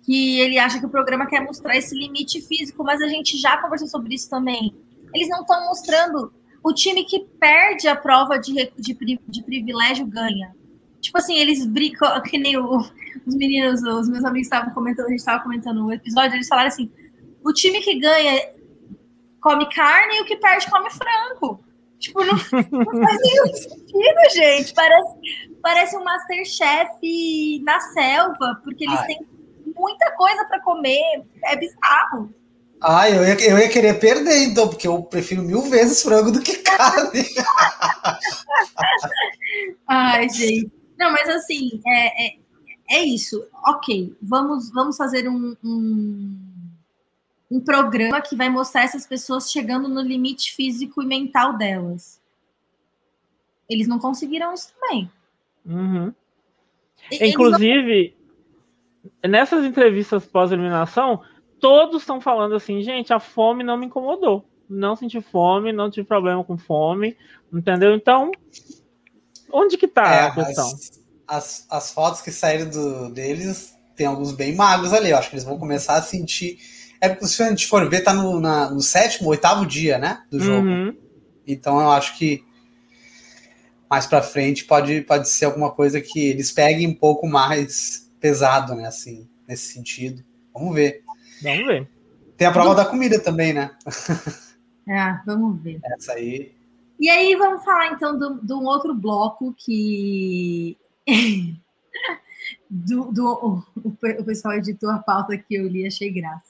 que 0.04 0.40
ele 0.40 0.60
acha 0.60 0.80
que 0.80 0.86
o 0.86 0.90
programa 0.90 1.26
quer 1.26 1.42
mostrar 1.42 1.78
esse 1.78 1.96
limite 1.96 2.42
físico, 2.42 2.84
mas 2.84 3.02
a 3.02 3.08
gente 3.08 3.38
já 3.38 3.58
conversou 3.62 3.88
sobre 3.88 4.16
isso 4.16 4.30
também. 4.30 4.76
Eles 5.14 5.30
não 5.30 5.42
estão 5.42 5.66
mostrando 5.66 6.34
o 6.64 6.74
time 6.74 7.04
que 7.04 7.20
perde 7.40 7.88
a 7.88 7.96
prova 7.96 8.38
de, 8.38 8.72
de, 8.78 9.20
de 9.28 9.44
privilégio 9.44 10.06
ganha. 10.06 10.54
Tipo 11.02 11.18
assim, 11.18 11.38
eles 11.38 11.66
brincam, 11.66 12.22
que 12.24 12.38
nem 12.38 12.58
o, 12.58 12.78
os 13.26 13.36
meninos, 13.36 13.82
os 13.82 14.10
meus 14.10 14.24
amigos 14.24 14.48
estavam 14.48 14.74
comentando, 14.74 15.08
a 15.08 15.10
gente 15.10 15.20
estava 15.20 15.44
comentando 15.44 15.86
o 15.86 15.92
episódio, 15.92 16.36
eles 16.36 16.48
falaram 16.48 16.68
assim: 16.68 16.92
o 17.44 17.54
time 17.54 17.80
que 17.82 18.00
ganha 18.00 18.42
come 19.42 19.70
carne 19.74 20.18
e 20.18 20.22
o 20.22 20.26
que 20.26 20.36
perde 20.38 20.70
come 20.70 20.90
frango. 20.90 21.64
Tipo, 22.00 22.24
não, 22.24 22.34
não 22.34 23.02
faz 23.02 23.18
nenhum 23.22 23.54
sentido, 23.54 24.34
gente. 24.34 24.74
Parece, 24.74 25.16
parece 25.62 25.98
um 25.98 26.04
Masterchef 26.04 27.62
na 27.64 27.80
selva, 27.80 28.62
porque 28.64 28.86
eles 28.86 29.00
Ai. 29.00 29.08
têm 29.08 29.28
muita 29.76 30.12
coisa 30.12 30.46
para 30.46 30.62
comer. 30.62 31.24
É 31.46 31.56
bizarro. 31.58 32.34
Ah, 32.82 33.10
eu 33.10 33.24
ia, 33.24 33.50
eu 33.50 33.58
ia 33.58 33.70
querer 33.70 34.00
perder, 34.00 34.44
então, 34.44 34.70
porque 34.70 34.88
eu 34.88 35.04
prefiro 35.04 35.44
mil 35.44 35.64
vezes 35.64 36.02
frango 36.02 36.32
do 36.32 36.42
que 36.42 36.58
carne. 36.58 37.26
Ai, 39.86 40.30
gente. 40.30 40.72
Não, 40.98 41.12
mas 41.12 41.28
assim, 41.28 41.82
é, 41.86 42.28
é, 42.28 42.38
é 42.90 43.04
isso. 43.04 43.46
Ok, 43.68 44.16
vamos, 44.22 44.72
vamos 44.72 44.96
fazer 44.96 45.28
um, 45.28 45.56
um, 45.64 46.38
um 47.52 47.60
programa 47.60 48.22
que 48.22 48.36
vai 48.36 48.50
mostrar 48.50 48.84
essas 48.84 49.06
pessoas 49.06 49.52
chegando 49.52 49.90
no 49.90 50.02
limite 50.02 50.54
físico 50.54 51.04
e 51.04 51.06
mental 51.06 51.58
delas. 51.58 52.22
Eles 53.70 53.88
não 53.88 54.00
conseguiram 54.00 54.54
isso 54.54 54.74
também. 54.80 55.12
Uhum. 55.66 56.14
Inclusive, 57.12 58.16
não... 59.24 59.32
nessas 59.32 59.66
entrevistas 59.66 60.26
pós-eliminação, 60.26 61.22
todos 61.60 62.02
estão 62.02 62.22
falando 62.22 62.56
assim, 62.56 62.82
gente, 62.82 63.14
a 63.14 63.20
fome 63.20 63.64
não 63.64 63.78
me 63.78 63.86
incomodou. 63.86 64.46
Não 64.70 64.96
senti 64.96 65.20
fome, 65.20 65.74
não 65.74 65.90
tive 65.90 66.08
problema 66.08 66.44
com 66.44 66.58
fome, 66.58 67.18
entendeu? 67.52 67.96
Então, 67.96 68.32
onde 69.52 69.78
que 69.78 69.88
tá 69.88 70.14
é, 70.14 70.20
a 70.28 70.32
questão? 70.32 70.68
As, 70.68 70.92
as, 71.28 71.68
as, 71.70 71.92
fotos 71.92 72.22
que 72.22 72.32
saíram 72.32 72.70
do, 72.70 73.10
deles, 73.10 73.76
tem 73.96 74.06
alguns 74.06 74.32
bem 74.32 74.56
magros 74.56 74.94
ali, 74.94 75.10
eu 75.10 75.18
acho 75.18 75.30
que 75.30 75.36
eles 75.36 75.44
vão 75.44 75.58
começar 75.58 75.96
a 75.96 76.02
sentir. 76.02 76.60
É 77.02 77.10
porque 77.10 77.26
se 77.28 77.42
a 77.42 77.50
gente 77.50 77.68
for 77.68 77.90
ver, 77.90 78.02
tá 78.02 78.14
no, 78.14 78.40
na, 78.40 78.70
no 78.70 78.82
sétimo, 78.82 79.30
oitavo 79.30 79.66
dia, 79.66 79.98
né, 79.98 80.24
do 80.30 80.40
jogo. 80.40 80.68
Uhum. 80.68 80.96
Então 81.48 81.80
eu 81.82 81.90
acho 81.90 82.16
que 82.18 82.44
mais 83.90 84.06
para 84.06 84.22
frente 84.22 84.66
pode, 84.66 85.02
pode 85.02 85.28
ser 85.28 85.46
alguma 85.46 85.72
coisa 85.72 86.00
que 86.00 86.20
eles 86.20 86.52
peguem 86.52 86.88
um 86.88 86.94
pouco 86.94 87.28
mais 87.28 88.08
pesado, 88.20 88.76
né, 88.76 88.86
assim, 88.88 89.28
nesse 89.48 89.74
sentido. 89.74 90.24
Vamos 90.54 90.76
ver. 90.76 91.04
Vamos 91.42 91.66
ver. 91.66 91.90
Tem 92.38 92.48
a 92.48 92.52
prova 92.52 92.74
da 92.76 92.86
comida 92.86 93.20
também, 93.20 93.54
né? 93.54 93.72
É, 94.88 95.20
vamos 95.26 95.62
ver. 95.62 95.80
Essa 95.84 96.14
aí. 96.14 96.54
E 97.00 97.10
aí, 97.10 97.36
vamos 97.36 97.64
falar 97.64 97.94
então 97.94 98.18
de 98.18 98.54
um 98.54 98.66
outro 98.66 98.94
bloco 98.94 99.54
que. 99.58 100.78
do, 102.70 103.12
do, 103.12 103.26
o, 103.26 103.64
o 103.84 104.24
pessoal 104.24 104.56
editou 104.56 104.90
a 104.90 105.00
pauta 105.00 105.38
que 105.38 105.56
eu 105.56 105.68
li, 105.68 105.86
achei 105.86 106.12
graça. 106.12 106.50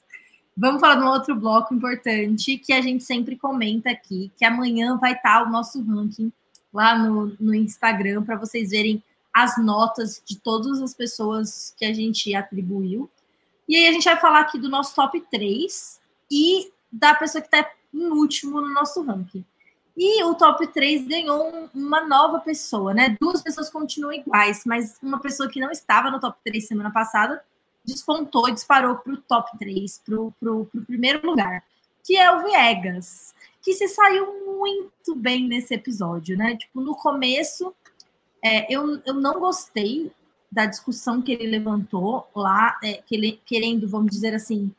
Vamos 0.56 0.82
falar 0.82 0.95
de 0.95 1.04
um 1.04 1.08
outro 1.08 1.36
bloco 1.36 1.73
importante 1.73 2.58
que 2.58 2.73
a 2.73 2.82
gente 2.82 3.04
sempre 3.04 3.38
comenta 3.38 3.89
aqui, 3.89 4.30
que 4.38 4.43
amanhã 4.43 4.97
vai 4.97 5.13
estar 5.13 5.43
o 5.43 5.49
nosso 5.49 5.82
ranking 5.82 6.34
lá 6.73 6.97
no, 6.97 7.34
no 7.39 7.56
Instagram 7.56 8.23
para 8.23 8.36
vocês 8.36 8.71
verem 8.71 9.02
as 9.34 9.58
notas 9.58 10.21
de 10.25 10.38
todas 10.38 10.82
as 10.82 10.93
pessoas 10.93 11.73
que 11.78 11.86
a 11.86 11.93
gente 11.93 12.36
atribuiu. 12.36 13.10
E 13.70 13.76
aí 13.76 13.88
a 13.88 13.92
gente 13.92 14.06
vai 14.06 14.20
falar 14.20 14.40
aqui 14.40 14.58
do 14.58 14.68
nosso 14.68 14.96
top 14.96 15.22
3 15.30 16.02
e 16.32 16.74
da 16.92 17.14
pessoa 17.14 17.40
que 17.40 17.56
está 17.56 17.72
em 17.94 18.10
último 18.10 18.60
no 18.60 18.74
nosso 18.74 19.04
ranking. 19.04 19.46
E 19.96 20.24
o 20.24 20.34
top 20.34 20.66
3 20.66 21.08
ganhou 21.08 21.54
um, 21.54 21.70
uma 21.76 22.02
nova 22.08 22.40
pessoa, 22.40 22.96
né? 22.96 23.16
Duas 23.22 23.44
pessoas 23.44 23.70
continuam 23.70 24.12
iguais, 24.12 24.64
mas 24.66 24.98
uma 25.04 25.20
pessoa 25.20 25.48
que 25.48 25.60
não 25.60 25.70
estava 25.70 26.10
no 26.10 26.20
top 26.20 26.40
3 26.44 26.68
semana 26.68 26.90
passada 26.90 27.44
despontou 27.86 28.50
e 28.50 28.54
disparou 28.54 28.96
para 28.96 29.14
o 29.14 29.18
top 29.18 29.56
3, 29.60 30.02
para 30.04 30.52
o 30.52 30.68
primeiro 30.88 31.24
lugar, 31.24 31.64
que 32.04 32.18
é 32.18 32.32
o 32.32 32.44
Viegas, 32.44 33.36
que 33.62 33.74
se 33.74 33.88
saiu 33.88 34.48
muito 34.48 35.14
bem 35.16 35.48
nesse 35.48 35.76
episódio, 35.76 36.36
né? 36.36 36.58
Tipo, 36.58 36.82
no 36.82 36.96
começo, 36.96 37.72
é, 38.44 38.74
eu, 38.74 39.00
eu 39.06 39.14
não 39.14 39.40
gostei 39.40 40.12
da 40.52 40.66
discussão 40.66 41.22
que 41.22 41.32
ele 41.32 41.48
levantou 41.48 42.28
lá, 42.36 42.78
é, 42.84 42.94
que 43.06 43.16
ele, 43.16 43.40
querendo, 43.46 43.88
vamos 43.88 44.12
dizer 44.12 44.34
assim, 44.34 44.72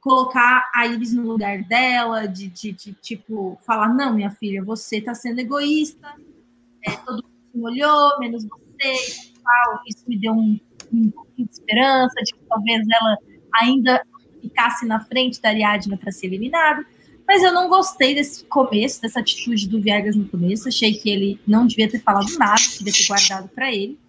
colocar 0.00 0.68
a 0.74 0.86
Iris 0.86 1.14
no 1.14 1.22
lugar 1.22 1.62
dela, 1.62 2.26
de, 2.26 2.48
de, 2.48 2.72
de 2.72 2.92
tipo, 2.94 3.56
falar, 3.64 3.94
não, 3.94 4.14
minha 4.14 4.30
filha, 4.30 4.64
você 4.64 4.96
está 4.98 5.14
sendo 5.14 5.38
egoísta, 5.38 6.16
é, 6.84 6.90
todo 6.90 7.24
mundo 7.54 7.66
olhou, 7.66 8.18
menos 8.18 8.44
você, 8.44 9.30
e 9.30 9.32
tal. 9.40 9.80
Isso 9.86 10.04
me 10.08 10.18
deu 10.18 10.32
um, 10.32 10.58
um 10.92 11.10
pouquinho 11.10 11.46
de 11.46 11.54
esperança 11.54 12.14
de 12.24 12.32
que 12.32 12.40
talvez 12.48 12.84
ela 12.90 13.16
ainda 13.54 14.02
ficasse 14.40 14.84
na 14.84 14.98
frente 14.98 15.40
da 15.40 15.50
Ariadna 15.50 15.96
para 15.96 16.10
ser 16.10 16.26
eliminada. 16.26 16.84
Mas 17.24 17.44
eu 17.44 17.52
não 17.52 17.68
gostei 17.68 18.16
desse 18.16 18.44
começo, 18.46 19.00
dessa 19.00 19.20
atitude 19.20 19.68
do 19.68 19.80
Viegas 19.80 20.16
no 20.16 20.28
começo. 20.28 20.66
Achei 20.66 20.94
que 20.94 21.08
ele 21.08 21.40
não 21.46 21.64
devia 21.64 21.88
ter 21.88 22.00
falado 22.00 22.26
nada, 22.36 22.60
devia 22.76 22.92
ter 22.92 23.06
guardado 23.06 23.48
para 23.50 23.72
ele 23.72 24.01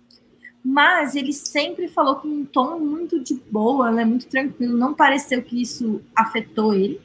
mas 0.63 1.15
ele 1.15 1.34
sempre 1.34 1.88
falou 1.88 2.15
com 2.15 2.28
um 2.28 2.45
tom 2.45 2.80
muito 2.80 3.19
de 3.19 3.36
boa, 3.52 3.91
né, 3.91 4.06
muito 4.06 4.28
tranquilo, 4.28 4.78
não 4.78 4.93
pareceu 4.93 5.41
que 5.43 5.62
isso 5.62 6.02
afetou 6.15 6.73
ele. 6.73 7.02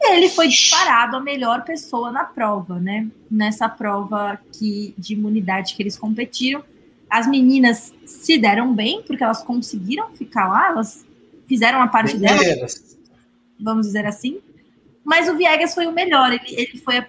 E 0.00 0.12
ele 0.12 0.28
foi 0.28 0.48
disparado 0.48 1.16
a 1.16 1.20
melhor 1.20 1.64
pessoa 1.64 2.10
na 2.10 2.24
prova, 2.24 2.78
né? 2.78 3.08
Nessa 3.30 3.66
prova 3.66 4.38
que, 4.52 4.94
de 4.98 5.14
imunidade 5.14 5.74
que 5.74 5.82
eles 5.82 5.96
competiram. 5.96 6.62
As 7.08 7.26
meninas 7.26 7.94
se 8.04 8.36
deram 8.36 8.74
bem, 8.74 9.02
porque 9.02 9.24
elas 9.24 9.42
conseguiram 9.42 10.10
ficar 10.10 10.48
lá, 10.48 10.68
elas 10.68 11.06
fizeram 11.46 11.80
a 11.80 11.88
parte 11.88 12.16
delas, 12.18 12.98
vamos 13.58 13.86
dizer 13.86 14.04
assim. 14.04 14.38
Mas 15.02 15.28
o 15.28 15.36
Viegas 15.36 15.72
foi 15.72 15.86
o 15.86 15.92
melhor, 15.92 16.32
ele, 16.32 16.44
ele 16.48 16.78
foi 16.78 16.98
a, 16.98 17.06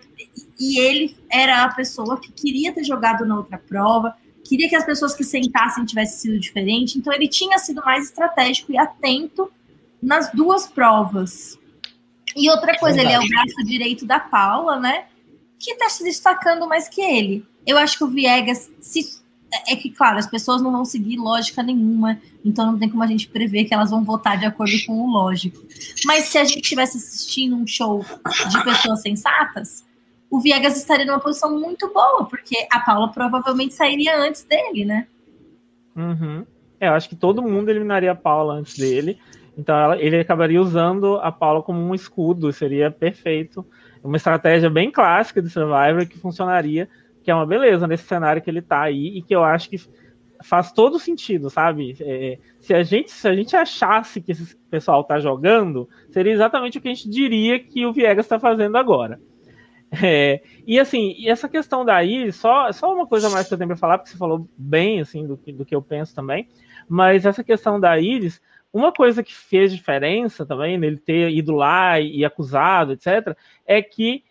e 0.60 0.80
ele 0.80 1.18
era 1.30 1.64
a 1.64 1.74
pessoa 1.74 2.20
que 2.20 2.32
queria 2.32 2.72
ter 2.72 2.84
jogado 2.84 3.26
na 3.26 3.36
outra 3.36 3.58
prova, 3.58 4.16
queria 4.48 4.70
que 4.70 4.76
as 4.76 4.86
pessoas 4.86 5.14
que 5.14 5.24
sentassem 5.24 5.86
tivessem 5.86 6.32
sido 6.32 6.40
diferente, 6.40 6.98
então 6.98 7.12
ele 7.14 7.28
tinha 7.28 7.58
sido 7.60 7.82
mais 7.84 8.06
estratégico 8.06 8.72
e 8.72 8.78
atento 8.78 9.52
nas 10.02 10.32
duas 10.32 10.68
provas. 10.68 11.60
E 12.36 12.50
outra 12.50 12.78
coisa, 12.78 13.02
ele 13.02 13.12
é 13.12 13.20
o 13.20 13.28
braço 13.28 13.64
direito 13.66 14.06
da 14.06 14.20
Paula, 14.20 14.80
né? 14.80 15.06
Que 15.60 15.72
está 15.72 15.90
se 15.90 16.04
destacando 16.04 16.68
mais 16.68 16.88
que 16.88 17.02
ele. 17.02 17.46
Eu 17.66 17.78
acho 17.78 17.98
que 17.98 18.04
o 18.04 18.08
Viegas 18.08 18.72
se 18.80 19.18
é 19.68 19.76
que, 19.76 19.90
claro, 19.90 20.18
as 20.18 20.28
pessoas 20.28 20.62
não 20.62 20.72
vão 20.72 20.84
seguir 20.84 21.18
lógica 21.18 21.64
nenhuma, 21.64 22.20
então 22.44 22.66
não 22.66 22.78
tem 22.78 22.90
como 22.90 23.04
a 23.04 23.08
gente 23.08 23.28
prever 23.28 23.66
que 23.66 23.74
elas 23.74 23.90
vão 23.90 24.04
votar 24.04 24.38
de 24.38 24.46
acordo 24.46 24.74
com 24.86 25.00
o 25.02 25.10
lógico. 25.10 25.58
Mas 26.06 26.26
se 26.26 26.38
a 26.38 26.44
gente 26.44 26.62
estivesse 26.62 26.98
assistindo 26.98 27.56
um 27.56 27.66
show 27.66 28.06
de 28.50 28.64
pessoas 28.64 29.02
sensatas, 29.02 29.86
o 30.30 30.40
Viegas 30.40 30.78
estaria 30.78 31.06
numa 31.06 31.20
posição 31.20 31.58
muito 31.58 31.92
boa, 31.92 32.26
porque 32.26 32.68
a 32.72 32.80
Paula 32.80 33.12
provavelmente 33.12 33.74
sairia 33.74 34.18
antes 34.18 34.44
dele, 34.44 34.86
né? 34.86 35.08
Uhum. 35.96 36.46
É, 36.80 36.88
eu 36.88 36.94
acho 36.94 37.10
que 37.10 37.16
todo 37.16 37.42
mundo 37.42 37.70
eliminaria 37.70 38.12
a 38.12 38.16
Paula 38.16 38.56
antes 38.56 38.78
dele. 38.78 39.20
Então 39.58 39.76
ela, 39.76 40.00
ele 40.00 40.20
acabaria 40.20 40.62
usando 40.62 41.16
a 41.16 41.32
Paula 41.32 41.64
como 41.64 41.80
um 41.80 41.96
escudo, 41.96 42.54
seria 42.54 42.92
perfeito. 42.92 43.66
Uma 44.04 44.18
estratégia 44.18 44.70
bem 44.70 44.92
clássica 44.92 45.42
de 45.42 45.50
Survivor 45.50 46.08
que 46.08 46.20
funcionaria, 46.20 46.88
que 47.24 47.32
é 47.32 47.36
uma 47.36 47.46
beleza 47.46 47.88
nesse 47.88 48.04
cenário 48.04 48.42
que 48.42 48.50
ele 48.50 48.62
tá 48.62 48.82
aí 48.82 49.18
e 49.18 49.22
que 49.22 49.36
eu 49.36 49.44
acho 49.44 49.70
que 49.70 49.78
faz 50.44 50.72
todo 50.72 51.00
sentido, 51.00 51.50
sabe? 51.50 51.98
É, 52.00 52.38
se, 52.60 52.74
a 52.74 52.84
gente, 52.84 53.12
se 53.12 53.28
a 53.28 53.36
gente 53.36 53.56
achasse 53.56 54.22
que 54.22 54.32
esse 54.32 54.56
pessoal 54.70 55.04
tá 55.04 55.20
jogando, 55.20 55.90
seria 56.12 56.34
exatamente 56.34 56.78
o 56.78 56.82
que 56.82 56.88
a 56.88 56.94
gente 56.94 57.10
diria 57.10 57.60
que 57.60 57.86
o 57.86 57.92
Viegas 57.92 58.26
está 58.26 58.40
fazendo 58.40 58.78
agora. 58.78 59.20
É, 59.90 60.42
e 60.66 60.80
assim, 60.80 61.16
e 61.18 61.30
essa 61.30 61.48
questão 61.48 61.86
daí, 61.86 62.32
só, 62.32 62.72
só 62.74 62.94
uma 62.94 63.08
coisa 63.08 63.30
mais 63.30 63.48
que 63.48 63.54
eu 63.54 63.58
tenho 63.58 63.70
para 63.70 63.78
falar, 63.78 63.98
porque 63.98 64.12
você 64.12 64.18
falou 64.18 64.48
bem 64.58 65.00
assim 65.00 65.26
do, 65.26 65.38
do 65.38 65.66
que 65.66 65.74
eu 65.74 65.82
penso 65.82 66.14
também, 66.14 66.50
mas 66.90 67.26
essa 67.26 67.44
questão 67.44 67.80
da 67.80 67.98
Iris, 67.98 68.42
uma 68.72 68.92
coisa 68.92 69.24
que 69.24 69.34
fez 69.34 69.74
diferença 69.74 70.46
também 70.46 70.78
nele 70.78 70.98
ter 70.98 71.32
ido 71.32 71.54
lá 71.54 72.00
e, 72.00 72.18
e 72.18 72.26
acusado, 72.26 72.94
etc., 72.94 73.36
é 73.66 73.82
que 73.82 74.24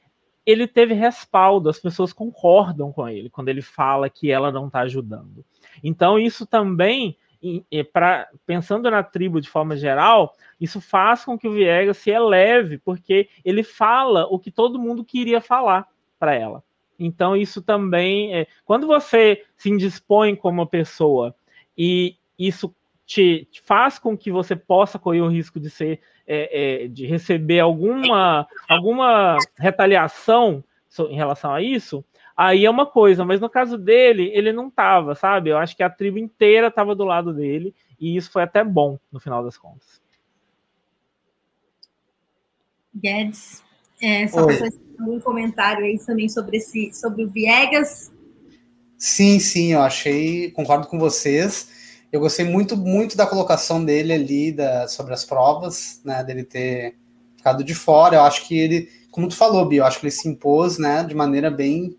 ele 0.45 0.69
teve 0.69 0.95
respaldo, 0.95 1.69
as 1.69 1.81
pessoas 1.81 2.13
concordam 2.13 2.93
com 2.93 3.09
ele 3.09 3.29
quando 3.29 3.49
ele 3.49 3.63
fala 3.63 4.09
que 4.09 4.31
ela 4.31 4.53
não 4.53 4.69
está 4.69 4.81
ajudando. 4.81 5.45
Então, 5.83 6.19
isso 6.19 6.47
também, 6.47 7.17
pra, 7.93 8.29
pensando 8.45 8.91
na 8.91 9.03
tribo 9.03 9.41
de 9.41 9.49
forma 9.49 9.77
geral, 9.77 10.35
isso 10.61 10.81
faz 10.81 11.25
com 11.25 11.39
que 11.39 11.49
o 11.49 11.53
Viegas 11.53 11.99
se 11.99 12.11
eleve, 12.11 12.79
porque 12.79 13.29
ele 13.45 13.63
fala 13.63 14.27
o 14.27 14.39
que 14.39 14.51
todo 14.51 14.79
mundo 14.79 15.05
queria 15.05 15.41
falar 15.41 15.87
para 16.19 16.35
ela. 16.35 16.63
Então, 16.99 17.37
isso 17.37 17.61
também. 17.61 18.35
É, 18.35 18.47
quando 18.65 18.87
você 18.87 19.45
se 19.57 19.71
indispõe 19.71 20.35
como 20.35 20.61
uma 20.61 20.67
pessoa 20.67 21.35
e 21.77 22.17
isso 22.39 22.75
te, 23.05 23.47
te, 23.51 23.61
faz 23.63 23.99
com 23.99 24.17
que 24.17 24.33
você 24.33 24.57
possa 24.57 24.99
correr 24.99 25.21
o 25.21 25.29
risco 25.29 25.61
de 25.61 25.71
ser 25.71 26.01
é, 26.27 26.85
é, 26.85 26.89
de 26.89 27.07
receber 27.07 27.61
alguma, 27.61 28.49
alguma 28.69 29.37
retaliação 29.57 30.65
em 31.11 31.15
relação 31.15 31.53
a 31.53 31.63
isso, 31.63 32.05
aí 32.37 32.67
é 32.67 32.71
uma 32.71 32.87
coisa, 32.87 33.25
mas 33.25 33.41
no 33.41 33.49
caso 33.49 33.79
dele, 33.79 34.31
ele 34.35 34.53
não 34.53 34.71
tava, 34.71 35.15
sabe? 35.15 35.51
Eu 35.51 35.59
acho 35.59 35.77
que 35.77 35.83
a 35.83 35.91
tribo 35.91 36.19
inteira 36.19 36.67
estava 36.67 36.95
do 36.95 37.05
lado 37.05 37.33
dele, 37.33 37.75
e 37.99 38.17
isso 38.17 38.31
foi 38.31 38.43
até 38.43 38.63
bom 38.63 38.99
no 39.11 39.19
final 39.19 39.43
das 39.43 39.57
contas. 39.57 40.01
Guedes, 42.95 43.63
é, 44.01 44.27
só 44.27 44.47
um 45.01 45.21
comentário 45.21 45.85
aí 45.85 45.99
também 45.99 46.29
sobre 46.29 46.59
esse 46.59 46.93
sobre 46.93 47.25
o 47.25 47.31
Viegas. 47.31 48.13
Sim, 48.99 49.39
sim, 49.39 49.73
eu 49.75 49.83
achei, 49.83 50.51
concordo 50.51 50.87
com 50.87 50.99
vocês. 50.99 51.75
Eu 52.11 52.21
gostei 52.21 52.45
muito, 52.45 52.77
muito 52.77 53.17
da 53.17 53.27
colocação 53.27 53.85
dele 53.85 54.13
ali 54.13 54.53
da, 54.53 54.89
sobre 54.89 55.13
as 55.13 55.25
provas, 55.25 56.01
né? 56.05 56.25
Dele 56.25 56.45
ter 56.45 56.97
ficado 57.37 57.63
de 57.63 57.75
fora. 57.75 58.17
Eu 58.17 58.23
acho 58.23 58.47
que 58.47 58.59
ele, 58.59 58.89
como 59.11 59.29
tu 59.29 59.37
falou, 59.37 59.67
Bia, 59.67 59.81
eu 59.81 59.85
acho 59.85 60.01
que 60.01 60.07
ele 60.07 60.13
se 60.13 60.29
impôs, 60.29 60.79
né? 60.79 61.05
De 61.05 61.15
maneira 61.15 61.51
bem, 61.51 61.97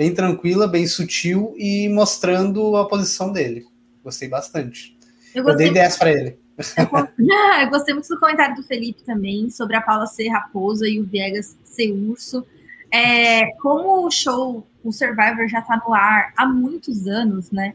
bem 0.00 0.14
tranquila, 0.14 0.66
bem 0.66 0.86
sutil 0.86 1.54
e 1.58 1.86
mostrando 1.90 2.74
a 2.74 2.88
posição 2.88 3.30
dele. 3.30 3.66
Gostei 4.02 4.30
bastante. 4.30 4.96
Eu, 5.34 5.44
gostei 5.44 5.68
eu 5.68 5.72
dei 5.74 5.82
10 5.82 5.96
para 5.98 6.10
ele. 6.10 6.38
Eu, 7.62 7.70
gostei 7.70 7.92
muito 7.92 8.08
do 8.08 8.18
comentário 8.18 8.56
do 8.56 8.62
Felipe 8.62 9.02
também 9.02 9.50
sobre 9.50 9.76
a 9.76 9.80
Paula 9.80 10.06
ser 10.06 10.28
raposa 10.28 10.88
e 10.88 10.98
o 10.98 11.04
Viegas 11.04 11.54
ser 11.64 11.90
urso. 11.92 12.46
É, 12.90 13.46
como 13.60 14.06
o 14.06 14.10
show, 14.10 14.66
o 14.82 14.90
Survivor 14.90 15.46
já 15.48 15.60
está 15.60 15.76
no 15.86 15.94
ar 15.94 16.32
há 16.34 16.46
muitos 16.46 17.06
anos, 17.06 17.50
né? 17.50 17.74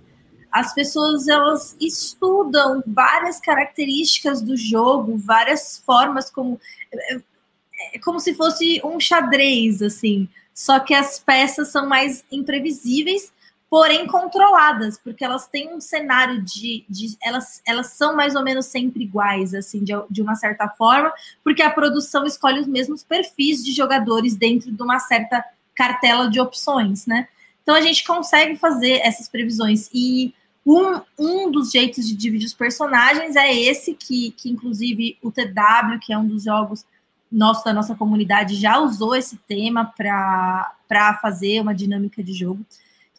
as 0.52 0.74
pessoas 0.74 1.28
elas 1.28 1.76
estudam 1.82 2.82
várias 2.88 3.42
características 3.42 4.42
do 4.42 4.56
jogo, 4.56 5.18
várias 5.18 5.84
formas 5.86 6.32
como 6.32 6.60
é 7.94 8.00
como 8.00 8.22
se 8.22 8.34
fosse 8.34 8.80
um 8.82 8.98
xadrez 8.98 9.82
assim, 9.82 10.30
só 10.56 10.80
que 10.80 10.94
as 10.94 11.20
peças 11.20 11.68
são 11.68 11.86
mais 11.86 12.24
imprevisíveis, 12.32 13.34
porém 13.70 14.08
controladas, 14.08 14.98
porque 14.98 15.26
elas 15.26 15.48
têm 15.48 15.74
um 15.74 15.82
cenário 15.82 16.42
de, 16.42 16.86
de 16.90 17.18
elas, 17.22 17.62
elas 17.68 17.88
são 17.88 18.16
mais 18.16 18.36
ou 18.36 18.42
menos 18.42 18.68
sempre 18.68 19.04
iguais 19.04 19.54
assim, 19.54 19.84
de, 19.84 19.92
de 20.10 20.22
uma 20.22 20.36
certa 20.36 20.70
forma, 20.70 21.12
porque 21.44 21.62
a 21.62 21.70
produção 21.70 22.26
escolhe 22.26 22.62
os 22.62 22.68
mesmos 22.68 23.04
perfis 23.04 23.64
de 23.66 23.74
jogadores 23.74 24.34
dentro 24.38 24.72
de 24.72 24.82
uma 24.82 24.98
certa 25.00 25.44
cartela 25.76 26.30
de 26.30 26.40
opções, 26.40 27.06
né? 27.06 27.28
Então 27.62 27.76
a 27.76 27.82
gente 27.82 28.06
consegue 28.06 28.56
fazer 28.56 29.02
essas 29.04 29.28
previsões 29.28 29.90
e 29.94 30.34
um, 30.66 31.02
um 31.20 31.52
dos 31.52 31.72
jeitos 31.72 32.08
de 32.08 32.16
dividir 32.16 32.46
os 32.46 32.54
personagens 32.54 33.36
é 33.36 33.54
esse, 33.54 33.94
que, 33.94 34.32
que 34.32 34.50
inclusive 34.50 35.18
o 35.22 35.30
TW, 35.30 36.00
que 36.02 36.14
é 36.14 36.18
um 36.18 36.28
dos 36.28 36.44
jogos 36.44 36.86
nosso 37.36 37.66
da 37.66 37.74
nossa 37.74 37.94
comunidade, 37.96 38.56
já 38.56 38.80
usou 38.80 39.16
esse 39.16 39.38
tema 39.48 39.94
para 39.98 41.20
fazer 41.22 41.62
uma 41.62 41.76
dinâmica 41.76 42.24
de 42.24 42.34
jogo. 42.34 42.66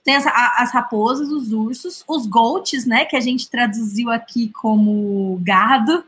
Tem 0.03 0.17
as, 0.17 0.27
as, 0.27 0.73
raposas, 0.73 1.29
os 1.29 1.53
ursos, 1.53 2.05
os 2.09 2.27
goats, 2.27 2.87
né? 2.87 3.05
Que 3.05 3.17
a 3.17 3.21
gente 3.21 3.51
traduziu 3.51 4.11
aqui 4.11 4.49
como 4.49 5.39
gado, 5.43 6.05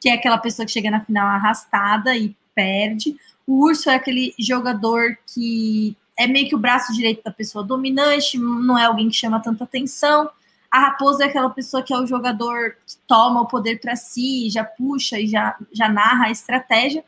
que 0.00 0.08
é 0.08 0.14
aquela 0.14 0.38
pessoa 0.38 0.66
que 0.66 0.72
chega 0.72 0.90
na 0.90 1.04
final 1.04 1.28
arrastada 1.28 2.16
e 2.16 2.34
perde. 2.54 3.16
O 3.46 3.64
urso 3.64 3.90
é 3.90 3.94
aquele 3.94 4.34
jogador 4.38 5.16
que 5.32 5.96
é 6.18 6.26
meio 6.26 6.48
que 6.48 6.54
o 6.54 6.58
braço 6.58 6.92
direito 6.92 7.22
da 7.22 7.30
pessoa 7.30 7.64
dominante, 7.64 8.38
não 8.38 8.76
é 8.78 8.86
alguém 8.86 9.08
que 9.08 9.16
chama 9.16 9.40
tanta 9.40 9.64
atenção. 9.64 10.30
A 10.70 10.80
raposa 10.80 11.24
é 11.24 11.26
aquela 11.26 11.50
pessoa 11.50 11.82
que 11.82 11.92
é 11.92 11.98
o 11.98 12.06
jogador 12.06 12.76
que 12.86 12.96
toma 13.06 13.42
o 13.42 13.46
poder 13.46 13.80
para 13.80 13.94
si, 13.94 14.48
já 14.48 14.64
puxa 14.64 15.20
e 15.20 15.26
já, 15.26 15.56
já 15.70 15.88
narra 15.88 16.26
a 16.26 16.30
estratégia. 16.30 17.04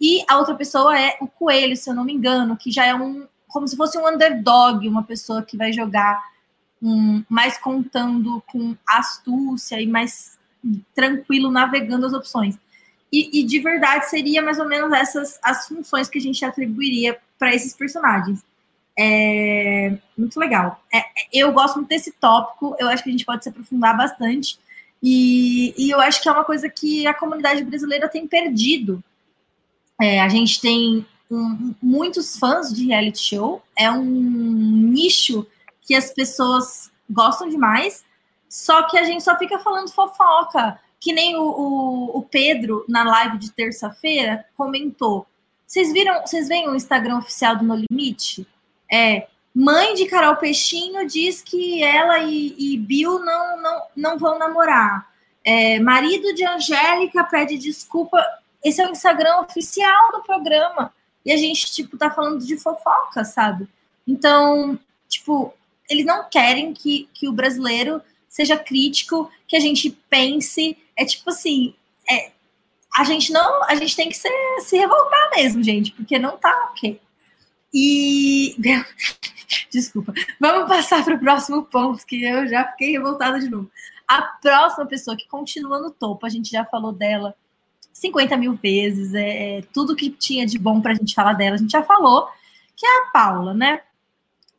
E 0.00 0.24
a 0.28 0.38
outra 0.38 0.54
pessoa 0.54 0.98
é 0.98 1.16
o 1.20 1.26
coelho, 1.26 1.76
se 1.76 1.88
eu 1.88 1.94
não 1.94 2.04
me 2.04 2.12
engano, 2.12 2.56
que 2.56 2.70
já 2.70 2.84
é 2.84 2.94
um 2.94 3.26
como 3.48 3.66
se 3.66 3.76
fosse 3.76 3.96
um 3.96 4.06
underdog, 4.06 4.86
uma 4.86 5.02
pessoa 5.02 5.42
que 5.42 5.56
vai 5.56 5.72
jogar 5.72 6.22
um, 6.82 7.24
mais 7.28 7.56
contando 7.56 8.42
com 8.46 8.76
astúcia 8.86 9.80
e 9.80 9.86
mais 9.86 10.36
tranquilo 10.94 11.50
navegando 11.50 12.04
as 12.04 12.12
opções. 12.12 12.58
E, 13.10 13.40
e, 13.40 13.44
de 13.44 13.60
verdade 13.60 14.10
seria 14.10 14.42
mais 14.42 14.58
ou 14.58 14.66
menos 14.66 14.92
essas 14.92 15.38
as 15.42 15.66
funções 15.68 16.08
que 16.08 16.18
a 16.18 16.20
gente 16.20 16.44
atribuiria 16.44 17.18
para 17.38 17.54
esses 17.54 17.72
personagens. 17.72 18.44
É 18.98 19.96
muito 20.16 20.38
legal. 20.40 20.82
É, 20.92 21.04
eu 21.32 21.52
gosto 21.52 21.76
muito 21.76 21.88
desse 21.88 22.12
tópico, 22.12 22.74
eu 22.78 22.88
acho 22.88 23.02
que 23.02 23.08
a 23.08 23.12
gente 23.12 23.24
pode 23.24 23.44
se 23.44 23.48
aprofundar 23.48 23.96
bastante. 23.96 24.58
E, 25.02 25.74
e 25.76 25.90
eu 25.90 26.00
acho 26.00 26.22
que 26.22 26.28
é 26.28 26.32
uma 26.32 26.44
coisa 26.44 26.68
que 26.68 27.06
a 27.06 27.14
comunidade 27.14 27.62
brasileira 27.64 28.08
tem 28.08 28.26
perdido. 28.26 29.02
É, 30.00 30.20
a 30.20 30.28
gente 30.28 30.60
tem 30.60 31.06
um, 31.30 31.74
muitos 31.82 32.38
fãs 32.38 32.72
de 32.72 32.86
reality 32.86 33.18
show, 33.18 33.62
é 33.76 33.90
um 33.90 34.04
nicho 34.04 35.46
que 35.82 35.94
as 35.94 36.12
pessoas 36.12 36.90
gostam 37.08 37.48
demais, 37.48 38.04
só 38.48 38.82
que 38.84 38.98
a 38.98 39.04
gente 39.04 39.22
só 39.22 39.36
fica 39.38 39.58
falando 39.58 39.92
fofoca. 39.92 40.80
Que 40.98 41.12
nem 41.12 41.36
o, 41.36 41.42
o, 41.42 42.18
o 42.18 42.22
Pedro, 42.22 42.84
na 42.88 43.04
live 43.04 43.38
de 43.38 43.52
terça-feira, 43.52 44.44
comentou. 44.56 45.26
Vocês 45.66 45.92
viram, 45.92 46.20
vocês 46.22 46.48
veem 46.48 46.68
o 46.68 46.74
Instagram 46.74 47.18
oficial 47.18 47.56
do 47.56 47.64
No 47.64 47.74
Limite? 47.74 48.46
É, 48.90 49.26
mãe 49.54 49.94
de 49.94 50.06
Carol 50.06 50.36
Peixinho 50.36 51.06
diz 51.06 51.42
que 51.42 51.82
ela 51.82 52.18
e, 52.20 52.54
e 52.58 52.78
Bill 52.78 53.18
não, 53.18 53.60
não, 53.60 53.82
não 53.94 54.18
vão 54.18 54.38
namorar. 54.38 55.06
É, 55.44 55.78
marido 55.80 56.34
de 56.34 56.44
Angélica 56.44 57.24
pede 57.24 57.58
desculpa. 57.58 58.24
Esse 58.66 58.82
é 58.82 58.88
o 58.88 58.90
Instagram 58.90 59.42
oficial 59.42 60.10
do 60.10 60.24
programa. 60.24 60.92
E 61.24 61.30
a 61.30 61.36
gente, 61.36 61.70
tipo, 61.72 61.96
tá 61.96 62.10
falando 62.10 62.44
de 62.44 62.58
fofoca, 62.58 63.24
sabe? 63.24 63.68
Então, 64.04 64.76
tipo, 65.08 65.54
eles 65.88 66.04
não 66.04 66.28
querem 66.28 66.74
que, 66.74 67.08
que 67.14 67.28
o 67.28 67.32
brasileiro 67.32 68.02
seja 68.28 68.58
crítico, 68.58 69.30
que 69.46 69.56
a 69.56 69.60
gente 69.60 69.90
pense. 70.10 70.76
É 70.96 71.04
tipo 71.04 71.30
assim, 71.30 71.76
é, 72.10 72.32
a 72.98 73.04
gente 73.04 73.32
não. 73.32 73.62
A 73.70 73.76
gente 73.76 73.94
tem 73.94 74.08
que 74.08 74.16
ser, 74.16 74.32
se 74.62 74.76
revoltar 74.76 75.30
mesmo, 75.36 75.62
gente, 75.62 75.92
porque 75.92 76.18
não 76.18 76.36
tá 76.36 76.70
ok. 76.72 77.00
E. 77.72 78.56
Desculpa. 79.70 80.12
Vamos 80.40 80.68
passar 80.68 81.04
para 81.04 81.14
o 81.14 81.20
próximo 81.20 81.62
ponto, 81.62 82.04
que 82.04 82.20
eu 82.24 82.48
já 82.48 82.64
fiquei 82.72 82.90
revoltada 82.90 83.38
de 83.38 83.48
novo. 83.48 83.70
A 84.08 84.22
próxima 84.22 84.86
pessoa 84.86 85.16
que 85.16 85.28
continua 85.28 85.78
no 85.78 85.92
topo, 85.92 86.26
a 86.26 86.28
gente 86.28 86.50
já 86.50 86.64
falou 86.64 86.90
dela 86.90 87.32
50 87.96 88.36
mil 88.36 88.54
vezes, 88.54 89.14
é, 89.14 89.58
é 89.58 89.62
tudo 89.72 89.96
que 89.96 90.10
tinha 90.10 90.46
de 90.46 90.58
bom 90.58 90.82
para 90.82 90.92
a 90.92 90.94
gente 90.94 91.14
falar 91.14 91.32
dela, 91.32 91.54
a 91.54 91.58
gente 91.58 91.70
já 91.70 91.82
falou, 91.82 92.28
que 92.76 92.84
é 92.84 92.90
a 92.90 93.06
Paula, 93.10 93.54
né? 93.54 93.80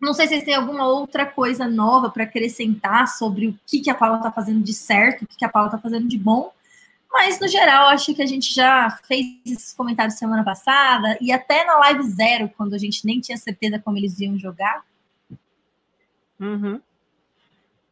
Não 0.01 0.13
sei 0.13 0.25
se 0.25 0.33
vocês 0.33 0.43
têm 0.43 0.55
alguma 0.55 0.88
outra 0.88 1.23
coisa 1.23 1.67
nova 1.67 2.09
para 2.09 2.23
acrescentar 2.23 3.07
sobre 3.07 3.47
o 3.47 3.59
que, 3.65 3.79
que 3.79 3.91
a 3.91 3.95
Paula 3.95 4.17
está 4.17 4.31
fazendo 4.31 4.63
de 4.63 4.73
certo, 4.73 5.23
o 5.23 5.27
que, 5.27 5.38
que 5.38 5.45
a 5.45 5.49
Paula 5.49 5.67
está 5.67 5.77
fazendo 5.77 6.07
de 6.07 6.17
bom, 6.17 6.51
Mas, 7.11 7.39
no 7.39 7.47
geral, 7.47 7.88
acho 7.89 8.13
que 8.13 8.23
a 8.23 8.25
gente 8.25 8.53
já 8.53 8.89
fez 9.07 9.25
esses 9.45 9.73
comentários 9.73 10.15
semana 10.15 10.43
passada 10.43 11.17
e 11.21 11.31
até 11.31 11.63
na 11.63 11.77
live 11.77 12.03
zero, 12.03 12.51
quando 12.57 12.73
a 12.73 12.77
gente 12.79 13.05
nem 13.05 13.19
tinha 13.19 13.38
certeza 13.38 13.79
como 13.79 13.97
eles 13.97 14.19
iam 14.19 14.38
jogar. 14.38 14.83
Uhum. 16.39 16.81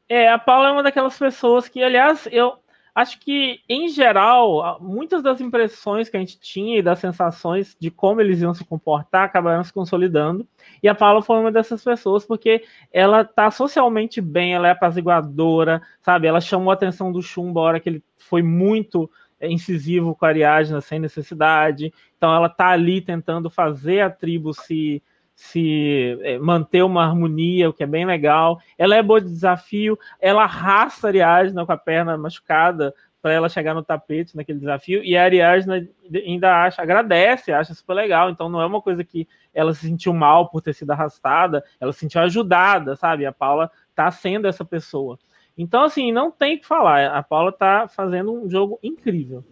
É, 0.10 0.30
a 0.30 0.40
Paula 0.40 0.70
é 0.70 0.72
uma 0.72 0.84
daquelas 0.84 1.18
pessoas 1.18 1.68
que, 1.68 1.84
aliás, 1.84 2.28
eu 2.32 2.58
acho 2.96 3.20
que, 3.20 3.60
em 3.68 3.90
geral, 3.90 4.80
muitas 4.80 5.22
das 5.22 5.42
impressões 5.42 6.08
que 6.08 6.16
a 6.16 6.20
gente 6.22 6.40
tinha 6.40 6.80
e 6.80 6.82
das 6.82 7.00
sensações 7.00 7.76
de 7.78 7.92
como 7.92 8.22
eles 8.22 8.42
iam 8.42 8.54
se 8.54 8.64
comportar 8.64 9.26
acabaram 9.26 9.62
se 9.66 9.74
consolidando. 9.74 10.48
E 10.82 10.88
a 10.88 10.96
Paula 10.96 11.22
foi 11.22 11.38
uma 11.38 11.52
dessas 11.52 11.84
pessoas 11.84 12.26
porque 12.26 12.64
ela 12.94 13.26
tá 13.26 13.52
socialmente 13.52 14.22
bem, 14.22 14.54
ela 14.54 14.70
é 14.70 14.72
apaziguadora, 14.72 15.82
sabe? 16.02 16.26
Ela 16.26 16.40
chamou 16.40 16.72
a 16.72 16.74
atenção 16.74 17.12
do 17.12 17.22
Chumbo 17.22 17.60
hora 17.60 17.82
que 17.82 17.90
ele 17.90 18.04
foi 18.18 18.42
muito 18.42 19.12
é, 19.42 19.52
incisivo 19.52 20.16
com 20.16 20.26
a 20.26 20.30
Ariadna 20.30 20.80
sem 20.80 20.98
necessidade. 20.98 21.94
Então 22.18 22.34
ela 22.34 22.48
tá 22.48 22.70
ali 22.70 23.02
tentando 23.02 23.50
fazer 23.50 24.00
a 24.00 24.10
tribo 24.10 24.54
se 24.54 25.04
se 25.36 26.18
é, 26.22 26.40
manter 26.40 26.82
uma 26.84 27.04
harmonia, 27.04 27.70
o 27.70 27.74
que 27.74 27.84
é 27.84 27.88
bem 27.88 28.06
legal. 28.06 28.60
Ela 28.78 28.96
é 28.96 29.04
boa 29.04 29.20
de 29.20 29.28
desafio, 29.28 30.00
ela 30.20 30.44
arrasta 30.44 31.08
a 31.08 31.10
Ariadna 31.10 31.66
com 31.66 31.72
a 31.72 31.78
perna 31.78 32.18
machucada 32.18 32.94
para 33.22 33.34
ela 33.34 33.50
chegar 33.50 33.74
no 33.74 33.82
tapete 33.82 34.38
naquele 34.38 34.60
desafio, 34.60 35.04
e 35.04 35.18
a 35.18 35.24
Ariadna 35.24 35.84
ainda 36.14 36.64
acha, 36.64 36.80
agradece, 36.84 37.52
acha 37.52 37.74
super 37.74 37.96
legal, 37.96 38.30
então 38.30 38.48
não 38.48 38.62
é 38.62 38.66
uma 38.68 38.80
coisa 38.80 39.04
que 39.04 39.28
ela 39.52 39.74
se 39.74 39.88
sentiu 39.88 40.14
mal 40.14 40.48
por 40.48 40.62
ter 40.62 40.74
sido 40.74 40.92
arrastada, 40.92 41.64
ela 41.80 41.92
se 41.92 42.02
sentiu 42.02 42.22
ajudada, 42.22 42.96
sabe? 42.96 43.26
A 43.26 43.32
Paula 43.32 43.72
tá 43.96 44.12
sendo 44.12 44.48
essa 44.48 44.64
pessoa. 44.64 45.18
Então, 45.58 45.82
assim, 45.82 46.12
não 46.12 46.30
tem 46.30 46.58
o 46.58 46.60
que 46.60 46.68
falar, 46.68 47.08
a 47.08 47.24
Paula 47.24 47.52
tá 47.52 47.88
fazendo 47.88 48.32
um 48.32 48.48
jogo 48.48 48.78
incrível. 48.84 49.44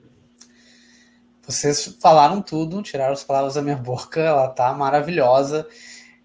Vocês 1.46 1.98
falaram 2.02 2.42
tudo, 2.42 2.82
tiraram 2.82 3.14
as 3.14 3.24
palavras 3.24 3.56
da 3.56 3.62
minha 3.62 3.76
boca, 3.76 4.22
ela 4.22 4.48
tá 4.48 4.74
maravilhosa. 4.74 5.68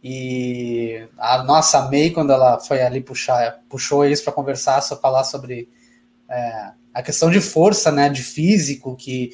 E 0.03 1.07
a 1.19 1.43
nossa 1.43 1.91
May, 1.91 2.11
quando 2.11 2.33
ela 2.33 2.61
foi 2.61 2.81
ali 2.81 3.01
puxar, 3.01 3.61
puxou 3.69 4.05
eles 4.05 4.21
para 4.21 4.33
conversar, 4.33 4.81
só 4.81 4.97
falar 4.97 5.25
sobre 5.25 5.69
é, 6.31 6.71
a 6.95 7.03
questão 7.03 7.31
de 7.31 7.41
força, 7.41 7.91
né, 7.91 8.09
de 8.09 8.23
físico, 8.23 8.95
que 8.95 9.31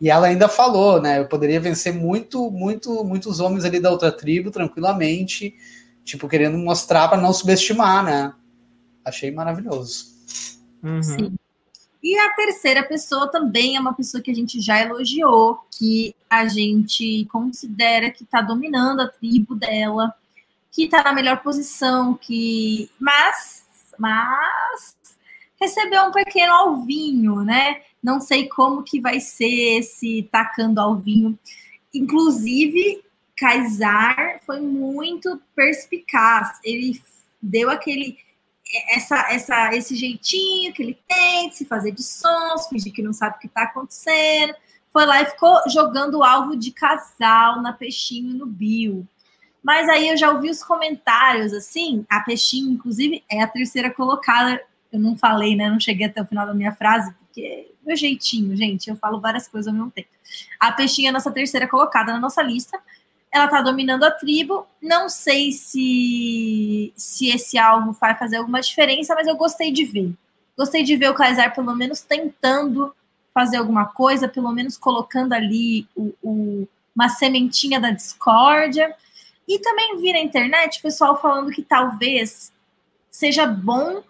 e 0.00 0.10
ela 0.10 0.26
ainda 0.26 0.48
falou, 0.48 1.00
né, 1.00 1.20
eu 1.20 1.28
poderia 1.28 1.60
vencer 1.60 1.92
muito, 1.92 2.50
muito, 2.50 3.02
muitos 3.04 3.40
homens 3.40 3.64
ali 3.64 3.80
da 3.80 3.90
outra 3.90 4.12
tribo 4.12 4.50
tranquilamente, 4.50 5.54
tipo 6.04 6.28
querendo 6.28 6.58
mostrar 6.58 7.08
para 7.08 7.20
não 7.20 7.32
subestimar, 7.32 8.04
né? 8.04 8.32
Achei 9.04 9.30
maravilhoso. 9.30 10.06
Uhum. 10.82 11.02
Sim. 11.02 11.34
E 12.04 12.18
a 12.18 12.34
terceira 12.34 12.82
pessoa 12.82 13.30
também 13.30 13.76
é 13.76 13.80
uma 13.80 13.94
pessoa 13.94 14.22
que 14.22 14.30
a 14.30 14.34
gente 14.34 14.60
já 14.60 14.78
elogiou, 14.78 15.64
que 15.70 16.14
a 16.28 16.46
gente 16.46 17.24
considera 17.32 18.10
que 18.10 18.24
está 18.24 18.42
dominando 18.42 19.00
a 19.00 19.08
tribo 19.08 19.54
dela, 19.54 20.14
que 20.70 20.84
está 20.84 21.02
na 21.02 21.14
melhor 21.14 21.42
posição, 21.42 22.12
que 22.12 22.90
mas 23.00 23.64
mas 23.98 24.94
recebeu 25.58 26.02
um 26.02 26.12
pequeno 26.12 26.52
alvinho, 26.52 27.42
né? 27.42 27.80
Não 28.02 28.20
sei 28.20 28.48
como 28.48 28.82
que 28.82 29.00
vai 29.00 29.18
ser 29.18 29.78
esse 29.78 30.28
tacando 30.30 30.82
alvinho. 30.82 31.38
Inclusive, 31.94 33.02
Kaysar 33.34 34.42
foi 34.44 34.60
muito 34.60 35.40
perspicaz. 35.56 36.58
Ele 36.62 37.00
deu 37.40 37.70
aquele 37.70 38.18
essa, 38.88 39.26
essa, 39.30 39.74
esse 39.74 39.94
jeitinho 39.94 40.72
que 40.72 40.82
ele 40.82 40.98
tem 41.06 41.48
de 41.48 41.56
se 41.56 41.64
fazer 41.64 41.92
de 41.92 42.02
sons, 42.02 42.66
fingir 42.68 42.92
que 42.92 43.02
não 43.02 43.12
sabe 43.12 43.36
o 43.36 43.38
que 43.38 43.46
está 43.46 43.64
acontecendo. 43.64 44.54
Foi 44.92 45.06
lá 45.06 45.22
e 45.22 45.26
ficou 45.26 45.58
jogando 45.68 46.18
o 46.18 46.24
alvo 46.24 46.56
de 46.56 46.70
casal 46.70 47.60
na 47.60 47.72
Peixinho 47.72 48.34
no 48.34 48.46
Bill. 48.46 49.06
Mas 49.62 49.88
aí 49.88 50.08
eu 50.08 50.16
já 50.16 50.30
ouvi 50.30 50.50
os 50.50 50.62
comentários 50.62 51.52
assim, 51.52 52.04
a 52.08 52.20
Peixinho, 52.20 52.70
inclusive, 52.70 53.24
é 53.30 53.42
a 53.42 53.46
terceira 53.46 53.90
colocada. 53.90 54.62
Eu 54.92 55.00
não 55.00 55.16
falei, 55.16 55.56
né? 55.56 55.68
Não 55.68 55.80
cheguei 55.80 56.06
até 56.06 56.22
o 56.22 56.26
final 56.26 56.46
da 56.46 56.54
minha 56.54 56.72
frase, 56.72 57.12
porque 57.14 57.42
é 57.42 57.66
meu 57.84 57.96
jeitinho, 57.96 58.56
gente, 58.56 58.88
eu 58.88 58.96
falo 58.96 59.20
várias 59.20 59.46
coisas 59.46 59.68
ao 59.68 59.74
mesmo 59.74 59.90
tempo. 59.90 60.08
A 60.58 60.72
Peixinho 60.72 61.06
é 61.06 61.10
a 61.10 61.12
nossa 61.12 61.30
terceira 61.30 61.68
colocada 61.68 62.12
na 62.12 62.20
nossa 62.20 62.42
lista 62.42 62.78
ela 63.34 63.48
tá 63.48 63.60
dominando 63.60 64.04
a 64.04 64.12
tribo. 64.12 64.64
Não 64.80 65.08
sei 65.08 65.50
se, 65.50 66.92
se 66.96 67.28
esse 67.30 67.58
alvo 67.58 67.90
vai 67.92 68.16
fazer 68.16 68.36
alguma 68.36 68.60
diferença, 68.60 69.12
mas 69.12 69.26
eu 69.26 69.36
gostei 69.36 69.72
de 69.72 69.84
ver. 69.84 70.14
Gostei 70.56 70.84
de 70.84 70.96
ver 70.96 71.10
o 71.10 71.14
Kaysar 71.14 71.52
pelo 71.52 71.74
menos 71.74 72.00
tentando 72.00 72.94
fazer 73.34 73.56
alguma 73.56 73.86
coisa, 73.86 74.28
pelo 74.28 74.52
menos 74.52 74.78
colocando 74.78 75.32
ali 75.32 75.84
o, 75.96 76.14
o, 76.22 76.68
uma 76.94 77.08
sementinha 77.08 77.80
da 77.80 77.90
discórdia. 77.90 78.94
E 79.48 79.58
também 79.58 80.00
vi 80.00 80.12
na 80.12 80.20
internet 80.20 80.80
pessoal 80.80 81.20
falando 81.20 81.50
que 81.50 81.62
talvez 81.62 82.52
seja 83.10 83.48
bom 83.48 84.00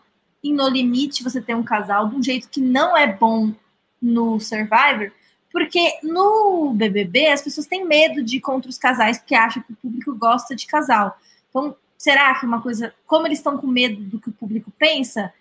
em 0.43 0.53
No 0.53 0.69
Limite 0.69 1.25
você 1.25 1.41
ter 1.41 1.57
um 1.57 1.63
casal 1.63 2.11
de 2.11 2.17
um 2.17 2.23
jeito 2.23 2.51
que 2.51 2.61
não 2.61 2.95
é 2.95 3.07
bom 3.07 3.55
no 4.03 4.39
Survivor, 4.39 5.11
porque 5.55 6.01
no 6.03 6.75
BBB 6.75 7.29
as 7.29 7.41
pessoas 7.41 7.69
têm 7.69 7.87
medo 7.87 8.25
de 8.25 8.39
ir 8.39 8.41
contra 8.41 8.69
os 8.69 8.77
casais 8.77 9.19
porque 9.19 9.37
acham 9.37 9.63
que 9.63 9.73
o 9.73 9.77
público 9.77 10.13
gosta 10.17 10.57
de 10.57 10.67
casal. 10.67 11.17
Então, 11.49 11.77
será 11.97 12.35
que 12.35 12.45
uma 12.45 12.61
coisa, 12.61 12.93
como 13.07 13.29
eles 13.29 13.39
estão 13.39 13.57
com 13.57 13.69
medo 13.69 14.03
do 14.03 14.19
que 14.19 14.31
o 14.31 14.33
público 14.33 14.73
pensa, 14.77 15.33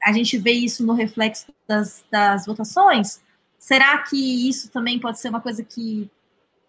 a 0.00 0.12
gente 0.12 0.38
vê 0.38 0.52
isso 0.52 0.86
no 0.86 0.92
reflexo 0.92 1.52
das, 1.66 2.04
das 2.08 2.46
votações? 2.46 3.20
Será 3.58 3.98
que 4.04 4.48
isso 4.48 4.70
também 4.70 5.00
pode 5.00 5.18
ser 5.18 5.30
uma 5.30 5.40
coisa 5.40 5.64
que 5.64 6.08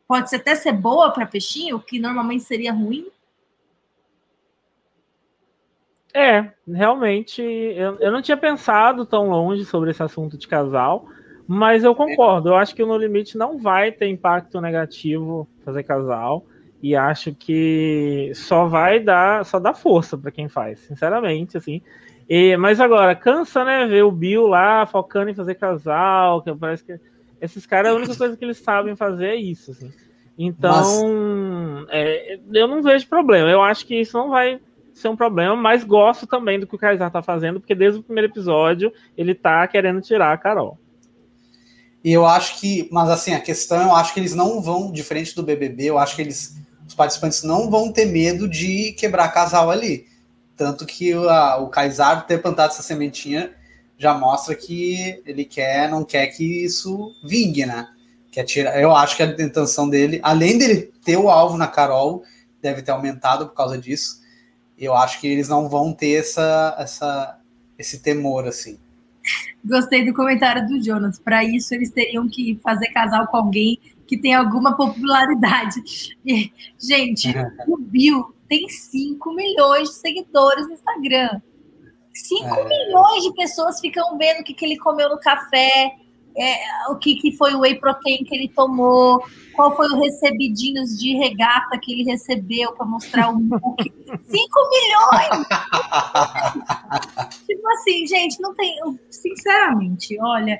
pode 0.07 0.35
até 0.35 0.55
ser 0.55 0.71
boa 0.71 1.11
para 1.11 1.27
peixinho, 1.27 1.79
que 1.79 1.99
normalmente 1.99 2.45
seria 2.45 2.73
ruim? 2.73 3.05
É, 6.11 6.51
realmente, 6.67 7.43
eu, 7.43 7.99
eu 7.99 8.11
não 8.11 8.23
tinha 8.23 8.37
pensado 8.37 9.05
tão 9.05 9.29
longe 9.29 9.65
sobre 9.65 9.91
esse 9.91 10.01
assunto 10.01 10.35
de 10.35 10.47
casal, 10.47 11.07
mas 11.47 11.83
eu 11.83 11.95
concordo, 11.95 12.49
eu 12.49 12.55
acho 12.55 12.75
que 12.75 12.83
o 12.83 12.87
No 12.87 12.97
Limite 12.97 13.37
não 13.37 13.57
vai 13.57 13.91
ter 13.91 14.07
impacto 14.07 14.59
negativo 14.59 15.47
fazer 15.63 15.83
casal. 15.83 16.45
E 16.81 16.95
acho 16.95 17.33
que 17.33 18.31
só 18.35 18.67
vai 18.67 18.99
dar, 18.99 19.43
só 19.43 19.59
dá 19.59 19.73
força 19.73 20.15
para 20.15 20.29
quem 20.29 20.47
faz, 20.47 20.79
sinceramente, 20.81 21.57
assim. 21.57 21.81
E, 22.29 22.55
mas 22.57 22.79
agora, 22.79 23.15
cansa, 23.15 23.65
né, 23.65 23.87
ver 23.87 24.03
o 24.03 24.11
Bill 24.11 24.45
lá 24.45 24.85
focando 24.85 25.31
em 25.31 25.33
fazer 25.33 25.55
casal, 25.55 26.41
que 26.43 26.53
parece 26.53 26.83
que 26.83 26.99
esses 27.41 27.65
caras, 27.65 27.91
a 27.91 27.95
única 27.95 28.15
coisa 28.15 28.37
que 28.37 28.45
eles 28.45 28.57
sabem 28.57 28.95
fazer 28.95 29.27
é 29.27 29.35
isso, 29.35 29.71
assim. 29.71 29.91
Então, 30.37 31.81
mas... 31.81 31.87
é, 31.89 32.39
eu 32.53 32.67
não 32.67 32.83
vejo 32.83 33.07
problema. 33.07 33.49
Eu 33.49 33.61
acho 33.63 33.85
que 33.85 33.99
isso 33.99 34.15
não 34.15 34.29
vai 34.29 34.59
ser 34.93 35.09
um 35.09 35.15
problema, 35.15 35.55
mas 35.55 35.83
gosto 35.83 36.27
também 36.27 36.59
do 36.59 36.67
que 36.67 36.75
o 36.75 36.79
Kaysar 36.79 37.09
tá 37.09 37.21
fazendo, 37.21 37.59
porque 37.59 37.73
desde 37.73 37.99
o 37.99 38.03
primeiro 38.03 38.31
episódio 38.31 38.91
ele 39.17 39.33
tá 39.33 39.65
querendo 39.67 40.01
tirar 40.01 40.33
a 40.33 40.37
Carol. 40.37 40.77
E 42.07 42.13
eu 42.13 42.25
acho 42.25 42.61
que, 42.61 42.87
mas 42.89 43.09
assim, 43.09 43.33
a 43.33 43.39
questão, 43.41 43.81
eu 43.81 43.93
acho 43.93 44.13
que 44.13 44.19
eles 44.21 44.33
não 44.33 44.61
vão, 44.61 44.93
diferente 44.93 45.35
do 45.35 45.43
BBB, 45.43 45.87
eu 45.87 45.97
acho 45.97 46.15
que 46.15 46.21
eles, 46.21 46.55
os 46.87 46.95
participantes 46.95 47.43
não 47.43 47.69
vão 47.69 47.91
ter 47.91 48.05
medo 48.05 48.47
de 48.47 48.93
quebrar 48.93 49.27
casal 49.33 49.69
ali. 49.69 50.07
Tanto 50.55 50.85
que 50.85 51.11
a, 51.11 51.57
o 51.57 51.67
Kaysar 51.67 52.25
ter 52.25 52.41
plantado 52.41 52.71
essa 52.71 52.81
sementinha 52.81 53.51
já 53.97 54.13
mostra 54.13 54.55
que 54.55 55.21
ele 55.25 55.43
quer, 55.43 55.89
não 55.89 56.05
quer 56.05 56.27
que 56.27 56.63
isso 56.63 57.11
vingue, 57.25 57.65
né? 57.65 57.89
Quer 58.31 58.45
tirar, 58.45 58.81
eu 58.81 58.95
acho 58.95 59.17
que 59.17 59.23
a 59.23 59.25
intenção 59.25 59.89
dele, 59.89 60.21
além 60.23 60.57
dele 60.57 60.93
ter 61.03 61.17
o 61.17 61.29
alvo 61.29 61.57
na 61.57 61.67
Carol, 61.67 62.23
deve 62.61 62.83
ter 62.83 62.91
aumentado 62.91 63.49
por 63.49 63.53
causa 63.53 63.77
disso. 63.77 64.21
Eu 64.79 64.95
acho 64.95 65.19
que 65.19 65.27
eles 65.27 65.49
não 65.49 65.67
vão 65.67 65.91
ter 65.91 66.21
essa, 66.21 66.73
essa, 66.79 67.37
esse 67.77 67.99
temor, 67.99 68.47
assim. 68.47 68.79
Gostei 69.63 70.05
do 70.05 70.13
comentário 70.13 70.67
do 70.67 70.83
Jonas. 70.83 71.19
Para 71.19 71.43
isso, 71.43 71.73
eles 71.73 71.91
teriam 71.91 72.27
que 72.29 72.59
fazer 72.63 72.87
casal 72.87 73.27
com 73.27 73.37
alguém 73.37 73.79
que 74.07 74.17
tem 74.17 74.33
alguma 74.33 74.75
popularidade. 74.75 75.81
Gente, 76.79 77.33
o 77.67 77.77
Bill 77.77 78.33
tem 78.47 78.67
5 78.69 79.33
milhões 79.33 79.89
de 79.89 79.95
seguidores 79.95 80.67
no 80.67 80.73
Instagram. 80.73 81.41
5 82.13 82.45
é... 82.45 82.67
milhões 82.67 83.23
de 83.23 83.33
pessoas 83.33 83.79
ficam 83.79 84.17
vendo 84.17 84.39
o 84.39 84.43
que, 84.43 84.53
que 84.53 84.65
ele 84.65 84.77
comeu 84.77 85.09
no 85.09 85.19
café, 85.19 85.91
é, 86.37 86.91
o 86.91 86.95
que, 86.95 87.15
que 87.15 87.35
foi 87.35 87.55
o 87.55 87.61
whey 87.61 87.79
protein 87.79 88.23
que 88.23 88.35
ele 88.35 88.47
tomou, 88.49 89.23
qual 89.55 89.75
foi 89.75 89.87
o 89.87 89.99
recebidinhos 89.99 90.97
de 90.97 91.15
regata 91.15 91.79
que 91.81 91.91
ele 91.91 92.03
recebeu 92.03 92.73
para 92.73 92.85
mostrar 92.85 93.29
o 93.29 93.39
book. 93.39 93.83
5 94.05 94.19
milhões! 94.69 95.47
tipo 97.47 97.69
assim, 97.69 98.05
gente, 98.05 98.39
não 98.39 98.53
tem. 98.53 98.75
Sinceramente, 99.09 100.17
olha, 100.21 100.59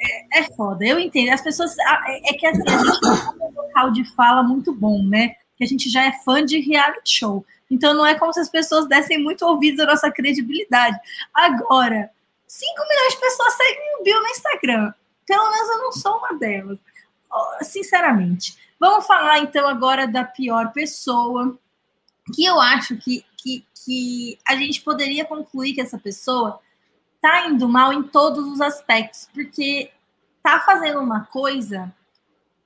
é, 0.00 0.40
é, 0.40 0.42
foda. 0.54 0.84
Eu 0.84 0.98
entendo. 0.98 1.30
As 1.30 1.42
pessoas. 1.42 1.76
É, 1.78 2.30
é 2.30 2.32
que 2.32 2.46
assim, 2.46 2.62
a 2.66 2.78
gente 2.78 3.00
tem 3.00 3.10
um 3.10 3.54
local 3.54 3.90
de 3.90 4.04
fala 4.14 4.42
muito 4.42 4.72
bom, 4.72 5.02
né? 5.02 5.34
Que 5.56 5.64
a 5.64 5.66
gente 5.66 5.90
já 5.90 6.04
é 6.04 6.12
fã 6.24 6.44
de 6.44 6.60
reality 6.60 7.18
show. 7.18 7.44
Então 7.70 7.94
não 7.94 8.06
é 8.06 8.14
como 8.14 8.32
se 8.32 8.40
as 8.40 8.48
pessoas 8.48 8.88
dessem 8.88 9.22
muito 9.22 9.44
ouvidos 9.44 9.80
à 9.80 9.86
nossa 9.86 10.10
credibilidade. 10.10 10.96
Agora, 11.32 12.10
5 12.54 12.88
milhões 12.88 13.14
de 13.14 13.20
pessoas 13.20 13.52
seguem 13.54 13.96
o 13.98 14.04
Bill 14.04 14.22
no 14.22 14.28
Instagram. 14.28 14.94
Pelo 15.26 15.50
menos 15.50 15.68
eu 15.70 15.78
não 15.78 15.92
sou 15.92 16.18
uma 16.18 16.38
delas. 16.38 16.78
Sinceramente. 17.62 18.56
Vamos 18.78 19.06
falar 19.06 19.40
então 19.40 19.66
agora 19.66 20.06
da 20.06 20.22
pior 20.22 20.72
pessoa, 20.72 21.58
que 22.32 22.44
eu 22.44 22.60
acho 22.60 22.96
que, 22.96 23.24
que, 23.36 23.66
que 23.84 24.38
a 24.46 24.54
gente 24.54 24.82
poderia 24.82 25.24
concluir 25.24 25.74
que 25.74 25.80
essa 25.80 25.98
pessoa 25.98 26.60
tá 27.20 27.48
indo 27.48 27.68
mal 27.68 27.92
em 27.92 28.04
todos 28.04 28.46
os 28.46 28.60
aspectos, 28.60 29.28
porque 29.34 29.90
tá 30.40 30.60
fazendo 30.60 31.00
uma 31.00 31.24
coisa 31.24 31.92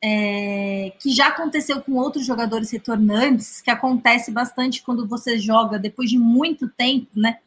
é, 0.02 0.92
que 0.98 1.10
já 1.10 1.28
aconteceu 1.28 1.80
com 1.80 1.92
outros 1.94 2.26
jogadores 2.26 2.70
retornantes, 2.70 3.62
que 3.62 3.70
acontece 3.70 4.30
bastante 4.30 4.82
quando 4.82 5.06
você 5.06 5.38
joga 5.38 5.78
depois 5.78 6.10
de 6.10 6.18
muito 6.18 6.68
tempo, 6.68 7.08
né? 7.16 7.38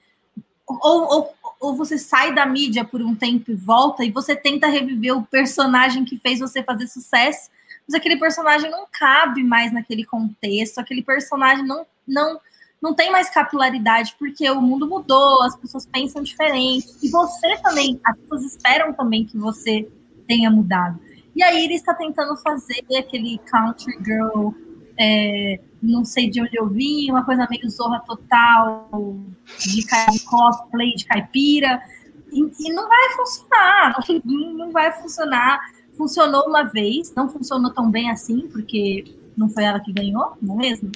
Ou, 0.67 1.03
ou, 1.03 1.35
ou 1.61 1.75
você 1.75 1.95
sai 1.95 2.33
da 2.33 2.43
mídia 2.43 2.83
por 2.83 3.03
um 3.03 3.13
tempo 3.13 3.51
e 3.51 3.55
volta, 3.55 4.03
e 4.03 4.11
você 4.11 4.35
tenta 4.35 4.67
reviver 4.67 5.15
o 5.15 5.23
personagem 5.23 6.03
que 6.03 6.17
fez 6.17 6.39
você 6.39 6.63
fazer 6.63 6.87
sucesso, 6.87 7.51
mas 7.87 7.93
aquele 7.93 8.17
personagem 8.17 8.69
não 8.69 8.87
cabe 8.91 9.43
mais 9.43 9.71
naquele 9.71 10.03
contexto, 10.03 10.79
aquele 10.79 11.03
personagem 11.03 11.63
não, 11.63 11.85
não, 12.07 12.39
não 12.81 12.95
tem 12.95 13.11
mais 13.11 13.29
capilaridade, 13.29 14.15
porque 14.17 14.49
o 14.49 14.59
mundo 14.59 14.89
mudou, 14.89 15.43
as 15.43 15.55
pessoas 15.55 15.85
pensam 15.85 16.23
diferente, 16.23 16.87
e 17.03 17.09
você 17.09 17.55
também, 17.61 18.01
as 18.03 18.17
pessoas 18.17 18.43
esperam 18.43 18.91
também 18.91 19.23
que 19.23 19.37
você 19.37 19.87
tenha 20.27 20.49
mudado. 20.49 20.99
E 21.35 21.43
aí 21.43 21.63
ele 21.63 21.75
está 21.75 21.93
tentando 21.93 22.35
fazer 22.37 22.83
aquele 22.97 23.37
country 23.37 23.97
girl, 24.03 24.49
é, 24.97 25.59
não 25.81 26.05
sei 26.05 26.29
de 26.29 26.41
onde 26.41 26.57
eu 26.57 26.67
vim, 26.67 27.09
uma 27.09 27.25
coisa 27.25 27.47
meio 27.49 27.69
zorra 27.69 27.99
total, 28.01 28.89
de, 29.59 29.85
cosplay, 30.25 30.93
de 30.95 31.05
caipira. 31.05 31.81
E, 32.31 32.39
e 32.39 32.73
não 32.73 32.87
vai 32.87 33.09
funcionar, 33.15 33.95
não, 34.23 34.53
não 34.53 34.71
vai 34.71 34.91
funcionar. 34.91 35.59
Funcionou 35.97 36.47
uma 36.47 36.63
vez, 36.63 37.13
não 37.15 37.29
funcionou 37.29 37.71
tão 37.71 37.89
bem 37.89 38.09
assim, 38.09 38.47
porque 38.47 39.05
não 39.35 39.49
foi 39.49 39.63
ela 39.63 39.79
que 39.79 39.91
ganhou, 39.91 40.37
não 40.41 40.55
é 40.55 40.69
mesmo? 40.69 40.91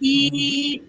E 0.00 0.82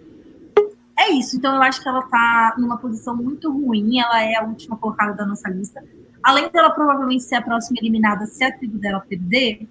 é 0.98 1.12
isso. 1.12 1.36
Então 1.36 1.56
eu 1.56 1.62
acho 1.62 1.82
que 1.82 1.90
ela 1.90 2.02
tá 2.04 2.56
numa 2.58 2.78
posição 2.78 3.16
muito 3.16 3.52
ruim. 3.52 4.00
Ela 4.00 4.24
é 4.24 4.36
a 4.36 4.44
última 4.44 4.78
colocada 4.78 5.14
da 5.14 5.26
nossa 5.26 5.50
lista 5.50 5.84
além 6.26 6.50
dela 6.50 6.72
provavelmente 6.72 7.24
ser 7.24 7.36
a 7.36 7.42
próxima 7.42 7.78
eliminada 7.80 8.26
se 8.26 8.44
a 8.44 8.52
tribo 8.52 8.80
dela 8.80 9.00
perder, 9.00 9.68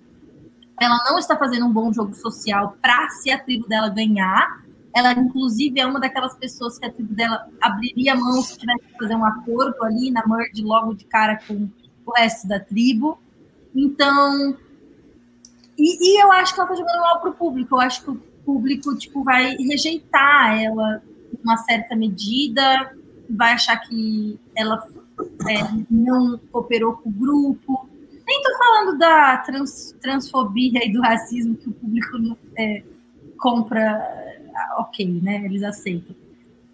ela 0.81 0.99
não 1.05 1.19
está 1.19 1.37
fazendo 1.37 1.67
um 1.67 1.73
bom 1.73 1.93
jogo 1.93 2.15
social 2.15 2.77
para 2.83 3.09
se 3.11 3.31
a 3.31 3.39
tribo 3.39 3.69
dela 3.69 3.89
ganhar. 3.89 4.63
Ela, 4.95 5.13
inclusive, 5.13 5.81
é 5.81 5.87
uma 5.87 5.99
daquelas 5.99 6.37
pessoas 6.37 6.79
que 6.79 6.87
a 6.87 6.93
tribo 6.93 7.15
dela 7.15 7.49
abriria 7.61 8.15
mão 8.15 8.41
se 8.43 8.59
tivesse 8.59 8.85
que 8.85 8.99
fazer 8.99 9.17
um 9.17 9.25
acordo 9.25 9.83
ali 9.85 10.11
na 10.11 10.27
merge 10.27 10.63
logo 10.63 10.95
de 10.95 11.05
cara 11.05 11.39
com 11.47 11.69
o 12.07 12.13
resto 12.13 12.47
da 12.47 12.61
tribo. 12.61 13.19
Então. 13.75 14.57
E, 15.77 16.17
e 16.17 16.23
eu 16.23 16.31
acho 16.33 16.55
que 16.55 16.61
ela 16.61 16.71
está 16.71 16.81
jogando 16.81 17.01
mal 17.01 17.21
para 17.21 17.31
o 17.31 17.35
público. 17.35 17.75
Eu 17.75 17.81
acho 17.81 18.05
que 18.05 18.11
o 18.11 18.17
público 18.45 18.97
tipo, 18.97 19.25
vai 19.25 19.57
rejeitar 19.57 20.61
ela 20.63 21.03
em 21.33 21.43
uma 21.43 21.57
certa 21.57 21.97
medida, 21.97 22.95
vai 23.29 23.55
achar 23.55 23.77
que 23.79 24.39
ela 24.57 24.87
é, 25.49 25.85
não 25.91 26.39
cooperou 26.53 26.95
com 26.95 27.09
o 27.09 27.13
grupo. 27.13 27.89
Nem 28.27 28.37
estou 28.39 28.59
falando 28.59 28.99
da 28.99 29.37
trans, 29.39 29.95
transfobia 30.01 30.87
e 30.87 30.93
do 30.93 31.01
racismo 31.01 31.57
que 31.57 31.69
o 31.69 31.73
público 31.73 32.39
é, 32.57 32.83
compra, 33.39 34.01
ok, 34.79 35.21
né? 35.23 35.45
Eles 35.45 35.63
aceitam. 35.63 36.17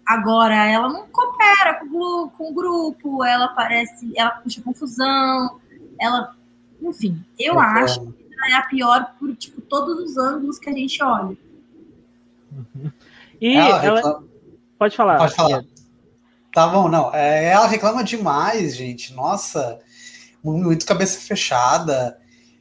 Agora, 0.05 0.55
ela 0.65 0.89
não 0.89 1.07
coopera 1.07 1.79
com, 1.79 2.29
com 2.29 2.51
o 2.51 2.53
grupo, 2.53 3.23
ela 3.23 3.49
parece, 3.49 4.11
ela 4.17 4.31
puxa 4.31 4.61
confusão, 4.61 5.59
ela, 5.99 6.35
enfim, 6.81 7.23
eu 7.39 7.61
é 7.61 7.83
acho 7.83 8.01
bom. 8.01 8.11
que 8.11 8.33
ela 8.33 8.55
é 8.55 8.59
a 8.59 8.63
pior 8.63 9.13
por 9.19 9.35
tipo, 9.35 9.61
todos 9.61 9.99
os 9.99 10.17
ângulos 10.17 10.57
que 10.57 10.69
a 10.69 10.73
gente 10.73 11.01
olha. 11.03 11.37
Uhum. 12.51 12.91
E 13.39 13.55
ela, 13.55 13.85
ela... 13.85 14.23
Pode 14.77 14.95
falar. 14.95 15.17
Pode 15.17 15.35
falar. 15.35 15.63
Tá 16.53 16.67
bom, 16.67 16.89
não. 16.89 17.13
É, 17.13 17.45
ela 17.45 17.67
reclama 17.67 18.03
demais, 18.03 18.75
gente. 18.75 19.13
Nossa, 19.13 19.79
muito 20.43 20.85
cabeça 20.85 21.19
fechada. 21.19 22.17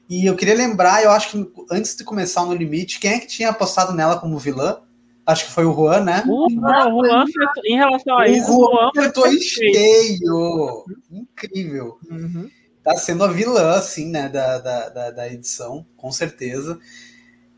E 0.09 0.27
eu 0.27 0.37
queria 0.37 0.55
lembrar, 0.55 1.03
eu 1.03 1.11
acho 1.11 1.31
que 1.31 1.53
antes 1.71 1.97
de 1.97 2.05
começar 2.05 2.45
no 2.45 2.55
limite, 2.55 2.99
quem 2.99 3.13
é 3.13 3.21
que 3.21 3.27
tinha 3.27 3.51
apostado 3.51 3.93
nela 3.93 4.19
como 4.19 4.39
vilã? 4.39 4.81
Acho 5.25 5.47
que 5.47 5.53
foi 5.53 5.65
o 5.65 5.73
Juan, 5.73 6.01
né? 6.01 6.25
O 6.27 6.51
Juan, 6.51 6.95
o 6.95 7.05
Juan 7.05 7.25
em 7.65 7.77
relação 7.77 8.19
a 8.19 8.27
isso, 8.27 8.51
o 8.51 8.71
Juan 8.71 8.89
acertou 8.89 9.27
em 9.29 9.41
cheio. 9.41 10.85
Incrível. 11.11 11.99
Uhum. 12.11 12.51
Tá 12.83 12.97
sendo 12.97 13.23
a 13.23 13.29
vilã, 13.29 13.73
assim, 13.73 14.11
né, 14.11 14.29
da, 14.29 14.59
da, 14.59 14.89
da, 14.89 15.11
da, 15.11 15.33
edição, 15.33 15.87
com 15.97 16.11
certeza. 16.11 16.81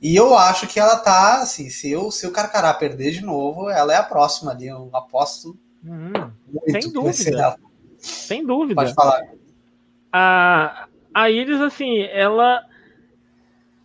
E 0.03 0.17
eu 0.17 0.37
acho 0.37 0.67
que 0.67 0.81
ela 0.81 0.97
tá, 0.97 1.43
assim, 1.43 1.71
se, 1.71 1.89
eu, 1.91 2.11
se 2.11 2.27
o 2.27 2.33
Carcará 2.33 2.75
perder 2.75 3.13
de 3.13 3.23
novo, 3.23 3.71
ela 3.71 3.95
é 3.95 3.97
a 3.97 4.03
próxima 4.03 4.51
ali. 4.51 4.67
Eu 4.67 4.91
aposto 4.93 5.57
Hum, 5.85 6.13
sem 6.71 6.93
dúvida. 6.93 7.59
Sem 7.99 8.47
dúvida. 8.47 8.75
Pode 8.77 8.95
falar. 8.95 9.21
A, 10.13 10.89
a 11.15 11.31
Iris, 11.31 11.61
assim, 11.61 12.03
ela. 12.03 12.63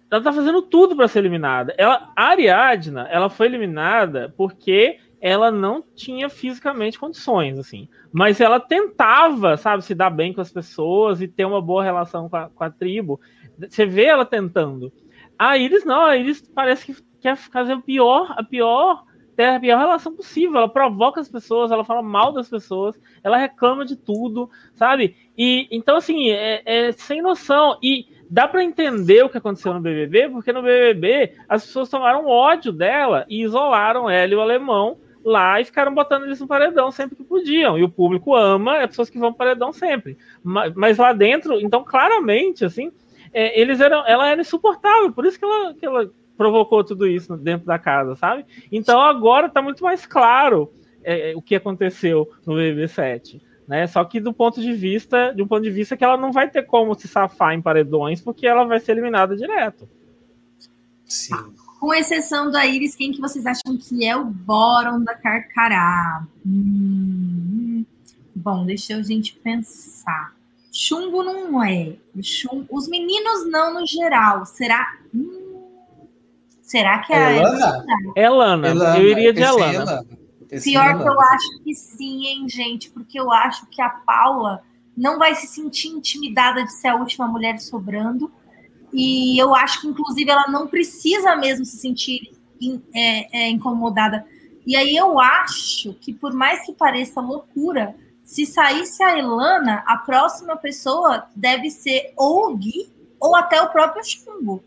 Ela 0.09 0.21
tá 0.21 0.31
fazendo 0.31 0.61
tudo 0.61 0.95
para 0.95 1.07
ser 1.07 1.19
eliminada. 1.19 1.73
Ela, 1.77 2.11
a 2.15 2.23
Ariadna, 2.29 3.07
ela 3.11 3.29
foi 3.29 3.47
eliminada 3.47 4.33
porque 4.37 4.99
ela 5.19 5.51
não 5.51 5.83
tinha 5.95 6.29
fisicamente 6.29 6.97
condições, 6.97 7.57
assim. 7.57 7.89
Mas 8.11 8.39
ela 8.39 8.59
tentava, 8.59 9.57
sabe, 9.57 9.83
se 9.83 9.93
dar 9.93 10.09
bem 10.09 10.31
com 10.31 10.39
as 10.39 10.51
pessoas 10.51 11.21
e 11.21 11.27
ter 11.27 11.43
uma 11.43 11.61
boa 11.61 11.83
relação 11.83 12.29
com 12.29 12.37
a, 12.37 12.49
com 12.49 12.63
a 12.63 12.69
tribo. 12.69 13.19
Você 13.59 13.85
vê 13.85 14.05
ela 14.05 14.25
tentando. 14.25 14.91
A 15.37 15.57
Iris 15.57 15.83
não, 15.83 16.05
a 16.05 16.15
Iris 16.15 16.41
parece 16.41 16.85
que 16.85 17.03
quer 17.19 17.35
fazer 17.35 17.73
o 17.73 17.81
pior, 17.81 18.33
a 18.37 18.43
pior 18.43 19.03
ter 19.37 19.45
a 19.45 19.59
pior 19.59 19.77
relação 19.77 20.13
possível. 20.13 20.57
Ela 20.57 20.67
provoca 20.67 21.21
as 21.21 21.29
pessoas, 21.29 21.71
ela 21.71 21.85
fala 21.85 22.01
mal 22.01 22.33
das 22.33 22.49
pessoas, 22.49 22.99
ela 23.23 23.37
reclama 23.37 23.85
de 23.85 23.95
tudo, 23.95 24.49
sabe? 24.73 25.15
E 25.37 25.67
então, 25.71 25.97
assim, 25.97 26.31
é, 26.31 26.63
é 26.65 26.91
sem 26.91 27.21
noção. 27.21 27.77
E 27.81 28.07
dá 28.29 28.47
para 28.47 28.63
entender 28.63 29.23
o 29.23 29.29
que 29.29 29.37
aconteceu 29.37 29.73
no 29.73 29.79
BBB, 29.79 30.29
porque 30.29 30.51
no 30.51 30.63
BBB 30.63 31.35
as 31.47 31.63
pessoas 31.65 31.87
tomaram 31.87 32.25
ódio 32.25 32.73
dela 32.73 33.25
e 33.29 33.43
isolaram 33.43 34.09
ela 34.09 34.33
e 34.33 34.35
o 34.35 34.41
alemão 34.41 34.97
lá 35.23 35.61
e 35.61 35.65
ficaram 35.65 35.93
botando 35.93 36.23
eles 36.23 36.39
no 36.39 36.47
paredão 36.47 36.89
sempre 36.89 37.15
que 37.15 37.23
podiam. 37.23 37.77
E 37.77 37.83
o 37.83 37.89
público 37.89 38.35
ama 38.35 38.79
as 38.79 38.87
pessoas 38.87 39.09
que 39.09 39.19
vão 39.19 39.31
paredão 39.31 39.71
sempre. 39.71 40.17
Mas, 40.43 40.73
mas 40.73 40.97
lá 40.97 41.13
dentro, 41.13 41.59
então, 41.59 41.83
claramente, 41.83 42.65
assim, 42.65 42.91
é, 43.31 43.59
eles 43.59 43.79
eram, 43.79 44.03
ela 44.07 44.29
era 44.29 44.41
insuportável, 44.41 45.11
por 45.11 45.25
isso 45.25 45.37
que 45.37 45.45
ela, 45.45 45.73
que 45.75 45.85
ela 45.85 46.11
provocou 46.37 46.83
tudo 46.83 47.07
isso 47.07 47.35
dentro 47.35 47.65
da 47.65 47.79
casa, 47.79 48.15
sabe? 48.15 48.45
Então 48.71 49.01
agora 49.01 49.47
está 49.47 49.61
muito 49.61 49.83
mais 49.83 50.05
claro 50.05 50.71
é, 51.03 51.31
é 51.31 51.35
o 51.35 51.41
que 51.41 51.55
aconteceu 51.55 52.29
no 52.45 52.53
BB7. 52.53 53.41
Né? 53.67 53.85
Só 53.87 54.03
que 54.05 54.19
do 54.19 54.33
ponto 54.33 54.61
de 54.61 54.71
vista, 54.73 55.33
de 55.33 55.41
um 55.41 55.47
ponto 55.47 55.63
de 55.63 55.71
vista 55.71 55.97
que 55.97 56.03
ela 56.03 56.15
não 56.15 56.31
vai 56.31 56.49
ter 56.49 56.63
como 56.63 56.95
se 56.95 57.07
safar 57.07 57.53
em 57.53 57.61
paredões, 57.61 58.21
porque 58.21 58.47
ela 58.47 58.63
vai 58.63 58.79
ser 58.79 58.93
eliminada 58.93 59.35
direto. 59.35 59.89
Sim. 61.05 61.35
Com 61.79 61.93
exceção 61.93 62.49
da 62.49 62.65
Iris, 62.65 62.95
quem 62.95 63.11
que 63.11 63.21
vocês 63.21 63.45
acham 63.45 63.77
que 63.77 64.05
é 64.05 64.15
o 64.15 64.25
Boron 64.25 65.03
da 65.03 65.13
Carcará? 65.15 66.25
Hum, 66.45 67.85
bom, 68.35 68.65
deixa 68.65 68.95
a 68.95 69.03
gente 69.03 69.35
pensar. 69.35 70.35
Chumbo 70.71 71.23
não 71.23 71.63
é. 71.63 71.93
Chumbo, 72.21 72.65
os 72.71 72.87
meninos 72.87 73.49
não 73.49 73.73
no 73.73 73.85
geral. 73.85 74.45
Será? 74.45 74.97
Hum, 75.13 75.46
Será 76.67 76.99
que 76.99 77.13
é 77.13 77.17
a 77.17 77.31
Elana? 77.31 77.85
Elana, 78.13 78.67
Elana. 78.67 78.99
eu 78.99 79.09
iria 79.09 79.31
de 79.31 79.41
Elana. 79.41 79.73
Elana. 79.73 80.05
Pior 80.61 81.01
que 81.01 81.07
eu 81.07 81.21
acho 81.21 81.63
que 81.63 81.73
sim, 81.73 82.27
hein, 82.27 82.49
gente, 82.49 82.89
porque 82.89 83.17
eu 83.17 83.31
acho 83.31 83.65
que 83.67 83.81
a 83.81 83.87
Paula 83.89 84.61
não 84.95 85.17
vai 85.17 85.33
se 85.33 85.47
sentir 85.47 85.87
intimidada 85.87 86.65
de 86.65 86.73
ser 86.73 86.89
a 86.89 86.97
última 86.97 87.25
mulher 87.25 87.57
sobrando. 87.61 88.29
E 88.91 89.41
eu 89.41 89.55
acho 89.55 89.79
que, 89.79 89.87
inclusive, 89.87 90.29
ela 90.29 90.47
não 90.49 90.67
precisa 90.67 91.37
mesmo 91.37 91.63
se 91.63 91.77
sentir 91.77 92.33
in, 92.59 92.81
é, 92.93 93.45
é, 93.45 93.49
incomodada. 93.49 94.25
E 94.65 94.75
aí 94.75 94.93
eu 94.93 95.21
acho 95.21 95.93
que, 95.93 96.13
por 96.13 96.33
mais 96.33 96.65
que 96.65 96.73
pareça 96.73 97.21
loucura, 97.21 97.95
se 98.25 98.45
saísse 98.45 99.01
a 99.01 99.17
Elana, 99.17 99.85
a 99.87 99.95
próxima 99.95 100.57
pessoa 100.57 101.27
deve 101.33 101.71
ser 101.71 102.11
ou 102.17 102.51
o 102.51 102.57
Gui 102.57 102.91
ou 103.21 103.37
até 103.37 103.61
o 103.61 103.69
próprio 103.69 104.03
Chumbo. 104.03 104.61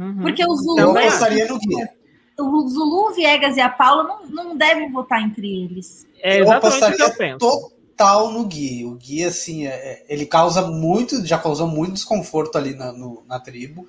Uhum. 0.00 0.22
Porque 0.22 0.42
o 0.44 0.56
Zulu. 0.56 0.80
Eu 0.80 0.92
gostaria 0.94 1.46
no 1.46 1.58
Guia. 1.58 1.90
O 2.38 2.68
Zulu, 2.68 3.10
o 3.10 3.14
Viegas 3.14 3.56
e 3.58 3.60
a 3.60 3.68
Paula 3.68 4.04
não, 4.04 4.26
não 4.26 4.56
devem 4.56 4.90
votar 4.90 5.22
entre 5.22 5.46
eles. 5.46 6.06
É 6.22 6.40
eu 6.40 6.50
apostaria 6.50 7.06
o 7.06 7.14
que 7.14 7.22
eu 7.22 7.38
total 7.38 8.32
no 8.32 8.46
Gui. 8.46 8.86
O 8.86 8.94
Gui, 8.94 9.22
assim, 9.24 9.66
é, 9.66 9.70
é, 9.70 10.06
ele 10.08 10.24
causa 10.24 10.62
muito, 10.62 11.24
já 11.26 11.38
causou 11.38 11.68
muito 11.68 11.92
desconforto 11.92 12.56
ali 12.56 12.74
na, 12.74 12.92
no, 12.92 13.22
na 13.28 13.38
tribo. 13.38 13.86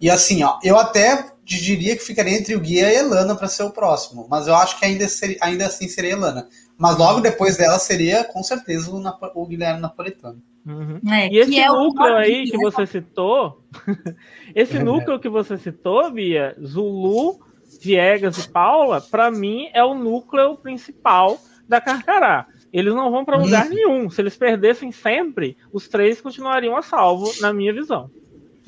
E 0.00 0.08
assim, 0.08 0.44
ó, 0.44 0.58
eu 0.62 0.78
até 0.78 1.32
diria 1.44 1.96
que 1.96 2.04
ficaria 2.04 2.38
entre 2.38 2.54
o 2.54 2.60
Gui 2.60 2.76
e 2.76 2.84
a 2.84 2.92
Elana 2.92 3.34
para 3.34 3.48
ser 3.48 3.64
o 3.64 3.70
próximo, 3.70 4.26
mas 4.30 4.46
eu 4.46 4.54
acho 4.54 4.78
que 4.78 4.84
ainda, 4.84 5.08
ser, 5.08 5.36
ainda 5.40 5.66
assim 5.66 5.88
seria 5.88 6.14
a 6.14 6.16
Elana. 6.16 6.48
Mas 6.76 6.98
logo 6.98 7.20
depois 7.20 7.56
dela 7.56 7.78
seria, 7.78 8.24
com 8.24 8.42
certeza, 8.42 8.90
o, 8.90 9.00
Napo 9.00 9.30
o 9.34 9.46
Guilherme 9.46 9.80
Napolitano. 9.80 10.42
Uhum. 10.66 10.98
É, 11.12 11.28
e 11.28 11.38
esse 11.38 11.58
é 11.58 11.68
núcleo 11.68 12.16
aí 12.16 12.50
que 12.50 12.56
você 12.56 12.86
citou, 12.86 13.62
esse 14.54 14.78
núcleo 14.78 15.20
que 15.20 15.28
você 15.28 15.58
citou, 15.58 16.10
Bia, 16.10 16.56
Zulu, 16.64 17.38
Viegas 17.80 18.38
e 18.38 18.48
Paula, 18.48 19.00
para 19.00 19.30
mim 19.30 19.68
é 19.74 19.84
o 19.84 19.94
núcleo 19.94 20.56
principal 20.56 21.38
da 21.68 21.80
Carcará. 21.80 22.46
Eles 22.72 22.94
não 22.94 23.10
vão 23.10 23.24
para 23.24 23.36
lugar 23.36 23.66
uhum. 23.66 23.74
nenhum. 23.74 24.10
Se 24.10 24.20
eles 24.20 24.36
perdessem 24.36 24.90
sempre, 24.90 25.56
os 25.72 25.86
três 25.86 26.20
continuariam 26.20 26.76
a 26.76 26.82
salvo, 26.82 27.30
na 27.40 27.52
minha 27.52 27.72
visão. 27.72 28.10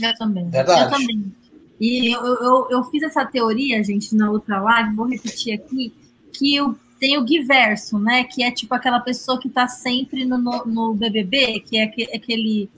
Eu 0.01 0.15
também. 0.15 0.49
Verdade. 0.49 0.83
Eu 0.83 0.91
também. 0.91 1.33
E 1.81 2.15
eu, 2.15 2.25
eu, 2.25 2.67
eu 2.71 2.85
fiz 2.85 3.03
essa 3.03 3.25
teoria, 3.25 3.83
gente, 3.83 4.15
na 4.15 4.31
outra 4.31 4.61
live, 4.61 4.95
vou 4.95 5.07
repetir 5.07 5.55
aqui, 5.55 5.93
que 6.33 6.61
o 6.61 6.75
tem 6.99 7.19
o 7.19 7.25
Guiverso, 7.25 7.99
né? 7.99 8.25
Que 8.25 8.43
é 8.43 8.51
tipo 8.51 8.75
aquela 8.75 9.01
pessoa 9.01 9.39
que 9.41 9.49
tá 9.49 9.69
sempre 9.69 10.25
no, 10.25 10.39
no, 10.39 10.65
no 10.67 10.95
BBB, 10.95 11.61
que 11.61 11.79
é 11.79 11.85
aquele. 12.15 12.71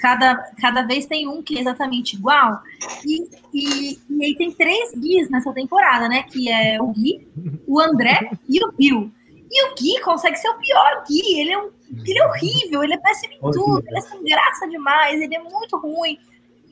Cada, 0.00 0.34
cada 0.60 0.82
vez 0.82 1.06
tem 1.06 1.28
um 1.28 1.40
que 1.40 1.56
é 1.56 1.60
exatamente 1.60 2.16
igual. 2.16 2.60
E, 3.06 3.22
e, 3.54 4.00
e 4.10 4.24
aí 4.24 4.34
tem 4.36 4.50
três 4.50 4.92
Guis 4.96 5.30
nessa 5.30 5.52
temporada, 5.52 6.08
né? 6.08 6.24
Que 6.24 6.50
é 6.50 6.82
o 6.82 6.88
Gui, 6.88 7.28
o 7.66 7.80
André 7.80 8.32
e 8.48 8.64
o 8.64 8.72
Bill. 8.72 9.12
E 9.48 9.68
o 9.68 9.74
Gui 9.76 10.00
consegue 10.00 10.36
ser 10.36 10.48
o 10.48 10.58
pior 10.58 11.04
Gui. 11.08 11.40
Ele 11.40 11.52
é, 11.52 11.58
um, 11.58 11.70
ele 12.04 12.18
é 12.18 12.26
horrível, 12.26 12.82
ele 12.82 12.94
é 12.94 12.98
péssimo 12.98 13.34
em 13.34 13.40
tudo, 13.52 13.84
ele 13.86 13.98
é 13.98 14.00
sem 14.00 14.24
graça 14.24 14.68
demais, 14.68 15.20
ele 15.20 15.36
é 15.36 15.42
muito 15.42 15.76
ruim. 15.76 16.18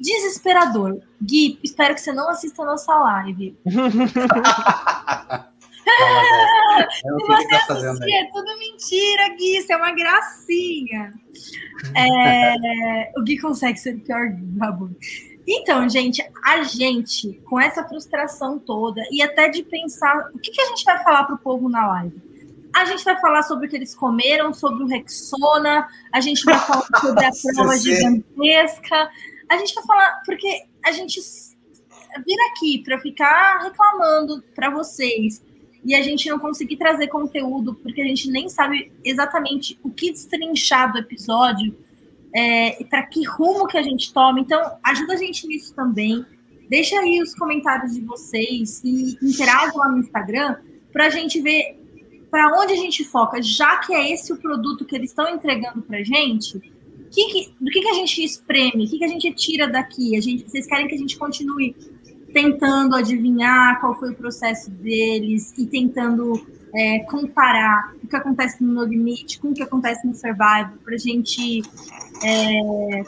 Desesperador. 0.01 1.01
Gui, 1.23 1.61
espero 1.63 1.95
que 1.95 2.01
você 2.01 2.11
não 2.11 2.31
assista 2.31 2.63
a 2.63 2.67
nossa 2.67 2.93
live. 2.99 3.57
É 7.05 7.13
o 7.13 7.17
que 7.19 7.27
você 7.27 7.49
tá 7.49 7.61
fazendo 7.67 8.03
aí. 8.03 8.13
É 8.13 8.31
tudo 8.31 8.59
mentira, 8.59 9.29
Gui. 9.37 9.59
Isso 9.59 9.73
é 9.73 9.77
uma 9.77 9.93
gracinha. 9.93 11.13
É, 11.97 13.11
o 13.17 13.23
Gui 13.23 13.39
consegue 13.39 13.79
ser 13.79 13.95
o 13.95 14.01
pior 14.01 14.33
babu. 14.35 14.95
Então, 15.49 15.89
gente, 15.89 16.23
a 16.45 16.63
gente, 16.63 17.41
com 17.49 17.59
essa 17.59 17.83
frustração 17.89 18.59
toda, 18.59 19.03
e 19.11 19.23
até 19.23 19.49
de 19.49 19.63
pensar 19.63 20.31
o 20.35 20.39
que, 20.39 20.51
que 20.51 20.61
a 20.61 20.67
gente 20.67 20.85
vai 20.85 21.03
falar 21.03 21.25
para 21.25 21.37
o 21.37 21.39
povo 21.39 21.71
na 21.71 21.87
live? 21.89 22.21
A 22.77 22.85
gente 22.85 23.03
vai 23.03 23.19
falar 23.19 23.43
sobre 23.43 23.67
o 23.67 23.71
que 23.71 23.77
eles 23.77 23.95
comeram, 23.95 24.53
sobre 24.53 24.85
o 24.85 24.87
Rexona, 24.87 25.89
a 26.13 26.21
gente 26.21 26.45
vai 26.45 26.59
falar 26.59 26.87
sobre 27.01 27.25
a 27.25 27.31
prova 27.55 27.77
gigantesca, 27.79 29.11
a 29.49 29.57
gente 29.57 29.75
vai 29.75 29.85
falar, 29.85 30.23
porque 30.25 30.65
a 30.85 30.93
gente 30.93 31.21
vir 32.25 32.41
aqui 32.51 32.83
para 32.85 32.99
ficar 33.01 33.61
reclamando 33.63 34.43
para 34.55 34.71
vocês 34.71 35.43
e 35.85 35.95
a 35.95 36.03
gente 36.03 36.29
não 36.29 36.39
conseguir 36.39 36.77
trazer 36.77 37.09
conteúdo, 37.09 37.75
porque 37.75 38.01
a 38.01 38.05
gente 38.05 38.31
nem 38.31 38.49
sabe 38.49 38.93
exatamente 39.05 39.79
o 39.83 39.91
que 39.91 40.13
destrinchar 40.13 40.93
do 40.93 40.99
episódio 40.99 41.75
é, 42.35 42.85
para 42.85 43.03
que 43.05 43.25
rumo 43.27 43.67
que 43.67 43.79
a 43.79 43.83
gente 43.83 44.13
toma. 44.13 44.41
Então, 44.41 44.61
ajuda 44.83 45.15
a 45.15 45.17
gente 45.17 45.47
nisso 45.47 45.75
também. 45.75 46.25
Deixa 46.69 46.99
aí 47.01 47.21
os 47.21 47.35
comentários 47.35 47.95
de 47.95 48.01
vocês 48.03 48.81
e 48.85 49.19
interajam 49.23 49.77
lá 49.77 49.89
no 49.89 49.99
Instagram 49.99 50.57
para 50.93 51.07
a 51.07 51.11
gente 51.11 51.41
ver 51.41 51.79
para 52.31 52.61
onde 52.61 52.75
a 52.75 52.77
gente 52.77 53.03
foca, 53.03 53.43
já 53.43 53.79
que 53.79 53.93
é 53.93 54.13
esse 54.13 54.33
o 54.33 54.37
produto 54.37 54.85
que 54.85 54.95
eles 54.95 55.11
estão 55.11 55.29
entregando 55.29 55.83
para 55.83 56.03
gente. 56.05 56.61
Que 57.11 57.27
que, 57.27 57.55
do 57.61 57.69
que, 57.73 57.81
que 57.81 57.89
a 57.89 57.95
gente 57.95 58.23
espreme? 58.23 58.85
O 58.85 58.89
que, 58.89 58.99
que 58.99 59.05
a 59.05 59.09
gente 59.09 59.33
tira 59.33 59.67
daqui? 59.67 60.17
A 60.17 60.21
gente, 60.21 60.49
vocês 60.49 60.65
querem 60.65 60.87
que 60.87 60.95
a 60.95 60.99
gente 60.99 61.19
continue 61.19 61.75
tentando 62.33 62.95
adivinhar 62.95 63.81
qual 63.81 63.99
foi 63.99 64.11
o 64.11 64.15
processo 64.15 64.71
deles 64.71 65.53
e 65.59 65.67
tentando 65.67 66.47
é, 66.75 67.01
comparar 67.01 67.95
o 68.03 68.07
que 68.07 68.17
acontece 68.17 68.63
no 68.63 68.73
No 68.73 68.85
Limite 68.85 69.41
com 69.41 69.49
o 69.49 69.55
que 69.55 69.63
acontece 69.63 70.07
no 70.07 70.15
Survival, 70.15 70.73
para 70.85 70.95
a 70.95 70.99
gente, 70.99 71.63
é, 72.23 73.03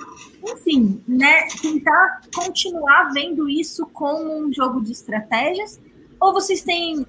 enfim, 0.53 1.01
né, 1.07 1.47
tentar 1.61 2.23
continuar 2.35 3.13
vendo 3.13 3.49
isso 3.49 3.87
como 3.93 4.47
um 4.47 4.53
jogo 4.53 4.81
de 4.81 4.93
estratégias? 4.93 5.81
Ou 6.21 6.33
vocês 6.33 6.63
têm, 6.63 7.07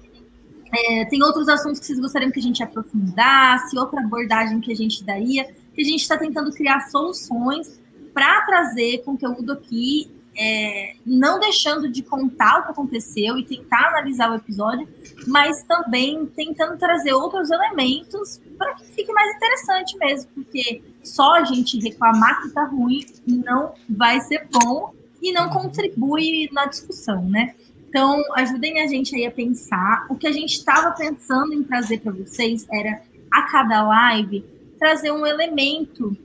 é, 0.72 1.04
tem 1.06 1.22
outros 1.22 1.48
assuntos 1.48 1.80
que 1.80 1.86
vocês 1.86 2.00
gostariam 2.00 2.30
que 2.30 2.40
a 2.40 2.42
gente 2.42 2.62
aprofundasse, 2.62 3.78
outra 3.78 4.00
abordagem 4.00 4.60
que 4.60 4.72
a 4.72 4.76
gente 4.76 5.04
daria? 5.04 5.44
Que 5.74 5.82
a 5.82 5.84
gente 5.84 6.00
está 6.00 6.16
tentando 6.16 6.52
criar 6.52 6.88
soluções 6.88 7.80
para 8.12 8.42
trazer 8.42 9.02
conteúdo 9.04 9.52
aqui 9.52 10.10
é, 10.36 10.96
não 11.04 11.38
deixando 11.38 11.88
de 11.88 12.02
contar 12.02 12.60
o 12.60 12.64
que 12.64 12.70
aconteceu 12.72 13.38
e 13.38 13.44
tentar 13.44 13.88
analisar 13.88 14.30
o 14.30 14.36
episódio, 14.36 14.88
mas 15.26 15.62
também 15.64 16.26
tentando 16.26 16.76
trazer 16.78 17.12
outros 17.12 17.50
elementos 17.50 18.40
para 18.58 18.74
que 18.74 18.84
fique 18.86 19.12
mais 19.12 19.34
interessante 19.36 19.96
mesmo, 19.98 20.30
porque 20.34 20.82
só 21.02 21.34
a 21.34 21.44
gente 21.44 21.78
reclamar 21.80 22.42
que 22.42 22.50
tá 22.50 22.64
ruim 22.64 23.06
não 23.26 23.74
vai 23.88 24.20
ser 24.20 24.46
bom 24.50 24.92
e 25.22 25.32
não 25.32 25.48
contribui 25.48 26.48
na 26.52 26.66
discussão, 26.66 27.24
né? 27.24 27.54
Então, 27.88 28.20
ajudem 28.34 28.80
a 28.80 28.88
gente 28.88 29.14
aí 29.14 29.24
a 29.24 29.30
pensar. 29.30 30.06
O 30.10 30.16
que 30.16 30.26
a 30.26 30.32
gente 30.32 30.54
estava 30.54 30.90
pensando 30.90 31.54
em 31.54 31.62
trazer 31.62 32.00
para 32.00 32.12
vocês 32.12 32.66
era 32.70 33.00
a 33.32 33.42
cada 33.42 33.84
live 33.84 34.44
trazer 34.78 35.12
um 35.12 35.24
elemento 35.24 36.16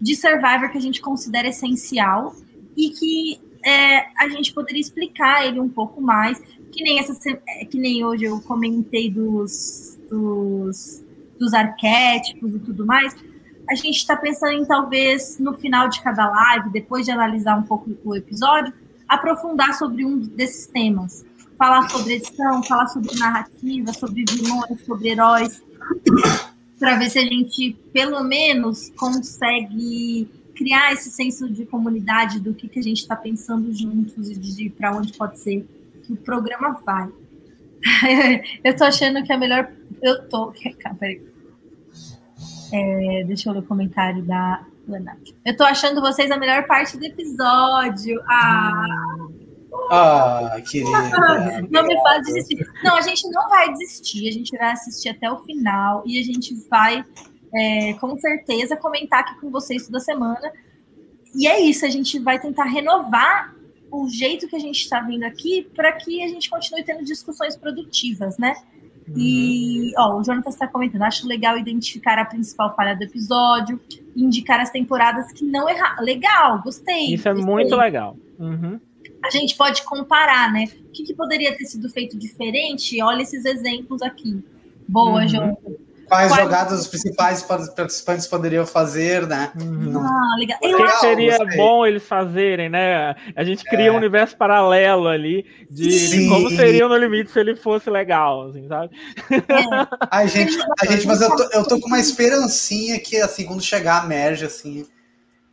de 0.00 0.16
Survivor 0.16 0.70
que 0.70 0.76
a 0.76 0.80
gente 0.80 1.00
considera 1.00 1.48
essencial 1.48 2.34
e 2.76 2.90
que 2.90 3.40
é, 3.64 4.06
a 4.18 4.28
gente 4.28 4.52
poderia 4.52 4.80
explicar 4.80 5.46
ele 5.46 5.58
um 5.58 5.68
pouco 5.68 6.00
mais, 6.00 6.38
que 6.70 6.82
nem 6.82 6.98
essa 6.98 7.16
é, 7.48 7.64
que 7.64 7.78
nem 7.78 8.04
hoje 8.04 8.24
eu 8.24 8.40
comentei 8.42 9.10
dos, 9.10 9.98
dos, 10.10 11.02
dos 11.38 11.54
arquétipos 11.54 12.54
e 12.54 12.58
tudo 12.58 12.84
mais. 12.84 13.16
A 13.68 13.74
gente 13.74 13.96
está 13.96 14.16
pensando 14.16 14.52
em 14.52 14.66
talvez 14.66 15.38
no 15.38 15.54
final 15.54 15.88
de 15.88 16.02
cada 16.02 16.28
live, 16.28 16.70
depois 16.70 17.06
de 17.06 17.12
analisar 17.12 17.58
um 17.58 17.62
pouco 17.62 17.90
o 18.04 18.14
episódio, 18.14 18.72
aprofundar 19.08 19.72
sobre 19.74 20.04
um 20.04 20.18
desses 20.18 20.66
temas. 20.66 21.24
Falar 21.56 21.88
sobre 21.88 22.14
edição, 22.14 22.62
falar 22.64 22.88
sobre 22.88 23.16
narrativa, 23.16 23.92
sobre 23.92 24.24
vilões, 24.28 24.84
sobre 24.84 25.10
heróis, 25.10 25.62
para 26.78 26.96
ver 26.96 27.08
se 27.08 27.18
a 27.20 27.22
gente, 27.22 27.76
pelo 27.92 28.22
menos, 28.24 28.90
consegue 28.96 30.28
criar 30.54 30.92
esse 30.92 31.10
senso 31.10 31.48
de 31.48 31.66
comunidade 31.66 32.40
do 32.40 32.54
que, 32.54 32.68
que 32.68 32.78
a 32.78 32.82
gente 32.82 33.00
está 33.00 33.16
pensando 33.16 33.72
juntos 33.72 34.30
e 34.30 34.34
de, 34.34 34.70
para 34.70 34.96
onde 34.96 35.12
pode 35.12 35.38
ser 35.38 35.66
que 36.02 36.12
o 36.12 36.16
programa 36.16 36.80
vai. 36.84 37.10
eu 38.64 38.76
tô 38.76 38.84
achando 38.84 39.22
que 39.22 39.32
a 39.32 39.38
melhor. 39.38 39.70
Eu 40.02 40.28
tô. 40.28 40.52
Peraí. 40.98 41.22
É, 42.72 43.24
deixa 43.24 43.48
eu 43.48 43.52
ler 43.52 43.60
o 43.60 43.62
comentário 43.62 44.22
da 44.22 44.64
Lana. 44.88 45.16
Eu 45.44 45.56
tô 45.56 45.64
achando 45.64 46.00
vocês 46.00 46.30
a 46.30 46.36
melhor 46.36 46.66
parte 46.66 46.96
do 46.96 47.04
episódio. 47.04 48.20
Ah! 48.26 49.28
Ah, 49.90 50.56
querida. 50.70 50.90
Não 51.70 51.82
me 51.84 52.00
faz 52.02 52.22
desistir. 52.24 52.66
Não, 52.82 52.96
a 52.96 53.00
gente 53.00 53.28
não 53.28 53.48
vai 53.48 53.72
desistir. 53.72 54.28
A 54.28 54.32
gente 54.32 54.56
vai 54.56 54.72
assistir 54.72 55.10
até 55.10 55.30
o 55.30 55.38
final 55.40 56.02
e 56.06 56.18
a 56.18 56.22
gente 56.22 56.54
vai 56.70 57.04
é, 57.54 57.94
com 57.94 58.18
certeza 58.18 58.76
comentar 58.76 59.20
aqui 59.20 59.40
com 59.40 59.50
vocês 59.50 59.86
toda 59.86 60.00
semana. 60.00 60.52
E 61.34 61.46
é 61.46 61.60
isso, 61.60 61.84
a 61.84 61.90
gente 61.90 62.18
vai 62.18 62.38
tentar 62.38 62.64
renovar 62.64 63.54
o 63.90 64.08
jeito 64.08 64.48
que 64.48 64.56
a 64.56 64.58
gente 64.58 64.80
está 64.80 65.00
vindo 65.00 65.24
aqui 65.24 65.68
para 65.74 65.92
que 65.92 66.22
a 66.22 66.28
gente 66.28 66.50
continue 66.50 66.82
tendo 66.82 67.04
discussões 67.04 67.56
produtivas, 67.56 68.36
né? 68.38 68.54
Uhum. 69.06 69.14
E 69.16 69.92
ó, 69.96 70.18
o 70.18 70.22
Jonathan 70.22 70.50
está 70.50 70.66
comentando, 70.66 71.02
acho 71.02 71.28
legal 71.28 71.58
identificar 71.58 72.18
a 72.18 72.24
principal 72.24 72.74
falha 72.74 72.96
do 72.96 73.04
episódio, 73.04 73.78
indicar 74.16 74.60
as 74.60 74.70
temporadas 74.70 75.30
que 75.32 75.44
não 75.44 75.68
erraram. 75.68 76.02
Legal, 76.02 76.62
gostei. 76.62 77.14
Isso 77.14 77.28
é 77.28 77.34
gostei. 77.34 77.52
muito 77.52 77.76
legal. 77.76 78.16
Uhum. 78.38 78.80
A 79.22 79.30
gente 79.30 79.56
pode 79.56 79.82
comparar, 79.82 80.52
né? 80.52 80.64
O 80.86 80.92
que, 80.92 81.04
que, 81.04 81.14
poderia 81.14 81.56
ter 81.56 81.64
sido 81.66 81.88
feito 81.88 82.18
diferente? 82.18 83.00
Olha 83.02 83.22
esses 83.22 83.44
exemplos 83.44 84.02
aqui. 84.02 84.42
Boa, 84.88 85.22
uhum. 85.22 85.28
Jonathan. 85.28 85.72
Quais 86.06 86.30
Quais... 86.30 86.42
jogadas 86.42 86.80
os 86.80 86.86
principais 86.86 87.42
participantes 87.42 88.26
poderiam 88.26 88.66
fazer, 88.66 89.26
né? 89.26 89.52
Uhum. 89.60 89.98
Ah, 89.98 90.36
legal. 90.38 90.58
O 90.62 90.84
que 90.84 90.96
seria 90.98 91.38
gostei. 91.38 91.56
bom 91.56 91.86
eles 91.86 92.06
fazerem, 92.06 92.68
né? 92.68 93.14
A 93.34 93.44
gente 93.44 93.64
cria 93.64 93.88
é. 93.88 93.92
um 93.92 93.96
universo 93.96 94.36
paralelo 94.36 95.08
ali 95.08 95.46
de, 95.70 96.08
de, 96.08 96.28
como 96.28 96.50
seria 96.50 96.86
no 96.88 96.96
limite 96.96 97.30
se 97.30 97.40
ele 97.40 97.56
fosse 97.56 97.88
legal, 97.90 98.48
assim, 98.48 98.66
sabe? 98.68 98.90
É. 99.30 99.86
Ai, 100.10 100.28
gente, 100.28 100.56
a 100.80 100.86
gente, 100.86 101.06
mas 101.06 101.20
eu 101.20 101.34
tô, 101.34 101.42
eu 101.52 101.64
tô 101.64 101.80
com 101.80 101.86
uma 101.86 102.00
esperancinha 102.00 102.98
que, 102.98 103.16
assim, 103.16 103.44
quando 103.44 103.62
chegar 103.62 104.02
a 104.02 104.06
merge, 104.06 104.44
assim, 104.44 104.86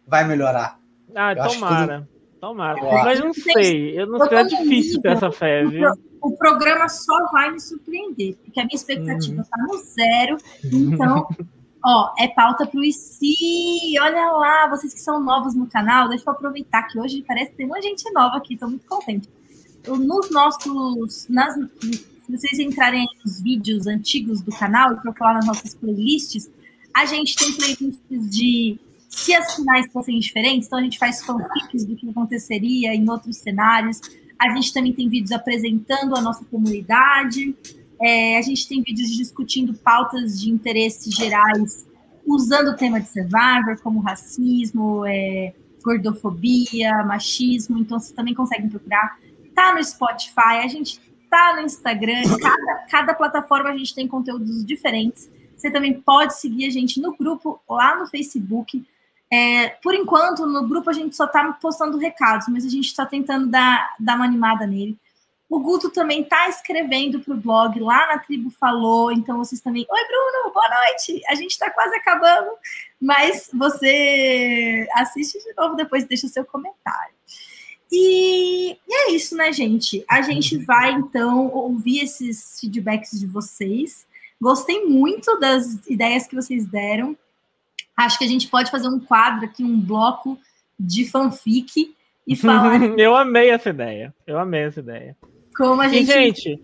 vai 0.06 0.24
melhorar. 0.26 0.78
Ah, 1.16 1.34
eu 1.34 1.48
tomara. 1.48 2.10
Tomara. 2.40 2.82
Mas 2.82 3.20
não 3.20 3.34
sei, 3.34 4.00
eu 4.00 4.08
não 4.08 4.28
sei, 4.28 4.38
é 4.38 4.44
difícil 4.44 5.02
ter 5.02 5.12
essa 5.12 5.32
fé, 5.32 5.64
viu? 5.64 5.90
O 6.22 6.38
programa 6.38 6.88
só 6.88 7.26
vai 7.32 7.52
me 7.52 7.60
surpreender, 7.60 8.36
porque 8.38 8.60
a 8.60 8.64
minha 8.64 8.76
expectativa 8.76 9.42
está 9.42 9.58
uhum. 9.60 9.68
no 9.68 9.84
zero. 9.84 10.38
Então, 10.64 11.28
ó, 11.84 12.14
é 12.18 12.28
pauta 12.28 12.68
para 12.68 12.80
o 12.80 12.84
IC. 12.84 14.00
Olha 14.00 14.32
lá, 14.32 14.70
vocês 14.70 14.94
que 14.94 15.00
são 15.00 15.20
novos 15.20 15.56
no 15.56 15.68
canal, 15.68 16.08
deixa 16.08 16.24
eu 16.28 16.34
aproveitar 16.34 16.84
que 16.84 17.00
hoje 17.00 17.24
parece 17.28 17.52
que 17.52 17.58
tem 17.58 17.66
uma 17.66 17.82
gente 17.82 18.10
nova 18.14 18.38
aqui, 18.38 18.54
estou 18.54 18.70
muito 18.70 18.86
contente. 18.86 19.28
Nos 19.88 20.30
nossos, 20.30 21.28
nas, 21.28 21.56
se 21.56 22.06
vocês 22.30 22.60
entrarem 22.60 23.08
nos 23.26 23.42
vídeos 23.42 23.88
antigos 23.88 24.42
do 24.42 24.52
canal 24.52 24.94
e 24.94 24.98
procurar 24.98 25.34
nas 25.34 25.48
nossas 25.48 25.74
playlists, 25.74 26.50
a 26.96 27.06
gente 27.06 27.36
tem 27.36 27.52
playlists 27.54 28.30
de 28.30 28.80
se 29.10 29.34
as 29.34 29.56
finais 29.56 29.92
fossem 29.92 30.20
diferentes, 30.20 30.68
então 30.68 30.80
a 30.80 30.84
gente 30.84 30.98
faz 30.98 31.24
fanfics 31.24 31.84
do 31.84 31.96
que 31.96 32.10
aconteceria 32.10 32.94
em 32.94 33.10
outros 33.10 33.38
cenários. 33.38 34.00
A 34.42 34.50
gente 34.56 34.74
também 34.74 34.92
tem 34.92 35.08
vídeos 35.08 35.32
apresentando 35.32 36.16
a 36.16 36.22
nossa 36.22 36.44
comunidade. 36.46 37.56
É, 38.02 38.40
a 38.40 38.42
gente 38.42 38.68
tem 38.68 38.82
vídeos 38.82 39.12
discutindo 39.12 39.72
pautas 39.76 40.42
de 40.42 40.50
interesses 40.50 41.14
gerais, 41.14 41.88
usando 42.26 42.70
o 42.70 42.76
tema 42.76 43.00
de 43.00 43.08
Survivor, 43.08 43.80
como 43.84 44.00
racismo, 44.00 45.06
é, 45.06 45.54
gordofobia, 45.84 47.04
machismo. 47.04 47.78
Então, 47.78 48.00
vocês 48.00 48.14
também 48.14 48.34
conseguem 48.34 48.68
procurar. 48.68 49.20
Tá 49.54 49.76
no 49.76 49.84
Spotify, 49.84 50.58
a 50.64 50.68
gente 50.68 51.00
tá 51.30 51.56
no 51.56 51.62
Instagram. 51.62 52.24
Cada, 52.42 52.76
cada 52.90 53.14
plataforma 53.14 53.70
a 53.70 53.78
gente 53.78 53.94
tem 53.94 54.08
conteúdos 54.08 54.66
diferentes. 54.66 55.30
Você 55.56 55.70
também 55.70 56.02
pode 56.02 56.40
seguir 56.40 56.66
a 56.66 56.72
gente 56.72 57.00
no 57.00 57.16
grupo 57.16 57.62
lá 57.70 57.96
no 57.96 58.08
Facebook. 58.08 58.84
É, 59.32 59.70
por 59.82 59.96
enquanto, 59.96 60.46
no 60.46 60.68
grupo 60.68 60.90
a 60.90 60.94
gente 60.94 61.16
só 61.16 61.24
está 61.24 61.54
postando 61.54 61.98
recados, 61.98 62.48
mas 62.50 62.66
a 62.66 62.70
gente 62.70 62.88
está 62.88 63.06
tentando 63.06 63.48
dar, 63.48 63.96
dar 63.98 64.16
uma 64.16 64.26
animada 64.26 64.68
nele. 64.68 64.98
O 65.50 65.60
Guto 65.60 65.90
também 65.90 66.22
está 66.22 66.48
escrevendo 66.48 67.20
para 67.20 67.34
o 67.34 67.38
blog 67.38 67.80
lá 67.80 68.08
na 68.08 68.20
Tribo 68.20 68.50
Falou, 68.50 69.12
então 69.12 69.38
vocês 69.38 69.62
também. 69.62 69.86
Oi, 69.90 70.08
Bruno, 70.08 70.54
boa 70.54 70.70
noite! 70.70 71.22
A 71.28 71.36
gente 71.36 71.52
está 71.52 71.70
quase 71.70 71.96
acabando, 71.96 72.52
mas 73.02 73.50
você 73.54 74.88
assiste 74.96 75.40
de 75.40 75.54
novo 75.58 75.76
depois 75.76 76.06
deixa 76.06 76.28
seu 76.28 76.46
comentário. 76.46 77.14
E, 77.92 78.72
e 78.72 78.94
é 78.94 79.12
isso, 79.12 79.36
né, 79.36 79.52
gente? 79.52 80.06
A 80.10 80.22
gente 80.22 80.58
vai 80.58 80.92
então 80.94 81.50
ouvir 81.50 82.04
esses 82.04 82.60
feedbacks 82.60 83.20
de 83.20 83.28
vocês. 83.28 84.06
Gostei 84.42 84.86
muito 84.86 85.38
das 85.38 85.86
ideias 85.88 86.28
que 86.28 86.36
vocês 86.36 86.66
deram. 86.66 87.18
Acho 87.98 88.18
que 88.18 88.26
a 88.26 88.28
gente 88.28 88.48
pode 88.48 88.72
fazer 88.72 88.88
um 88.88 89.00
quadro 89.00 89.46
aqui, 89.46 89.64
um 89.64 89.80
bloco 89.80 90.38
de 90.80 91.10
fanfic 91.10 91.96
e 92.28 92.36
falar. 92.38 92.82
eu 93.00 93.16
amei 93.16 93.50
essa 93.50 93.70
ideia. 93.70 94.14
Eu 94.26 94.40
amei 94.40 94.64
essa 94.64 94.80
ideia. 94.80 95.16
Como 95.56 95.82
a 95.82 95.88
gente. 95.88 96.04
E, 96.10 96.14
gente, 96.14 96.62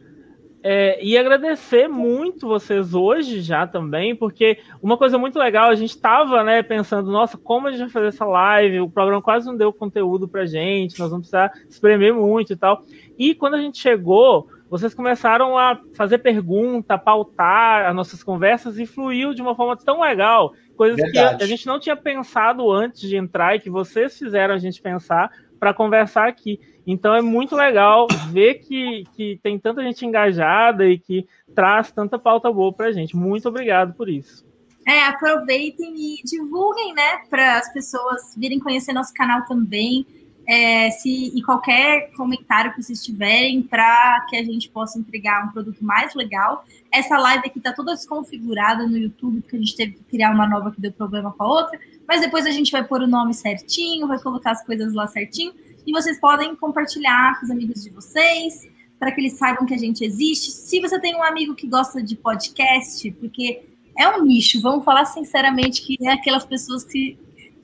é, 0.64 1.04
e 1.04 1.18
agradecer 1.18 1.88
muito 1.88 2.48
vocês 2.48 2.94
hoje 2.94 3.42
já 3.42 3.68
também, 3.68 4.16
porque 4.16 4.58
uma 4.82 4.98
coisa 4.98 5.18
muito 5.18 5.38
legal, 5.38 5.70
a 5.70 5.76
gente 5.76 5.92
estava 5.92 6.44
né, 6.44 6.64
pensando, 6.64 7.12
nossa, 7.12 7.38
como 7.38 7.68
a 7.68 7.72
gente 7.72 7.80
vai 7.82 7.90
fazer 7.90 8.08
essa 8.08 8.26
live? 8.26 8.82
O 8.82 8.90
programa 8.90 9.22
quase 9.22 9.46
não 9.46 9.56
deu 9.56 9.72
conteúdo 9.72 10.28
pra 10.28 10.46
gente, 10.46 11.00
nós 11.00 11.10
vamos 11.10 11.30
precisar 11.30 11.54
espremer 11.70 12.14
muito 12.14 12.54
e 12.54 12.56
tal. 12.56 12.84
E 13.18 13.36
quando 13.36 13.54
a 13.54 13.62
gente 13.62 13.78
chegou, 13.78 14.50
vocês 14.70 14.94
começaram 14.94 15.58
a 15.58 15.80
fazer 15.96 16.18
pergunta, 16.20 16.98
pautar 16.98 17.88
as 17.88 17.96
nossas 17.96 18.22
conversas 18.22 18.78
e 18.78 18.86
fluiu 18.86 19.34
de 19.34 19.42
uma 19.42 19.56
forma 19.56 19.78
tão 19.78 20.02
legal, 20.02 20.54
coisas 20.76 20.98
Verdade. 20.98 21.38
que 21.38 21.44
a 21.44 21.48
gente 21.48 21.66
não 21.66 21.80
tinha 21.80 21.96
pensado 21.96 22.70
antes 22.72 23.02
de 23.02 23.16
entrar 23.16 23.56
e 23.56 23.60
que 23.60 23.70
vocês 23.70 24.18
fizeram 24.18 24.54
a 24.54 24.58
gente 24.58 24.82
pensar 24.82 25.32
para 25.60 25.74
conversar 25.74 26.28
aqui. 26.28 26.60
Então 26.86 27.14
é 27.14 27.22
muito 27.22 27.56
legal 27.56 28.08
ver 28.32 28.56
que, 28.56 29.04
que 29.16 29.40
tem 29.42 29.58
tanta 29.60 29.82
gente 29.84 30.06
engajada 30.06 30.88
e 30.88 30.98
que 30.98 31.28
traz 31.56 31.92
tanta 31.92 32.20
pauta 32.20 32.52
boa 32.52 32.72
para 32.72 32.88
a 32.88 32.92
gente. 32.92 33.16
Muito 33.16 33.50
obrigado 33.50 33.94
por 33.94 34.10
isso. 34.10 34.46
É, 34.86 35.06
aproveitem 35.06 35.94
e 35.98 36.24
divulguem, 36.24 36.94
né, 36.94 37.18
para 37.30 37.58
as 37.58 37.74
pessoas 37.74 38.34
virem 38.38 38.58
conhecer 38.58 38.94
nosso 38.94 39.14
canal 39.14 39.44
também 39.46 40.06
é, 40.48 40.90
se 40.92 41.38
e 41.38 41.42
qualquer 41.44 42.10
comentário 42.16 42.74
que 42.74 42.82
vocês 42.82 43.04
tiverem 43.04 43.62
para 43.62 44.26
que 44.30 44.38
a 44.38 44.44
gente 44.44 44.70
possa 44.70 44.98
entregar 44.98 45.46
um 45.46 45.52
produto 45.52 45.84
mais 45.84 46.16
legal. 46.16 46.66
Essa 46.92 47.18
live 47.18 47.46
aqui 47.46 47.58
está 47.58 47.74
toda 47.74 47.94
desconfigurada 47.94 48.88
no 48.88 48.98
YouTube, 48.98 49.42
porque 49.42 49.58
a 49.58 49.60
gente 49.60 49.76
teve 49.76 49.92
que 49.94 50.04
criar 50.06 50.32
uma 50.32 50.48
nova 50.48 50.72
que 50.72 50.80
deu 50.80 50.94
problema 50.94 51.34
com 51.34 51.44
a 51.44 51.48
outra, 51.48 51.78
mas 52.08 52.22
depois 52.22 52.46
a 52.46 52.52
gente 52.52 52.72
vai 52.72 52.84
pôr 52.84 53.02
o 53.02 53.08
nome 53.08 53.34
certinho, 53.34 54.08
vai 54.08 54.20
colocar 54.20 54.52
as 54.52 54.66
coisas 54.66 54.94
lá 54.94 55.06
certinho, 55.06 55.54
e 55.86 55.92
vocês 55.92 56.18
podem 56.18 56.56
compartilhar 56.56 57.38
com 57.40 57.46
os 57.46 57.52
amigos 57.52 57.84
de 57.84 57.90
vocês, 57.90 58.70
para 58.98 59.12
que 59.12 59.20
eles 59.20 59.34
saibam 59.34 59.66
que 59.66 59.74
a 59.74 59.78
gente 59.78 60.04
existe. 60.04 60.52
Se 60.52 60.80
você 60.80 61.00
tem 61.00 61.16
um 61.16 61.24
amigo 61.24 61.54
que 61.56 61.68
gosta 61.68 62.02
de 62.02 62.16
podcast, 62.16 63.12
porque 63.12 63.64
é 63.98 64.08
um 64.10 64.24
nicho, 64.24 64.62
vamos 64.62 64.86
falar 64.86 65.06
sinceramente 65.06 65.82
que 65.82 65.98
é 66.02 66.14
aquelas 66.14 66.46
pessoas 66.46 66.84
que 66.84 67.18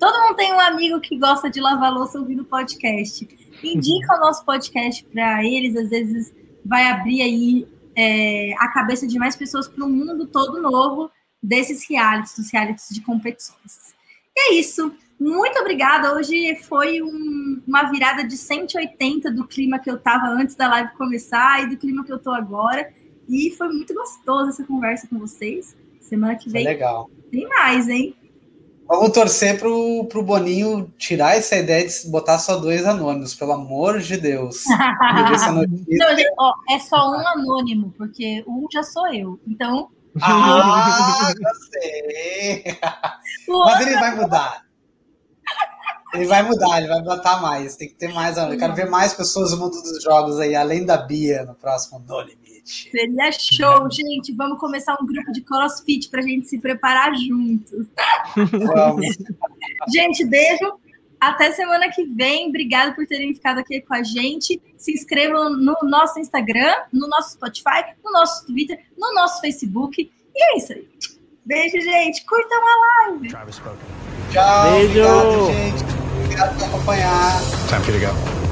Todo 0.04 0.22
mundo 0.22 0.36
tem 0.36 0.51
um 0.51 0.60
amigo 0.60 0.99
que 0.99 1.18
gosta 1.18 1.49
de 1.49 1.62
lavar 1.62 1.93
louça 1.93 2.20
ouvindo 2.20 2.43
podcast. 2.43 3.26
Indica 3.64 4.18
o 4.18 4.20
nosso 4.20 4.43
podcast 4.43 5.01
para 5.06 5.45
eles, 5.45 5.78
às 5.78 5.89
vezes 5.89 6.36
vai 6.66 6.88
abrir 6.88 7.22
aí 7.22 7.66
é, 7.95 8.54
a 8.60 8.68
cabeça 8.68 9.08
de 9.08 9.18
mais 9.18 9.38
pessoas 9.38 9.66
para 9.66 9.86
um 9.86 9.89
mundo 9.89 10.28
todo 10.28 10.62
novo 10.62 11.10
desses 11.41 11.89
realities, 11.89 12.36
dos 12.36 12.51
realities 12.51 12.89
de 12.89 12.99
competições. 12.99 13.95
E 14.36 14.51
é 14.51 14.60
isso. 14.60 14.93
Muito 15.18 15.58
obrigada. 15.60 16.14
Hoje 16.14 16.54
foi 16.68 17.01
um, 17.01 17.62
uma 17.66 17.84
virada 17.84 18.26
de 18.26 18.36
180 18.36 19.32
do 19.32 19.47
clima 19.47 19.80
que 19.80 19.89
eu 19.89 19.95
estava 19.95 20.28
antes 20.28 20.56
da 20.58 20.68
live 20.68 20.91
começar 20.97 21.64
e 21.64 21.70
do 21.70 21.78
clima 21.78 22.04
que 22.04 22.12
eu 22.12 22.18
estou 22.18 22.34
agora. 22.34 22.91
E 23.30 23.51
foi 23.51 23.70
muito 23.70 23.93
gostoso 23.93 24.49
essa 24.49 24.66
conversa 24.66 25.08
com 25.08 25.18
vocês. 25.18 25.78
Semana 26.01 26.36
que 26.36 26.49
vem. 26.49 26.66
Foi 26.66 26.74
legal. 26.74 27.10
Tem 27.32 27.47
mais, 27.47 27.88
hein? 27.88 28.14
Vamos 28.94 29.12
torcer 29.12 29.58
pro, 29.58 30.06
pro 30.06 30.22
Boninho 30.22 30.88
tirar 31.00 31.36
essa 31.36 31.56
ideia 31.56 31.88
de 31.88 32.08
botar 32.12 32.38
só 32.38 32.58
dois 32.58 32.86
anônimos, 32.86 33.34
pelo 33.34 33.54
amor 33.54 34.00
de 34.00 34.18
Deus. 34.18 34.66
Não, 34.70 36.16
gente, 36.16 36.32
ó, 36.38 36.54
é 36.70 36.78
só 36.78 37.10
um 37.10 37.28
anônimo, 37.28 37.91
porque 37.98 38.44
um 38.48 38.68
já 38.72 38.84
sou 38.84 39.12
eu. 39.12 39.39
Então. 39.48 39.89
Ah, 40.22 41.34
eu 41.34 41.56
sei. 41.72 42.78
Mas 43.48 43.82
ele 43.82 43.96
vai 43.96 44.16
mudar. 44.16 44.64
Ele 46.14 46.26
vai 46.28 46.44
mudar, 46.44 46.78
ele 46.78 46.88
vai 46.88 47.02
botar 47.02 47.41
mais. 47.41 47.76
Tem 47.76 47.88
que 47.88 47.96
ter 47.96 48.14
mais. 48.14 48.38
Eu 48.38 48.56
quero 48.60 48.76
ver 48.76 48.88
mais 48.88 49.16
pessoas 49.16 49.50
no 49.54 49.58
mundo 49.58 49.82
dos 49.82 50.04
jogos 50.04 50.39
aí, 50.39 50.56
além 50.56 50.86
da 50.86 50.98
Bia, 50.98 51.44
no 51.46 51.56
próximo 51.56 51.98
No 51.98 52.22
Limite. 52.64 52.91
Seria 52.91 53.32
show, 53.32 53.89
gente. 53.91 54.34
Vamos 54.34 54.59
começar 54.59 54.97
um 55.01 55.05
grupo 55.05 55.32
de 55.32 55.41
crossfit 55.41 56.09
pra 56.09 56.22
gente 56.22 56.47
se 56.47 56.59
preparar 56.59 57.14
juntos. 57.16 57.88
Vamos. 58.36 59.05
gente, 59.93 60.26
beijo. 60.26 60.74
Até 61.20 61.51
semana 61.51 61.89
que 61.89 62.03
vem. 62.05 62.49
Obrigado 62.49 62.95
por 62.95 63.05
terem 63.05 63.34
ficado 63.34 63.59
aqui 63.59 63.82
com 63.82 63.93
a 63.93 64.03
gente. 64.03 64.61
Se 64.78 64.91
inscrevam 64.91 65.51
no 65.51 65.76
nosso 65.84 66.20
Instagram, 66.20 66.76
no 66.91 67.07
nosso 67.07 67.32
Spotify, 67.32 67.93
no 68.03 68.11
nosso 68.11 68.45
Twitter, 68.45 68.80
no 68.97 69.14
nosso 69.14 69.39
Facebook. 69.39 70.11
E 70.36 70.43
é 70.43 70.57
isso 70.57 70.74
aí. 70.74 70.88
Beijo, 71.45 71.80
gente. 71.80 72.26
Curtam 72.26 72.59
a 72.59 73.09
live. 73.09 73.30
Tchau. 74.32 74.72
Beijo. 74.72 74.99
Obrigado, 74.99 75.45
gente. 75.47 75.84
Obrigado 76.24 76.57
por 76.57 76.66
acompanhar. 76.66 77.41
Time 77.70 77.84
for 77.84 77.93
you 77.93 77.99
to 77.99 78.07
go. 78.07 78.43